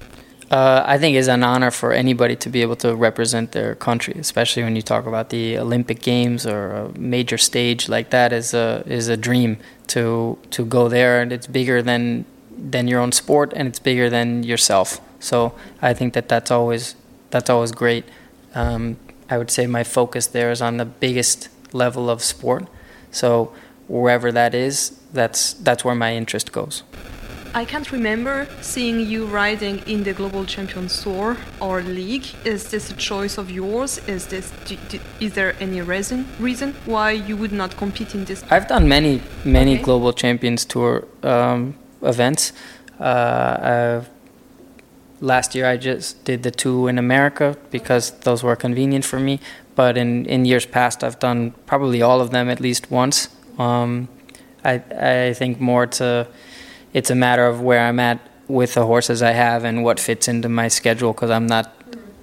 Uh, 0.50 0.82
I 0.84 0.98
think 0.98 1.16
it's 1.16 1.28
an 1.28 1.44
honor 1.44 1.70
for 1.70 1.92
anybody 1.92 2.34
to 2.34 2.48
be 2.48 2.60
able 2.62 2.74
to 2.76 2.96
represent 2.96 3.52
their 3.52 3.76
country, 3.76 4.14
especially 4.18 4.64
when 4.64 4.74
you 4.74 4.82
talk 4.82 5.06
about 5.06 5.30
the 5.30 5.56
Olympic 5.56 6.02
Games 6.02 6.44
or 6.44 6.72
a 6.72 6.98
major 6.98 7.38
stage 7.38 7.88
like 7.88 8.10
that. 8.10 8.32
is 8.32 8.52
a 8.52 8.82
is 8.86 9.06
a 9.06 9.16
dream 9.16 9.58
to 9.90 10.38
to 10.50 10.64
go 10.64 10.88
there, 10.88 11.20
and 11.20 11.32
it's 11.32 11.46
bigger 11.46 11.82
than 11.82 12.24
than 12.56 12.88
your 12.88 13.00
own 13.00 13.12
sport, 13.12 13.52
and 13.54 13.68
it's 13.68 13.78
bigger 13.78 14.10
than 14.10 14.42
yourself. 14.42 15.00
So 15.18 15.54
I 15.82 15.94
think 15.94 16.14
that 16.14 16.28
that's 16.28 16.50
always 16.50 16.94
that's 17.30 17.50
always 17.50 17.72
great. 17.72 18.04
Um, 18.54 18.96
I 19.28 19.38
would 19.38 19.50
say 19.50 19.66
my 19.66 19.84
focus 19.84 20.26
there 20.26 20.50
is 20.50 20.60
on 20.62 20.76
the 20.76 20.84
biggest 20.84 21.48
level 21.72 22.10
of 22.10 22.22
sport. 22.22 22.66
So 23.10 23.52
wherever 23.88 24.32
that 24.32 24.54
is, 24.54 24.98
that's 25.12 25.52
that's 25.54 25.84
where 25.84 25.94
my 25.94 26.14
interest 26.14 26.52
goes. 26.52 26.82
I 27.52 27.64
can't 27.64 27.90
remember 27.90 28.46
seeing 28.60 29.00
you 29.00 29.26
riding 29.26 29.78
in 29.80 30.04
the 30.04 30.12
Global 30.12 30.44
Champions 30.44 31.02
Tour 31.02 31.36
or 31.60 31.82
League. 31.82 32.26
Is 32.44 32.70
this 32.70 32.92
a 32.92 32.94
choice 32.94 33.38
of 33.38 33.50
yours? 33.50 33.98
Is 34.06 34.26
this 34.26 34.52
do, 34.66 34.76
do, 34.88 35.00
is 35.18 35.32
there 35.32 35.56
any 35.58 35.80
reason 35.80 36.28
reason 36.38 36.74
why 36.86 37.10
you 37.10 37.36
would 37.36 37.50
not 37.50 37.76
compete 37.76 38.14
in 38.14 38.24
this? 38.24 38.44
I've 38.50 38.68
done 38.68 38.88
many 38.88 39.20
many 39.44 39.74
okay. 39.74 39.82
Global 39.82 40.12
Champions 40.12 40.64
Tour 40.64 41.08
um, 41.24 41.74
events. 42.02 42.52
Uh, 43.00 44.04
last 45.20 45.56
year 45.56 45.66
I 45.66 45.76
just 45.76 46.24
did 46.24 46.44
the 46.44 46.52
two 46.52 46.86
in 46.86 46.98
America 46.98 47.56
because 47.72 48.12
those 48.20 48.44
were 48.44 48.54
convenient 48.54 49.04
for 49.04 49.18
me. 49.18 49.40
But 49.74 49.96
in, 49.96 50.26
in 50.26 50.44
years 50.44 50.66
past, 50.66 51.02
I've 51.02 51.18
done 51.18 51.54
probably 51.66 52.00
all 52.00 52.20
of 52.20 52.30
them 52.30 52.48
at 52.48 52.60
least 52.60 52.92
once. 52.92 53.28
Um, 53.58 54.08
I 54.64 54.74
I 55.00 55.32
think 55.32 55.60
more 55.60 55.86
to 55.98 56.28
it's 56.92 57.10
a 57.10 57.14
matter 57.14 57.46
of 57.46 57.60
where 57.60 57.80
I'm 57.80 58.00
at 58.00 58.20
with 58.48 58.74
the 58.74 58.84
horses 58.84 59.22
I 59.22 59.30
have 59.30 59.64
and 59.64 59.84
what 59.84 60.00
fits 60.00 60.28
into 60.28 60.48
my 60.48 60.68
schedule 60.68 61.12
because 61.12 61.30
I'm 61.30 61.46
not, 61.46 61.72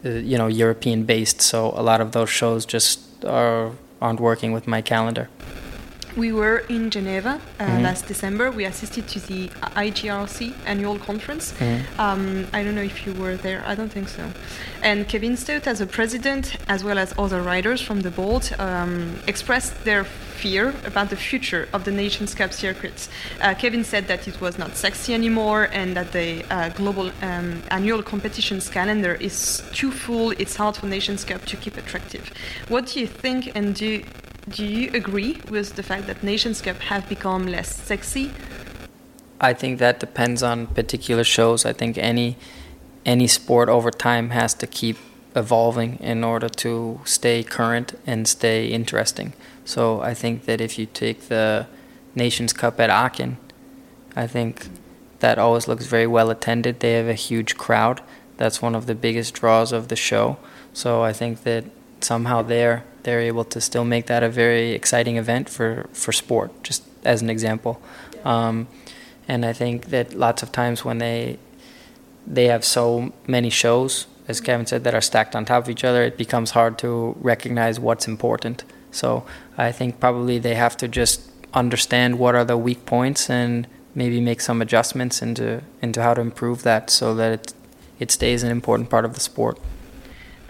uh, 0.05 0.09
you 0.09 0.37
know, 0.37 0.47
European 0.47 1.03
based. 1.03 1.41
So 1.41 1.71
a 1.75 1.81
lot 1.81 2.01
of 2.01 2.11
those 2.11 2.29
shows 2.29 2.65
just 2.65 3.25
are 3.25 3.71
aren't 4.01 4.19
working 4.19 4.51
with 4.51 4.67
my 4.67 4.81
calendar. 4.81 5.29
We 6.17 6.31
were 6.31 6.65
in 6.67 6.89
Geneva 6.89 7.39
uh, 7.59 7.63
mm-hmm. 7.63 7.83
last 7.83 8.07
December. 8.07 8.49
We 8.49 8.65
assisted 8.65 9.07
to 9.09 9.19
the 9.19 9.49
IJRC 9.85 10.51
annual 10.65 10.97
conference. 10.97 11.53
Mm-hmm. 11.53 12.01
Um, 12.01 12.47
I 12.51 12.63
don't 12.63 12.73
know 12.73 12.81
if 12.81 13.05
you 13.05 13.13
were 13.13 13.35
there. 13.37 13.63
I 13.67 13.75
don't 13.75 13.91
think 13.91 14.09
so. 14.09 14.31
And 14.81 15.07
Kevin 15.07 15.37
Staut, 15.37 15.67
as 15.67 15.79
a 15.79 15.85
president, 15.85 16.57
as 16.67 16.83
well 16.83 16.97
as 16.97 17.13
other 17.19 17.43
riders 17.43 17.81
from 17.81 18.01
the 18.01 18.09
board, 18.09 18.49
um, 18.57 19.19
expressed 19.27 19.83
their 19.83 20.05
fear 20.05 20.73
about 20.85 21.11
the 21.11 21.15
future 21.15 21.67
of 21.71 21.83
the 21.83 21.91
Nations 21.91 22.33
Cup 22.33 22.51
circuits. 22.51 23.09
Uh, 23.39 23.53
Kevin 23.53 23.83
said 23.83 24.07
that 24.07 24.27
it 24.27 24.41
was 24.41 24.57
not 24.57 24.75
sexy 24.75 25.13
anymore 25.13 25.69
and 25.71 25.95
that 25.95 26.13
the 26.13 26.43
uh, 26.49 26.69
global 26.69 27.11
um, 27.21 27.61
annual 27.69 28.01
competitions 28.01 28.69
calendar 28.69 29.13
is 29.15 29.61
too 29.71 29.91
full. 29.91 30.31
It's 30.31 30.55
hard 30.55 30.77
for 30.77 30.87
Nations 30.87 31.23
Cup 31.23 31.45
to 31.45 31.57
keep 31.57 31.77
attractive. 31.77 32.31
What 32.69 32.87
do 32.87 32.99
you 32.99 33.07
think, 33.07 33.51
and 33.55 33.75
do 33.75 34.03
do 34.49 34.65
you 34.65 34.91
agree 34.93 35.41
with 35.49 35.75
the 35.75 35.83
fact 35.83 36.07
that 36.07 36.23
Nations 36.23 36.61
Cup 36.61 36.77
have 36.77 37.07
become 37.09 37.47
less 37.47 37.75
sexy? 37.75 38.31
I 39.41 39.53
think 39.53 39.79
that 39.79 39.99
depends 39.99 40.41
on 40.41 40.67
particular 40.67 41.23
shows. 41.23 41.65
I 41.65 41.73
think 41.73 41.97
any 41.97 42.37
any 43.05 43.27
sport 43.27 43.69
over 43.69 43.91
time 43.91 44.31
has 44.31 44.53
to 44.55 44.67
keep 44.67 44.97
evolving 45.35 45.97
in 45.99 46.23
order 46.23 46.49
to 46.49 46.99
stay 47.05 47.43
current 47.43 47.97
and 48.05 48.27
stay 48.27 48.67
interesting. 48.67 49.33
So 49.63 50.01
I 50.01 50.13
think 50.13 50.45
that 50.45 50.59
if 50.59 50.77
you 50.79 50.87
take 50.87 51.27
the 51.27 51.67
Nations 52.15 52.51
Cup 52.53 52.79
at 52.79 52.89
Aachen, 52.89 53.37
I 54.15 54.27
think 54.27 54.67
that 55.19 55.37
always 55.37 55.67
looks 55.67 55.85
very 55.85 56.07
well 56.07 56.29
attended. 56.29 56.79
They 56.79 56.93
have 56.93 57.07
a 57.07 57.13
huge 57.13 57.55
crowd. 57.57 58.01
That's 58.37 58.61
one 58.61 58.75
of 58.75 58.87
the 58.87 58.95
biggest 58.95 59.33
draws 59.35 59.71
of 59.71 59.87
the 59.87 59.95
show. 59.95 60.37
So 60.73 61.03
I 61.03 61.13
think 61.13 61.43
that 61.43 61.65
somehow 62.01 62.41
there 62.41 62.83
they're 63.07 63.21
able 63.21 63.45
to 63.45 63.61
still 63.61 63.85
make 63.85 64.07
that 64.07 64.21
a 64.21 64.27
very 64.27 64.73
exciting 64.73 65.15
event 65.15 65.47
for, 65.47 65.87
for 65.93 66.11
sport, 66.11 66.51
just 66.61 66.83
as 67.05 67.21
an 67.21 67.29
example. 67.29 67.81
Um, 68.25 68.67
and 69.29 69.45
I 69.45 69.53
think 69.53 69.85
that 69.91 70.13
lots 70.13 70.43
of 70.43 70.51
times 70.51 70.83
when 70.83 70.97
they 70.97 71.39
they 72.35 72.47
have 72.47 72.65
so 72.65 73.13
many 73.25 73.49
shows, 73.49 74.07
as 74.27 74.41
Kevin 74.41 74.65
said, 74.65 74.83
that 74.83 74.93
are 74.93 74.99
stacked 74.99 75.37
on 75.37 75.45
top 75.45 75.63
of 75.63 75.69
each 75.69 75.85
other, 75.85 76.03
it 76.03 76.17
becomes 76.17 76.51
hard 76.51 76.77
to 76.79 77.15
recognize 77.21 77.79
what's 77.79 78.09
important. 78.09 78.65
So 78.91 79.25
I 79.57 79.71
think 79.71 80.01
probably 80.01 80.37
they 80.37 80.55
have 80.55 80.75
to 80.75 80.89
just 80.89 81.31
understand 81.53 82.19
what 82.19 82.35
are 82.35 82.43
the 82.43 82.57
weak 82.57 82.85
points 82.85 83.29
and 83.29 83.67
maybe 83.95 84.19
make 84.19 84.41
some 84.41 84.61
adjustments 84.61 85.21
into 85.21 85.61
into 85.81 86.01
how 86.01 86.13
to 86.13 86.19
improve 86.19 86.63
that 86.63 86.89
so 86.89 87.15
that 87.15 87.31
it 87.31 87.53
it 87.99 88.11
stays 88.11 88.43
an 88.43 88.51
important 88.51 88.89
part 88.89 89.05
of 89.05 89.13
the 89.13 89.21
sport 89.21 89.57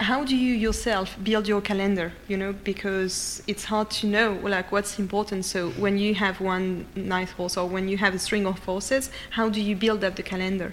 how 0.00 0.24
do 0.24 0.36
you 0.36 0.54
yourself 0.54 1.16
build 1.22 1.48
your 1.48 1.60
calendar 1.60 2.12
you 2.28 2.36
know 2.36 2.52
because 2.64 3.42
it's 3.46 3.64
hard 3.64 3.90
to 3.90 4.06
know 4.06 4.38
like 4.42 4.70
what's 4.70 4.98
important. 4.98 5.44
So 5.44 5.70
when 5.70 5.98
you 5.98 6.14
have 6.14 6.40
one 6.40 6.86
nice 6.94 7.32
horse 7.32 7.56
or 7.56 7.66
when 7.66 7.88
you 7.88 7.98
have 7.98 8.14
a 8.14 8.18
string 8.18 8.46
of 8.46 8.58
horses 8.64 9.10
how 9.30 9.48
do 9.48 9.60
you 9.60 9.74
build 9.76 10.04
up 10.04 10.16
the 10.16 10.22
calendar? 10.22 10.72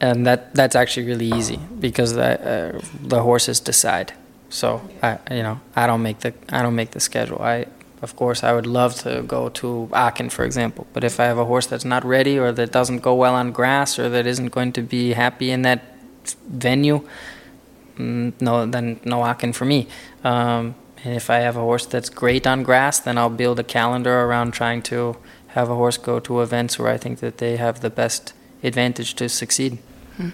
And 0.00 0.26
that 0.26 0.54
that's 0.54 0.74
actually 0.74 1.06
really 1.06 1.32
easy 1.32 1.58
because 1.78 2.14
the, 2.14 2.30
uh, 2.40 2.80
the 3.00 3.22
horses 3.22 3.60
decide. 3.60 4.12
So 4.50 4.82
I 5.02 5.18
you 5.30 5.42
know 5.42 5.60
I 5.76 5.86
don't 5.86 6.02
make 6.02 6.20
the 6.20 6.34
I 6.50 6.62
don't 6.62 6.74
make 6.74 6.90
the 6.90 7.00
schedule. 7.00 7.40
I 7.40 7.66
of 8.02 8.16
course 8.16 8.42
I 8.42 8.52
would 8.52 8.66
love 8.66 8.96
to 8.96 9.22
go 9.22 9.48
to 9.50 9.88
Aachen 9.92 10.28
for 10.28 10.44
example. 10.44 10.86
But 10.92 11.04
if 11.04 11.20
I 11.20 11.24
have 11.24 11.38
a 11.38 11.44
horse 11.44 11.66
that's 11.66 11.84
not 11.84 12.04
ready 12.04 12.38
or 12.38 12.50
that 12.52 12.72
doesn't 12.72 12.98
go 12.98 13.14
well 13.14 13.34
on 13.34 13.52
grass 13.52 13.98
or 13.98 14.08
that 14.08 14.26
isn't 14.26 14.50
going 14.50 14.72
to 14.72 14.82
be 14.82 15.12
happy 15.12 15.50
in 15.50 15.62
that 15.62 15.80
venue 16.48 17.06
no, 17.98 18.66
then 18.66 19.00
no 19.04 19.22
Aachen 19.22 19.52
for 19.52 19.64
me. 19.64 19.88
Um, 20.22 20.74
and 21.04 21.14
if 21.14 21.28
I 21.28 21.38
have 21.38 21.56
a 21.56 21.60
horse 21.60 21.86
that's 21.86 22.08
great 22.08 22.46
on 22.46 22.62
grass, 22.62 22.98
then 22.98 23.18
I'll 23.18 23.30
build 23.30 23.58
a 23.60 23.64
calendar 23.64 24.22
around 24.22 24.52
trying 24.52 24.82
to 24.82 25.16
have 25.48 25.70
a 25.70 25.74
horse 25.74 25.98
go 25.98 26.18
to 26.20 26.40
events 26.40 26.78
where 26.78 26.88
I 26.88 26.98
think 26.98 27.20
that 27.20 27.38
they 27.38 27.56
have 27.56 27.80
the 27.80 27.90
best 27.90 28.32
advantage 28.62 29.14
to 29.14 29.28
succeed. 29.28 29.78
Hmm. 30.16 30.30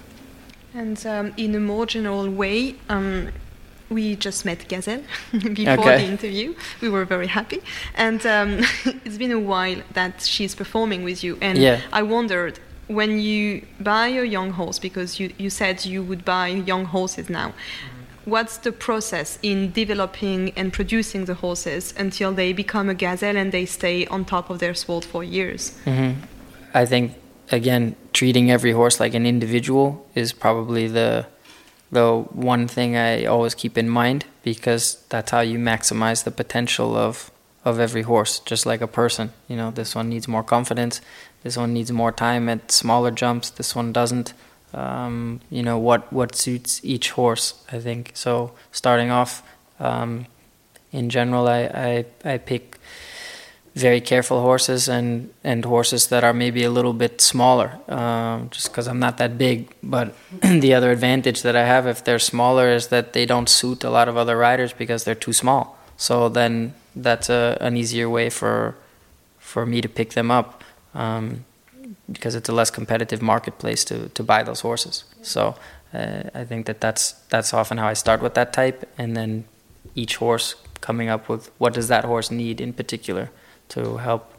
And 0.73 1.05
um, 1.05 1.33
in 1.37 1.53
a 1.55 1.59
more 1.59 1.85
general 1.85 2.29
way, 2.29 2.75
um, 2.89 3.29
we 3.89 4.15
just 4.15 4.45
met 4.45 4.67
Gazelle 4.69 5.03
before 5.31 5.79
okay. 5.79 5.97
the 5.97 6.05
interview. 6.05 6.55
We 6.79 6.89
were 6.89 7.05
very 7.05 7.27
happy, 7.27 7.61
and 7.95 8.25
um, 8.25 8.59
it's 9.05 9.17
been 9.17 9.33
a 9.33 9.39
while 9.39 9.81
that 9.93 10.21
she's 10.21 10.55
performing 10.55 11.03
with 11.03 11.23
you. 11.23 11.37
And 11.41 11.57
yeah. 11.57 11.81
I 11.91 12.01
wondered 12.01 12.59
when 12.93 13.19
you 13.19 13.65
buy 13.79 14.07
a 14.07 14.23
young 14.23 14.51
horse, 14.51 14.79
because 14.79 15.19
you, 15.19 15.33
you 15.37 15.49
said 15.49 15.85
you 15.85 16.03
would 16.03 16.23
buy 16.25 16.47
young 16.47 16.85
horses 16.85 17.29
now, 17.29 17.49
mm-hmm. 17.49 18.29
what's 18.29 18.57
the 18.57 18.71
process 18.71 19.39
in 19.41 19.71
developing 19.71 20.51
and 20.51 20.73
producing 20.73 21.25
the 21.25 21.35
horses 21.35 21.93
until 21.97 22.33
they 22.33 22.53
become 22.53 22.89
a 22.89 22.93
gazelle 22.93 23.37
and 23.37 23.51
they 23.51 23.65
stay 23.65 24.05
on 24.07 24.25
top 24.25 24.49
of 24.49 24.59
their 24.59 24.73
sport 24.73 25.05
for 25.05 25.23
years? 25.23 25.77
Mm-hmm. 25.85 26.21
I 26.73 26.85
think, 26.85 27.13
again, 27.51 27.95
treating 28.13 28.51
every 28.51 28.71
horse 28.71 28.99
like 28.99 29.13
an 29.13 29.25
individual 29.25 30.07
is 30.15 30.33
probably 30.33 30.87
the 30.87 31.25
the 31.91 32.25
one 32.31 32.69
thing 32.69 32.95
I 32.95 33.25
always 33.25 33.53
keep 33.53 33.77
in 33.77 33.89
mind 33.89 34.23
because 34.43 35.03
that's 35.09 35.31
how 35.31 35.41
you 35.41 35.59
maximize 35.59 36.23
the 36.23 36.31
potential 36.31 36.95
of 36.95 37.31
of 37.63 37.79
every 37.79 38.01
horse, 38.01 38.39
just 38.39 38.65
like 38.65 38.81
a 38.81 38.87
person. 38.87 39.31
You 39.47 39.55
know, 39.55 39.71
this 39.71 39.93
one 39.93 40.09
needs 40.09 40.27
more 40.27 40.43
confidence. 40.43 41.01
This 41.43 41.57
one 41.57 41.73
needs 41.73 41.91
more 41.91 42.11
time 42.11 42.49
at 42.49 42.71
smaller 42.71 43.11
jumps. 43.11 43.49
This 43.49 43.75
one 43.75 43.91
doesn't. 43.91 44.33
Um, 44.73 45.41
you 45.49 45.63
know 45.63 45.77
what 45.77 46.11
what 46.13 46.35
suits 46.35 46.79
each 46.83 47.11
horse. 47.11 47.63
I 47.71 47.79
think 47.79 48.11
so. 48.13 48.53
Starting 48.71 49.11
off, 49.11 49.43
um, 49.79 50.27
in 50.91 51.09
general, 51.09 51.47
I, 51.47 52.05
I 52.23 52.33
I 52.33 52.37
pick 52.37 52.77
very 53.75 54.01
careful 54.01 54.41
horses 54.41 54.89
and, 54.89 55.29
and 55.43 55.63
horses 55.63 56.07
that 56.07 56.23
are 56.23 56.33
maybe 56.33 56.63
a 56.63 56.69
little 56.69 56.91
bit 56.91 57.21
smaller, 57.21 57.79
uh, 57.87 58.41
just 58.49 58.69
because 58.69 58.87
I'm 58.87 58.99
not 58.99 59.17
that 59.17 59.37
big. 59.37 59.73
But 59.81 60.13
the 60.41 60.73
other 60.73 60.91
advantage 60.91 61.41
that 61.43 61.55
I 61.55 61.65
have 61.65 61.87
if 61.87 62.03
they're 62.03 62.19
smaller 62.19 62.69
is 62.69 62.87
that 62.87 63.13
they 63.13 63.25
don't 63.25 63.47
suit 63.47 63.83
a 63.83 63.89
lot 63.89 64.09
of 64.09 64.17
other 64.17 64.37
riders 64.37 64.73
because 64.73 65.03
they're 65.05 65.15
too 65.15 65.33
small. 65.33 65.77
So 65.95 66.27
then 66.27 66.73
that's 66.95 67.29
a, 67.29 67.57
an 67.61 67.77
easier 67.77 68.09
way 68.09 68.29
for 68.29 68.75
for 69.39 69.65
me 69.65 69.81
to 69.81 69.89
pick 69.89 70.11
them 70.11 70.31
up 70.31 70.60
um, 70.93 71.45
because 72.11 72.35
it's 72.35 72.49
a 72.49 72.51
less 72.51 72.69
competitive 72.69 73.21
marketplace 73.21 73.83
to, 73.85 74.09
to 74.09 74.23
buy 74.23 74.43
those 74.43 74.61
horses. 74.61 75.03
So 75.21 75.55
uh, 75.93 76.23
I 76.33 76.43
think 76.45 76.65
that 76.65 76.79
that's 76.79 77.13
that's 77.29 77.53
often 77.53 77.77
how 77.77 77.87
I 77.87 77.93
start 77.93 78.21
with 78.21 78.33
that 78.35 78.53
type, 78.53 78.87
and 78.97 79.15
then 79.15 79.45
each 79.95 80.17
horse 80.17 80.55
coming 80.79 81.09
up 81.09 81.29
with 81.29 81.51
what 81.57 81.73
does 81.73 81.87
that 81.87 82.05
horse 82.05 82.31
need 82.31 82.61
in 82.61 82.73
particular 82.73 83.29
to 83.69 83.97
help 83.97 84.33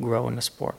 grow 0.00 0.28
in 0.28 0.36
the 0.36 0.42
sport. 0.42 0.74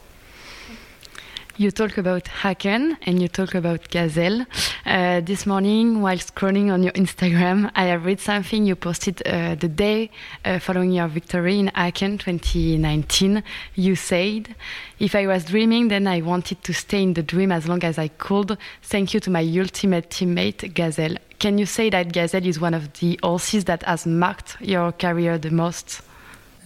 You 1.58 1.70
talk 1.70 1.98
about 1.98 2.30
Aachen 2.46 2.98
and 3.06 3.22
you 3.22 3.28
talk 3.28 3.56
about 3.56 3.90
Gazelle. 3.90 4.46
Uh, 4.86 5.20
this 5.20 5.46
morning, 5.46 6.02
while 6.02 6.18
scrolling 6.18 6.72
on 6.72 6.82
your 6.82 6.94
Instagram, 6.94 7.70
I 7.76 7.86
have 7.86 8.06
read 8.06 8.22
something 8.22 8.66
you 8.66 8.76
posted 8.76 9.22
uh, 9.28 9.56
the 9.56 9.68
day 9.68 10.12
uh, 10.46 10.60
following 10.60 10.94
your 10.94 11.10
victory 11.10 11.60
in 11.60 11.70
Aachen 11.76 12.18
2019. 12.18 13.44
You 13.76 13.96
said, 13.96 14.56
If 15.00 15.14
I 15.14 15.28
was 15.28 15.46
dreaming, 15.46 15.90
then 15.90 16.08
I 16.08 16.22
wanted 16.22 16.64
to 16.64 16.74
stay 16.74 17.04
in 17.04 17.14
the 17.14 17.24
dream 17.24 17.52
as 17.52 17.68
long 17.68 17.84
as 17.84 18.00
I 18.00 18.08
could. 18.08 18.58
Thank 18.84 19.14
you 19.14 19.20
to 19.20 19.30
my 19.30 19.44
ultimate 19.44 20.10
teammate, 20.10 20.74
Gazelle. 20.74 21.18
Can 21.38 21.58
you 21.58 21.66
say 21.66 21.90
that 21.90 22.14
Gazelle 22.14 22.46
is 22.46 22.62
one 22.62 22.74
of 22.74 22.94
the 23.00 23.20
horses 23.22 23.66
that 23.66 23.84
has 23.84 24.06
marked 24.06 24.56
your 24.62 24.94
career 24.94 25.38
the 25.38 25.52
most? 25.52 26.02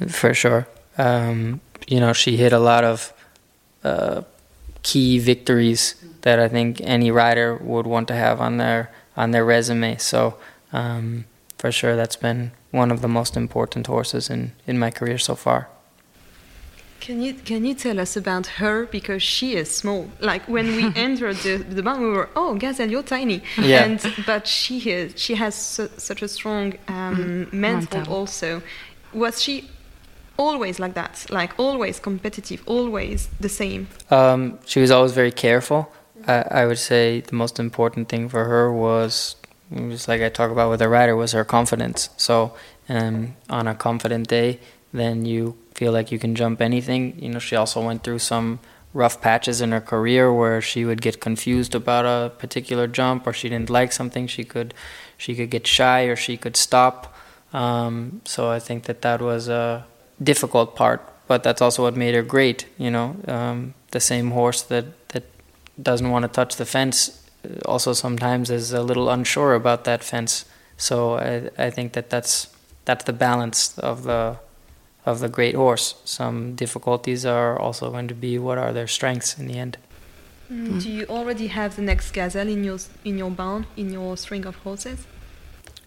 For 0.07 0.33
sure. 0.33 0.67
Um, 0.97 1.59
you 1.87 1.99
know, 1.99 2.13
she 2.13 2.37
hit 2.37 2.53
a 2.53 2.59
lot 2.59 2.83
of 2.83 3.13
uh, 3.83 4.21
key 4.85 5.17
victories 5.17 5.95
that 6.21 6.39
I 6.39 6.47
think 6.47 6.79
any 6.81 7.09
rider 7.09 7.55
would 7.55 7.87
want 7.87 8.07
to 8.07 8.15
have 8.15 8.39
on 8.39 8.57
their 8.57 8.91
on 9.17 9.31
their 9.31 9.43
resume. 9.43 9.97
So 9.97 10.37
um, 10.71 11.25
for 11.57 11.71
sure, 11.71 11.95
that's 11.95 12.15
been 12.27 12.51
one 12.71 12.91
of 12.91 13.01
the 13.01 13.07
most 13.07 13.35
important 13.35 13.87
horses 13.87 14.29
in, 14.29 14.51
in 14.67 14.77
my 14.77 14.91
career 14.91 15.17
so 15.17 15.35
far. 15.35 15.69
Can 16.99 17.21
you 17.21 17.33
can 17.33 17.65
you 17.65 17.75
tell 17.75 17.99
us 17.99 18.17
about 18.17 18.45
her 18.59 18.85
because 18.85 19.23
she 19.23 19.55
is 19.55 19.69
small? 19.81 20.09
Like 20.19 20.43
when 20.47 20.67
we 20.77 20.83
entered 21.07 21.37
the 21.37 21.57
the 21.57 21.83
barn, 21.83 22.01
we 22.01 22.09
were 22.09 22.29
oh 22.35 22.55
Gazelle, 22.55 22.89
you're 22.89 23.09
tiny. 23.17 23.41
Yeah. 23.57 23.85
And 23.85 23.99
but 24.25 24.47
she 24.47 24.77
is 24.89 25.13
she 25.15 25.35
has 25.35 25.55
su 25.55 25.89
such 25.97 26.21
a 26.21 26.27
strong 26.27 26.73
um, 26.87 27.47
mental 27.51 28.03
also. 28.17 28.61
Was 29.13 29.41
she 29.41 29.69
always 30.37 30.79
like 30.79 30.93
that? 30.93 31.25
Like 31.29 31.53
always 31.59 31.99
competitive, 31.99 32.63
always 32.65 33.29
the 33.39 33.49
same. 33.49 33.87
Um, 34.09 34.59
she 34.65 34.79
was 34.79 34.91
always 34.91 35.13
very 35.13 35.31
careful. 35.31 35.91
I, 36.27 36.45
I 36.51 36.65
would 36.65 36.79
say 36.79 37.21
the 37.21 37.35
most 37.35 37.59
important 37.59 38.09
thing 38.09 38.29
for 38.29 38.45
her 38.45 38.71
was 38.71 39.35
just 39.71 40.07
like 40.07 40.21
I 40.21 40.29
talk 40.29 40.51
about 40.51 40.69
with 40.69 40.81
a 40.81 40.89
rider 40.89 41.15
was 41.15 41.31
her 41.31 41.43
confidence. 41.43 42.09
So 42.17 42.53
um, 42.89 43.35
on 43.49 43.67
a 43.67 43.75
confident 43.75 44.27
day, 44.27 44.59
then 44.93 45.25
you 45.25 45.57
feel 45.73 45.91
like 45.91 46.11
you 46.11 46.19
can 46.19 46.35
jump 46.35 46.61
anything. 46.61 47.19
You 47.19 47.29
know, 47.29 47.39
she 47.39 47.55
also 47.55 47.85
went 47.85 48.03
through 48.03 48.19
some 48.19 48.59
rough 48.93 49.19
patches 49.19 49.59
in 49.59 49.71
her 49.73 49.81
career 49.81 50.33
where 50.33 50.61
she 50.61 50.85
would 50.85 51.01
get 51.01 51.19
confused 51.19 51.75
about 51.75 52.05
a 52.05 52.29
particular 52.29 52.87
jump 52.87 53.27
or 53.27 53.33
she 53.33 53.49
didn't 53.49 53.69
like 53.69 53.91
something. 53.91 54.25
She 54.25 54.43
could 54.43 54.73
she 55.17 55.35
could 55.35 55.49
get 55.49 55.67
shy 55.67 56.03
or 56.03 56.15
she 56.15 56.37
could 56.37 56.55
stop. 56.55 57.13
Um, 57.53 58.21
so 58.25 58.49
I 58.49 58.59
think 58.59 58.83
that 58.83 59.01
that 59.01 59.21
was 59.21 59.47
a 59.47 59.85
difficult 60.21 60.75
part, 60.75 61.01
but 61.27 61.43
that's 61.43 61.61
also 61.61 61.83
what 61.83 61.95
made 61.95 62.15
her 62.15 62.21
great. 62.21 62.65
You 62.77 62.91
know, 62.91 63.15
um, 63.27 63.73
the 63.91 63.99
same 63.99 64.31
horse 64.31 64.61
that 64.63 65.09
that 65.09 65.23
doesn't 65.81 66.09
want 66.09 66.23
to 66.23 66.29
touch 66.29 66.55
the 66.55 66.65
fence 66.65 67.21
also 67.65 67.93
sometimes 67.93 68.49
is 68.49 68.73
a 68.73 68.81
little 68.81 69.09
unsure 69.09 69.53
about 69.53 69.83
that 69.83 70.03
fence. 70.03 70.45
So 70.77 71.15
I, 71.15 71.49
I 71.67 71.69
think 71.69 71.93
that 71.93 72.09
that's 72.09 72.47
that's 72.85 73.03
the 73.05 73.13
balance 73.13 73.77
of 73.79 74.03
the 74.03 74.37
of 75.05 75.19
the 75.19 75.29
great 75.29 75.55
horse. 75.55 75.95
Some 76.05 76.55
difficulties 76.55 77.25
are 77.25 77.59
also 77.59 77.91
going 77.91 78.07
to 78.07 78.15
be 78.15 78.37
what 78.39 78.57
are 78.57 78.73
their 78.73 78.87
strengths 78.87 79.37
in 79.37 79.47
the 79.47 79.57
end. 79.57 79.77
Mm. 80.51 80.81
Do 80.81 80.89
you 80.89 81.05
already 81.07 81.47
have 81.47 81.75
the 81.75 81.81
next 81.81 82.11
gazelle 82.11 82.47
in 82.47 82.63
your 82.63 82.77
in 83.03 83.17
your 83.17 83.31
barn 83.31 83.65
in 83.77 83.91
your 83.91 84.17
string 84.17 84.45
of 84.45 84.55
horses? 84.57 85.05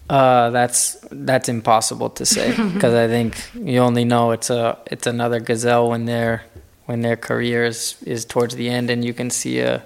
Uh, 0.09 0.49
that's 0.51 0.97
that's 1.11 1.49
impossible 1.49 2.09
to 2.09 2.25
say 2.25 2.51
because 2.73 2.95
I 2.95 3.09
think 3.09 3.37
you 3.55 3.81
only 3.81 4.05
know 4.05 4.31
it's 4.31 4.49
a 4.49 4.79
it's 4.87 5.07
another 5.07 5.39
gazelle 5.39 5.91
when 5.91 6.07
their 6.07 6.45
when 6.87 7.03
their 7.03 7.17
career 7.17 7.65
is, 7.67 7.97
is 8.07 8.25
towards 8.25 8.57
the 8.57 8.71
end 8.71 8.89
and 8.89 9.05
you 9.05 9.13
can 9.13 9.29
see 9.29 9.61
a 9.61 9.83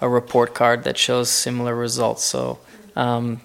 a 0.00 0.08
report 0.08 0.54
card 0.54 0.84
that 0.84 0.98
shows 0.98 1.30
similar 1.30 1.74
results. 1.74 2.24
So 2.24 2.58
um, 2.96 3.40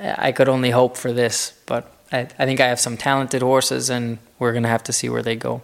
I 0.00 0.32
could 0.32 0.48
only 0.48 0.70
hope 0.70 0.96
for 0.96 1.12
this, 1.12 1.52
but 1.66 1.92
I, 2.10 2.20
I 2.38 2.46
think 2.46 2.60
I 2.60 2.68
have 2.68 2.80
some 2.80 2.96
talented 2.96 3.42
horses 3.42 3.90
and 3.90 4.18
we're 4.38 4.52
gonna 4.52 4.68
have 4.68 4.84
to 4.84 4.92
see 4.92 5.08
where 5.08 5.22
they 5.22 5.36
go. 5.36 5.62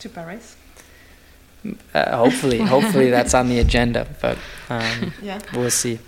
To 0.00 0.08
Paris. 0.08 0.56
Uh, 1.94 2.16
hopefully, 2.16 2.58
hopefully 2.58 3.10
that's 3.10 3.34
on 3.34 3.48
the 3.48 3.60
agenda, 3.60 4.06
but 4.20 4.38
um, 4.68 5.12
yeah. 5.22 5.40
we'll 5.54 5.70
see. 5.70 5.98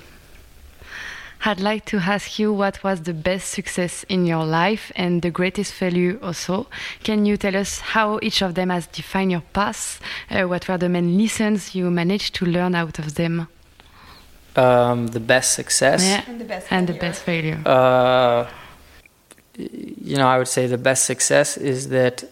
I'd 1.47 1.61
like 1.61 1.85
to 1.87 1.99
ask 1.99 2.39
you 2.39 2.55
what 2.55 2.83
was 2.83 3.03
the 3.03 3.13
best 3.13 3.51
success 3.51 4.03
in 4.09 4.25
your 4.25 4.47
life 4.47 4.91
and 4.97 5.21
the 5.21 5.31
greatest 5.31 5.75
failure 5.75 6.19
also. 6.23 6.69
Can 7.03 7.27
you 7.27 7.37
tell 7.37 7.55
us 7.55 7.81
how 7.81 8.19
each 8.23 8.41
of 8.41 8.55
them 8.55 8.71
has 8.71 8.87
defined 8.87 9.31
your 9.31 9.43
path? 9.53 10.01
Uh, 10.31 10.45
what 10.45 10.67
were 10.67 10.79
the 10.79 10.89
main 10.89 11.19
lessons 11.19 11.75
you 11.75 11.91
managed 11.91 12.35
to 12.37 12.47
learn 12.47 12.75
out 12.75 12.99
of 12.99 13.17
them? 13.17 13.47
Um, 14.57 15.09
the 15.09 15.21
best 15.21 15.53
success 15.53 16.03
yeah. 16.03 16.23
and 16.27 16.41
the 16.41 16.45
best 16.45 16.69
and 16.71 16.87
failure. 16.87 17.01
the 17.01 17.07
best 17.07 17.23
failure. 17.23 17.63
Uh, 17.67 18.49
you 19.59 20.17
know, 20.17 20.27
I 20.27 20.39
would 20.39 20.49
say 20.49 20.67
the 20.67 20.79
best 20.79 21.05
success 21.05 21.59
is 21.59 21.91
that 21.91 22.25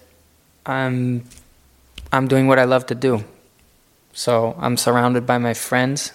I'm 0.64 1.24
I'm 2.12 2.28
doing 2.28 2.46
what 2.46 2.58
I 2.58 2.64
love 2.64 2.86
to 2.86 2.94
do. 2.94 3.24
So 4.14 4.56
I'm 4.58 4.78
surrounded 4.78 5.26
by 5.26 5.36
my 5.36 5.52
friends 5.52 6.12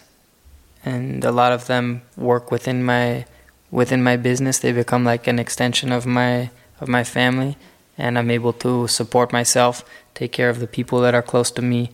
and 0.88 1.24
a 1.26 1.32
lot 1.32 1.52
of 1.52 1.68
them 1.68 2.02
work 2.16 2.50
within 2.50 2.84
my 2.84 3.26
within 3.72 4.02
my 4.02 4.16
business. 4.16 4.60
They 4.60 4.72
become 4.72 5.04
like 5.04 5.28
an 5.28 5.40
extension 5.40 5.92
of 5.92 6.06
my 6.06 6.50
of 6.80 6.88
my 6.88 7.04
family, 7.04 7.58
and 7.98 8.18
I'm 8.18 8.32
able 8.32 8.54
to 8.66 8.88
support 8.88 9.34
myself, 9.34 9.84
take 10.14 10.32
care 10.32 10.50
of 10.50 10.60
the 10.60 10.68
people 10.68 11.02
that 11.02 11.14
are 11.14 11.22
close 11.22 11.52
to 11.52 11.62
me, 11.62 11.92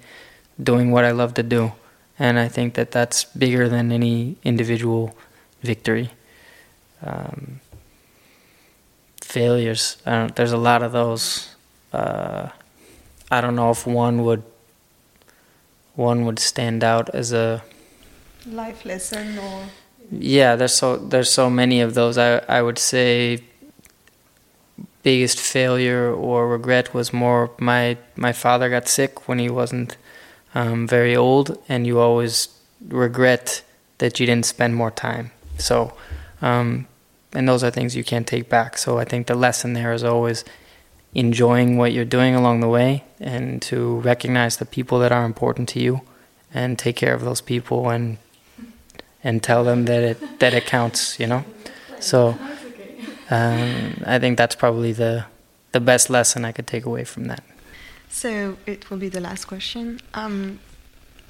doing 0.62 0.92
what 0.92 1.06
I 1.06 1.12
love 1.12 1.34
to 1.36 1.44
do. 1.44 1.72
And 2.20 2.38
I 2.38 2.48
think 2.48 2.76
that 2.76 2.92
that's 2.92 3.24
bigger 3.24 3.68
than 3.68 3.92
any 3.92 4.36
individual 4.44 5.16
victory. 5.62 6.12
Um, 7.02 7.60
failures, 9.22 9.98
there's 10.06 10.52
a 10.52 10.64
lot 10.70 10.84
of 10.84 10.92
those. 10.92 11.56
Uh, 11.92 12.50
I 13.32 13.42
don't 13.42 13.56
know 13.56 13.72
if 13.72 13.88
one 13.88 14.24
would 14.24 14.44
one 15.96 16.26
would 16.26 16.40
stand 16.40 16.84
out 16.84 17.10
as 17.14 17.34
a 17.34 17.64
life 18.46 18.86
lesson 18.86 19.38
or? 19.38 19.66
Yeah 20.12 20.56
there's 20.56 20.74
so 20.74 20.98
there's 20.98 21.32
so 21.32 21.50
many 21.50 21.82
of 21.82 21.94
those. 21.94 22.18
I 22.18 22.38
i 22.48 22.62
would 22.62 22.80
say 22.80 23.40
biggest 25.02 25.40
failure 25.40 26.12
or 26.12 26.48
regret 26.48 26.94
was 26.94 27.12
more 27.12 27.52
my 27.58 27.98
my 28.16 28.32
father 28.32 28.70
got 28.70 28.88
sick 28.88 29.28
when 29.28 29.40
he 29.40 29.50
wasn't 29.50 29.98
um, 30.56 30.88
very 30.88 31.16
old 31.16 31.58
and 31.68 31.86
you 31.88 32.00
always 32.00 32.48
regret 32.88 33.64
that 33.98 34.20
you 34.20 34.26
didn't 34.26 34.46
spend 34.46 34.76
more 34.76 34.92
time. 34.92 35.32
So 35.58 35.94
um, 36.42 36.88
and 37.34 37.48
those 37.48 37.64
are 37.64 37.72
things 37.72 37.96
you 37.96 38.04
can't 38.04 38.28
take 38.28 38.50
back. 38.50 38.78
So 38.78 38.98
i 38.98 39.06
think 39.06 39.28
the 39.28 39.36
lesson 39.36 39.74
there 39.74 39.94
is 39.94 40.04
always 40.04 40.44
enjoying 41.16 41.78
what 41.78 41.94
you're 41.94 42.06
doing 42.06 42.36
along 42.36 42.60
the 42.60 42.68
way 42.68 43.04
and 43.20 43.62
to 43.62 44.00
recognize 44.00 44.58
the 44.58 44.66
people 44.66 45.00
that 45.00 45.12
are 45.12 45.26
important 45.26 45.70
to 45.70 45.80
you 45.80 46.02
and 46.54 46.78
take 46.78 46.96
care 46.96 47.14
of 47.14 47.24
those 47.24 47.42
people 47.42 47.90
and 47.90 48.18
and 49.24 49.42
tell 49.42 49.64
them 49.64 49.86
that 49.86 50.04
it 50.04 50.40
that 50.40 50.54
it 50.54 50.66
counts 50.66 51.20
you 51.20 51.28
know? 51.28 51.44
So 52.00 52.38
um, 53.30 54.04
I 54.06 54.20
think 54.20 54.38
that's 54.38 54.56
probably 54.56 54.92
the 54.92 55.26
the 55.72 55.80
best 55.80 56.10
lesson 56.10 56.46
I 56.46 56.52
could 56.52 56.68
take 56.68 56.86
away 56.86 57.04
from 57.04 57.26
that. 57.26 57.44
So 58.10 58.58
it 58.66 58.90
will 58.90 59.00
be 59.00 59.10
the 59.10 59.20
last 59.20 59.46
question. 59.46 60.00
Um, 60.14 60.60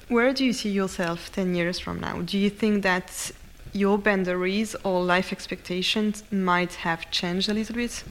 where 0.08 0.34
do 0.34 0.44
you 0.44 0.52
see 0.52 0.68
yourself 0.68 1.32
10 1.32 1.54
years 1.54 1.78
from 1.78 1.98
now? 2.00 2.20
Do 2.20 2.38
you 2.38 2.50
think 2.50 2.82
that 2.82 3.32
your 3.72 3.96
boundaries 3.96 4.76
or 4.84 5.02
life 5.02 5.32
expectations 5.32 6.22
might 6.30 6.74
have 6.74 7.10
changed 7.10 7.48
a 7.48 7.54
little 7.54 7.74
bit? 7.74 8.04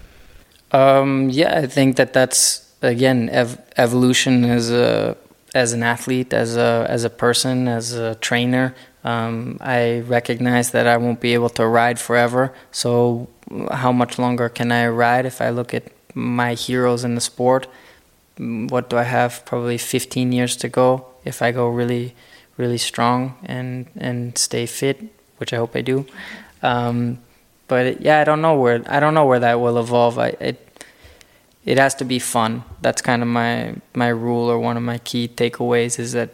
Um, 0.71 1.29
yeah, 1.29 1.59
I 1.59 1.67
think 1.67 1.97
that 1.97 2.13
that's 2.13 2.71
again 2.81 3.29
ev- 3.29 3.61
evolution 3.77 4.43
as 4.43 4.71
a 4.71 5.15
as 5.53 5.71
an 5.73 5.83
athlete, 5.83 6.33
as 6.33 6.57
a 6.57 6.85
as 6.89 7.03
a 7.03 7.09
person, 7.09 7.67
as 7.67 7.93
a 7.93 8.15
trainer. 8.15 8.73
Um, 9.03 9.57
I 9.59 9.99
recognize 9.99 10.71
that 10.71 10.87
I 10.87 10.97
won't 10.97 11.19
be 11.19 11.33
able 11.33 11.49
to 11.49 11.67
ride 11.67 11.99
forever. 11.99 12.53
So, 12.71 13.27
how 13.71 13.91
much 13.91 14.17
longer 14.17 14.49
can 14.49 14.71
I 14.71 14.87
ride? 14.87 15.25
If 15.25 15.41
I 15.41 15.49
look 15.49 15.73
at 15.73 15.91
my 16.13 16.53
heroes 16.53 17.03
in 17.03 17.15
the 17.15 17.21
sport, 17.21 17.67
what 18.37 18.89
do 18.89 18.97
I 18.97 19.03
have? 19.03 19.45
Probably 19.45 19.77
15 19.77 20.31
years 20.31 20.55
to 20.57 20.69
go 20.69 21.05
if 21.25 21.41
I 21.41 21.51
go 21.51 21.67
really, 21.67 22.15
really 22.57 22.77
strong 22.77 23.35
and 23.43 23.87
and 23.95 24.37
stay 24.37 24.65
fit, 24.65 25.01
which 25.37 25.53
I 25.53 25.57
hope 25.57 25.75
I 25.75 25.81
do. 25.81 26.05
Um, 26.61 27.19
but 27.67 28.01
yeah, 28.01 28.19
I 28.19 28.23
don't 28.23 28.41
know 28.41 28.55
where 28.55 28.83
I 28.87 28.99
don't 28.99 29.13
know 29.13 29.25
where 29.25 29.39
that 29.39 29.59
will 29.59 29.77
evolve. 29.77 30.17
I, 30.17 30.29
it 30.39 30.59
it 31.65 31.77
has 31.77 31.95
to 31.95 32.05
be 32.05 32.19
fun. 32.19 32.63
That's 32.81 33.01
kind 33.01 33.21
of 33.21 33.27
my 33.27 33.75
my 33.93 34.07
rule 34.09 34.49
or 34.49 34.59
one 34.59 34.77
of 34.77 34.83
my 34.83 34.97
key 34.99 35.27
takeaways 35.27 35.99
is 35.99 36.13
that 36.13 36.29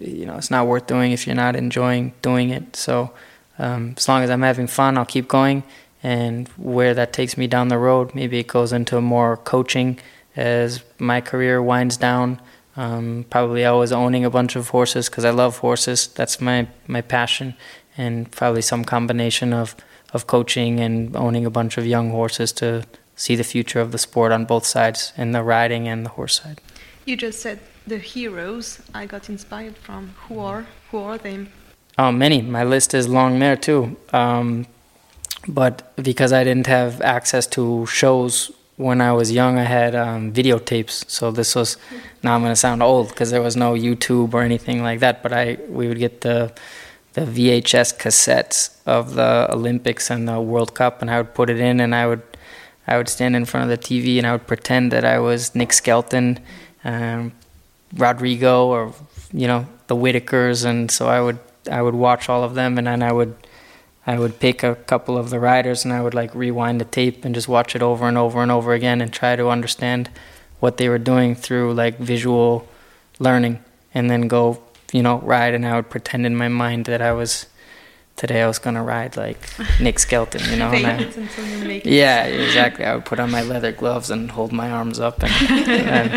you 0.00 0.26
know 0.26 0.36
it's 0.36 0.50
not 0.50 0.66
worth 0.66 0.86
doing 0.86 1.12
if 1.12 1.26
you're 1.26 1.36
not 1.36 1.56
enjoying 1.56 2.12
doing 2.22 2.50
it. 2.50 2.76
So 2.76 3.12
um, 3.58 3.94
as 3.96 4.08
long 4.08 4.22
as 4.22 4.30
I'm 4.30 4.42
having 4.42 4.66
fun, 4.66 4.96
I'll 4.96 5.04
keep 5.04 5.28
going. 5.28 5.62
And 6.02 6.48
where 6.56 6.94
that 6.94 7.12
takes 7.12 7.36
me 7.36 7.46
down 7.46 7.68
the 7.68 7.76
road, 7.76 8.14
maybe 8.14 8.38
it 8.38 8.46
goes 8.46 8.72
into 8.72 9.00
more 9.02 9.36
coaching 9.36 9.98
as 10.34 10.82
my 10.98 11.20
career 11.20 11.62
winds 11.62 11.96
down. 11.98 12.40
Um, 12.76 13.26
probably 13.28 13.64
always 13.66 13.92
owning 13.92 14.24
a 14.24 14.30
bunch 14.30 14.56
of 14.56 14.68
horses 14.68 15.10
because 15.10 15.24
I 15.24 15.30
love 15.30 15.58
horses. 15.58 16.06
That's 16.06 16.40
my 16.40 16.68
my 16.86 17.02
passion, 17.02 17.54
and 17.98 18.30
probably 18.30 18.62
some 18.62 18.84
combination 18.84 19.52
of 19.52 19.76
of 20.14 20.26
coaching 20.26 20.80
and 20.80 21.14
owning 21.16 21.44
a 21.44 21.50
bunch 21.50 21.76
of 21.76 21.86
young 21.86 22.10
horses 22.10 22.52
to 22.52 22.84
see 23.16 23.36
the 23.36 23.44
future 23.44 23.80
of 23.80 23.92
the 23.92 23.98
sport 23.98 24.32
on 24.32 24.46
both 24.46 24.64
sides, 24.64 25.12
in 25.16 25.32
the 25.32 25.42
riding 25.42 25.88
and 25.88 26.06
the 26.06 26.10
horse 26.10 26.40
side. 26.40 26.60
You 27.04 27.16
just 27.16 27.40
said 27.40 27.60
the 27.86 27.98
heroes 27.98 28.80
I 28.94 29.06
got 29.06 29.28
inspired 29.28 29.76
from. 29.76 30.14
Who 30.28 30.38
are 30.40 30.66
who 30.90 30.98
are 30.98 31.18
they? 31.18 31.46
Oh, 31.98 32.12
many. 32.12 32.42
My 32.42 32.64
list 32.64 32.94
is 32.94 33.08
long 33.08 33.38
there 33.38 33.56
too. 33.56 33.96
Um, 34.12 34.66
but 35.48 35.92
because 35.96 36.32
I 36.32 36.44
didn't 36.44 36.66
have 36.66 37.00
access 37.00 37.46
to 37.48 37.86
shows 37.86 38.50
when 38.76 39.00
I 39.00 39.12
was 39.12 39.30
young, 39.30 39.58
I 39.58 39.64
had 39.64 39.94
um, 39.94 40.32
videotapes. 40.32 41.08
So 41.10 41.30
this 41.30 41.54
was 41.54 41.76
now 42.22 42.34
I'm 42.34 42.42
going 42.42 42.52
to 42.52 42.56
sound 42.56 42.82
old 42.82 43.08
because 43.08 43.30
there 43.30 43.42
was 43.42 43.56
no 43.56 43.74
YouTube 43.74 44.32
or 44.34 44.42
anything 44.42 44.82
like 44.82 45.00
that. 45.00 45.22
But 45.22 45.32
I 45.32 45.58
we 45.68 45.88
would 45.88 45.98
get 45.98 46.22
the 46.22 46.52
the 47.12 47.22
VHS 47.22 47.98
cassettes 47.98 48.70
of 48.86 49.14
the 49.14 49.48
Olympics 49.52 50.10
and 50.10 50.28
the 50.28 50.40
World 50.40 50.74
Cup, 50.74 51.02
and 51.02 51.10
I 51.10 51.18
would 51.18 51.34
put 51.34 51.50
it 51.50 51.58
in, 51.58 51.80
and 51.80 51.94
I 51.94 52.06
would 52.06 52.22
I 52.90 52.96
would 52.96 53.08
stand 53.08 53.36
in 53.36 53.44
front 53.44 53.70
of 53.70 53.70
the 53.70 53.78
TV 53.78 54.18
and 54.18 54.26
I 54.26 54.32
would 54.32 54.46
pretend 54.46 54.90
that 54.90 55.04
I 55.04 55.20
was 55.20 55.54
Nick 55.54 55.72
Skelton, 55.72 56.40
um, 56.84 57.32
Rodrigo, 57.96 58.66
or 58.66 58.94
you 59.32 59.46
know 59.46 59.66
the 59.86 59.96
Whitakers, 59.96 60.64
and 60.64 60.90
so 60.90 61.08
I 61.08 61.20
would 61.20 61.38
I 61.70 61.82
would 61.82 61.94
watch 61.94 62.28
all 62.28 62.44
of 62.44 62.54
them, 62.54 62.78
and 62.78 62.86
then 62.86 63.02
I 63.02 63.12
would 63.12 63.34
I 64.06 64.18
would 64.18 64.40
pick 64.40 64.62
a 64.62 64.74
couple 64.74 65.18
of 65.18 65.30
the 65.30 65.40
riders, 65.40 65.84
and 65.84 65.92
I 65.92 66.02
would 66.02 66.14
like 66.14 66.34
rewind 66.34 66.80
the 66.80 66.84
tape 66.84 67.24
and 67.24 67.34
just 67.34 67.48
watch 67.48 67.76
it 67.76 67.82
over 67.82 68.08
and 68.08 68.18
over 68.18 68.42
and 68.42 68.50
over 68.50 68.72
again, 68.72 69.00
and 69.00 69.12
try 69.12 69.36
to 69.36 69.48
understand 69.48 70.10
what 70.60 70.76
they 70.76 70.88
were 70.88 70.98
doing 70.98 71.34
through 71.34 71.74
like 71.74 71.98
visual 71.98 72.68
learning, 73.18 73.62
and 73.94 74.10
then 74.10 74.28
go 74.28 74.60
you 74.92 75.02
know, 75.02 75.18
ride, 75.18 75.54
and 75.54 75.66
I 75.66 75.76
would 75.76 75.90
pretend 75.90 76.26
in 76.26 76.36
my 76.36 76.48
mind 76.48 76.86
that 76.86 77.02
I 77.02 77.12
was 77.12 77.46
today 78.20 78.42
I 78.42 78.46
was 78.46 78.58
gonna 78.58 78.84
ride 78.84 79.16
like 79.16 79.38
Nick 79.80 79.98
Skelton, 79.98 80.42
you 80.50 80.56
know. 80.56 80.68
I, 80.68 81.80
yeah, 81.84 82.24
exactly. 82.24 82.84
I 82.84 82.94
would 82.94 83.06
put 83.06 83.18
on 83.18 83.30
my 83.30 83.42
leather 83.42 83.72
gloves 83.72 84.10
and 84.10 84.30
hold 84.30 84.52
my 84.52 84.70
arms 84.70 85.00
up, 85.00 85.22
and, 85.22 85.32
and 85.68 86.12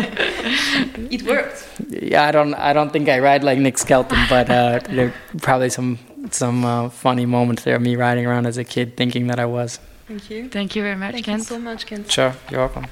it 1.12 1.22
worked. 1.22 1.66
Yeah, 1.88 2.28
I 2.28 2.30
don't, 2.30 2.54
I 2.54 2.74
don't 2.74 2.92
think 2.92 3.08
I 3.08 3.18
ride 3.20 3.42
like 3.42 3.58
Nick 3.58 3.78
Skelton, 3.78 4.18
but 4.28 4.50
uh, 4.50 4.80
there 4.90 5.14
probably 5.40 5.70
some 5.70 5.98
some 6.30 6.64
uh, 6.64 6.90
funny 6.90 7.24
moments 7.26 7.64
there 7.64 7.76
of 7.76 7.82
me 7.82 7.96
riding 7.96 8.26
around 8.26 8.46
as 8.46 8.58
a 8.58 8.64
kid, 8.64 8.96
thinking 8.98 9.28
that 9.28 9.38
I 9.40 9.46
was. 9.46 9.80
Thank 10.06 10.28
you. 10.28 10.48
Thank 10.50 10.76
you 10.76 10.82
very 10.82 10.96
much, 10.96 11.12
Thank 11.12 11.24
Kent. 11.24 11.38
you 11.38 11.44
so 11.44 11.58
much, 11.58 11.86
Kent. 11.86 12.12
Sure, 12.12 12.34
you're 12.50 12.60
welcome. 12.60 12.86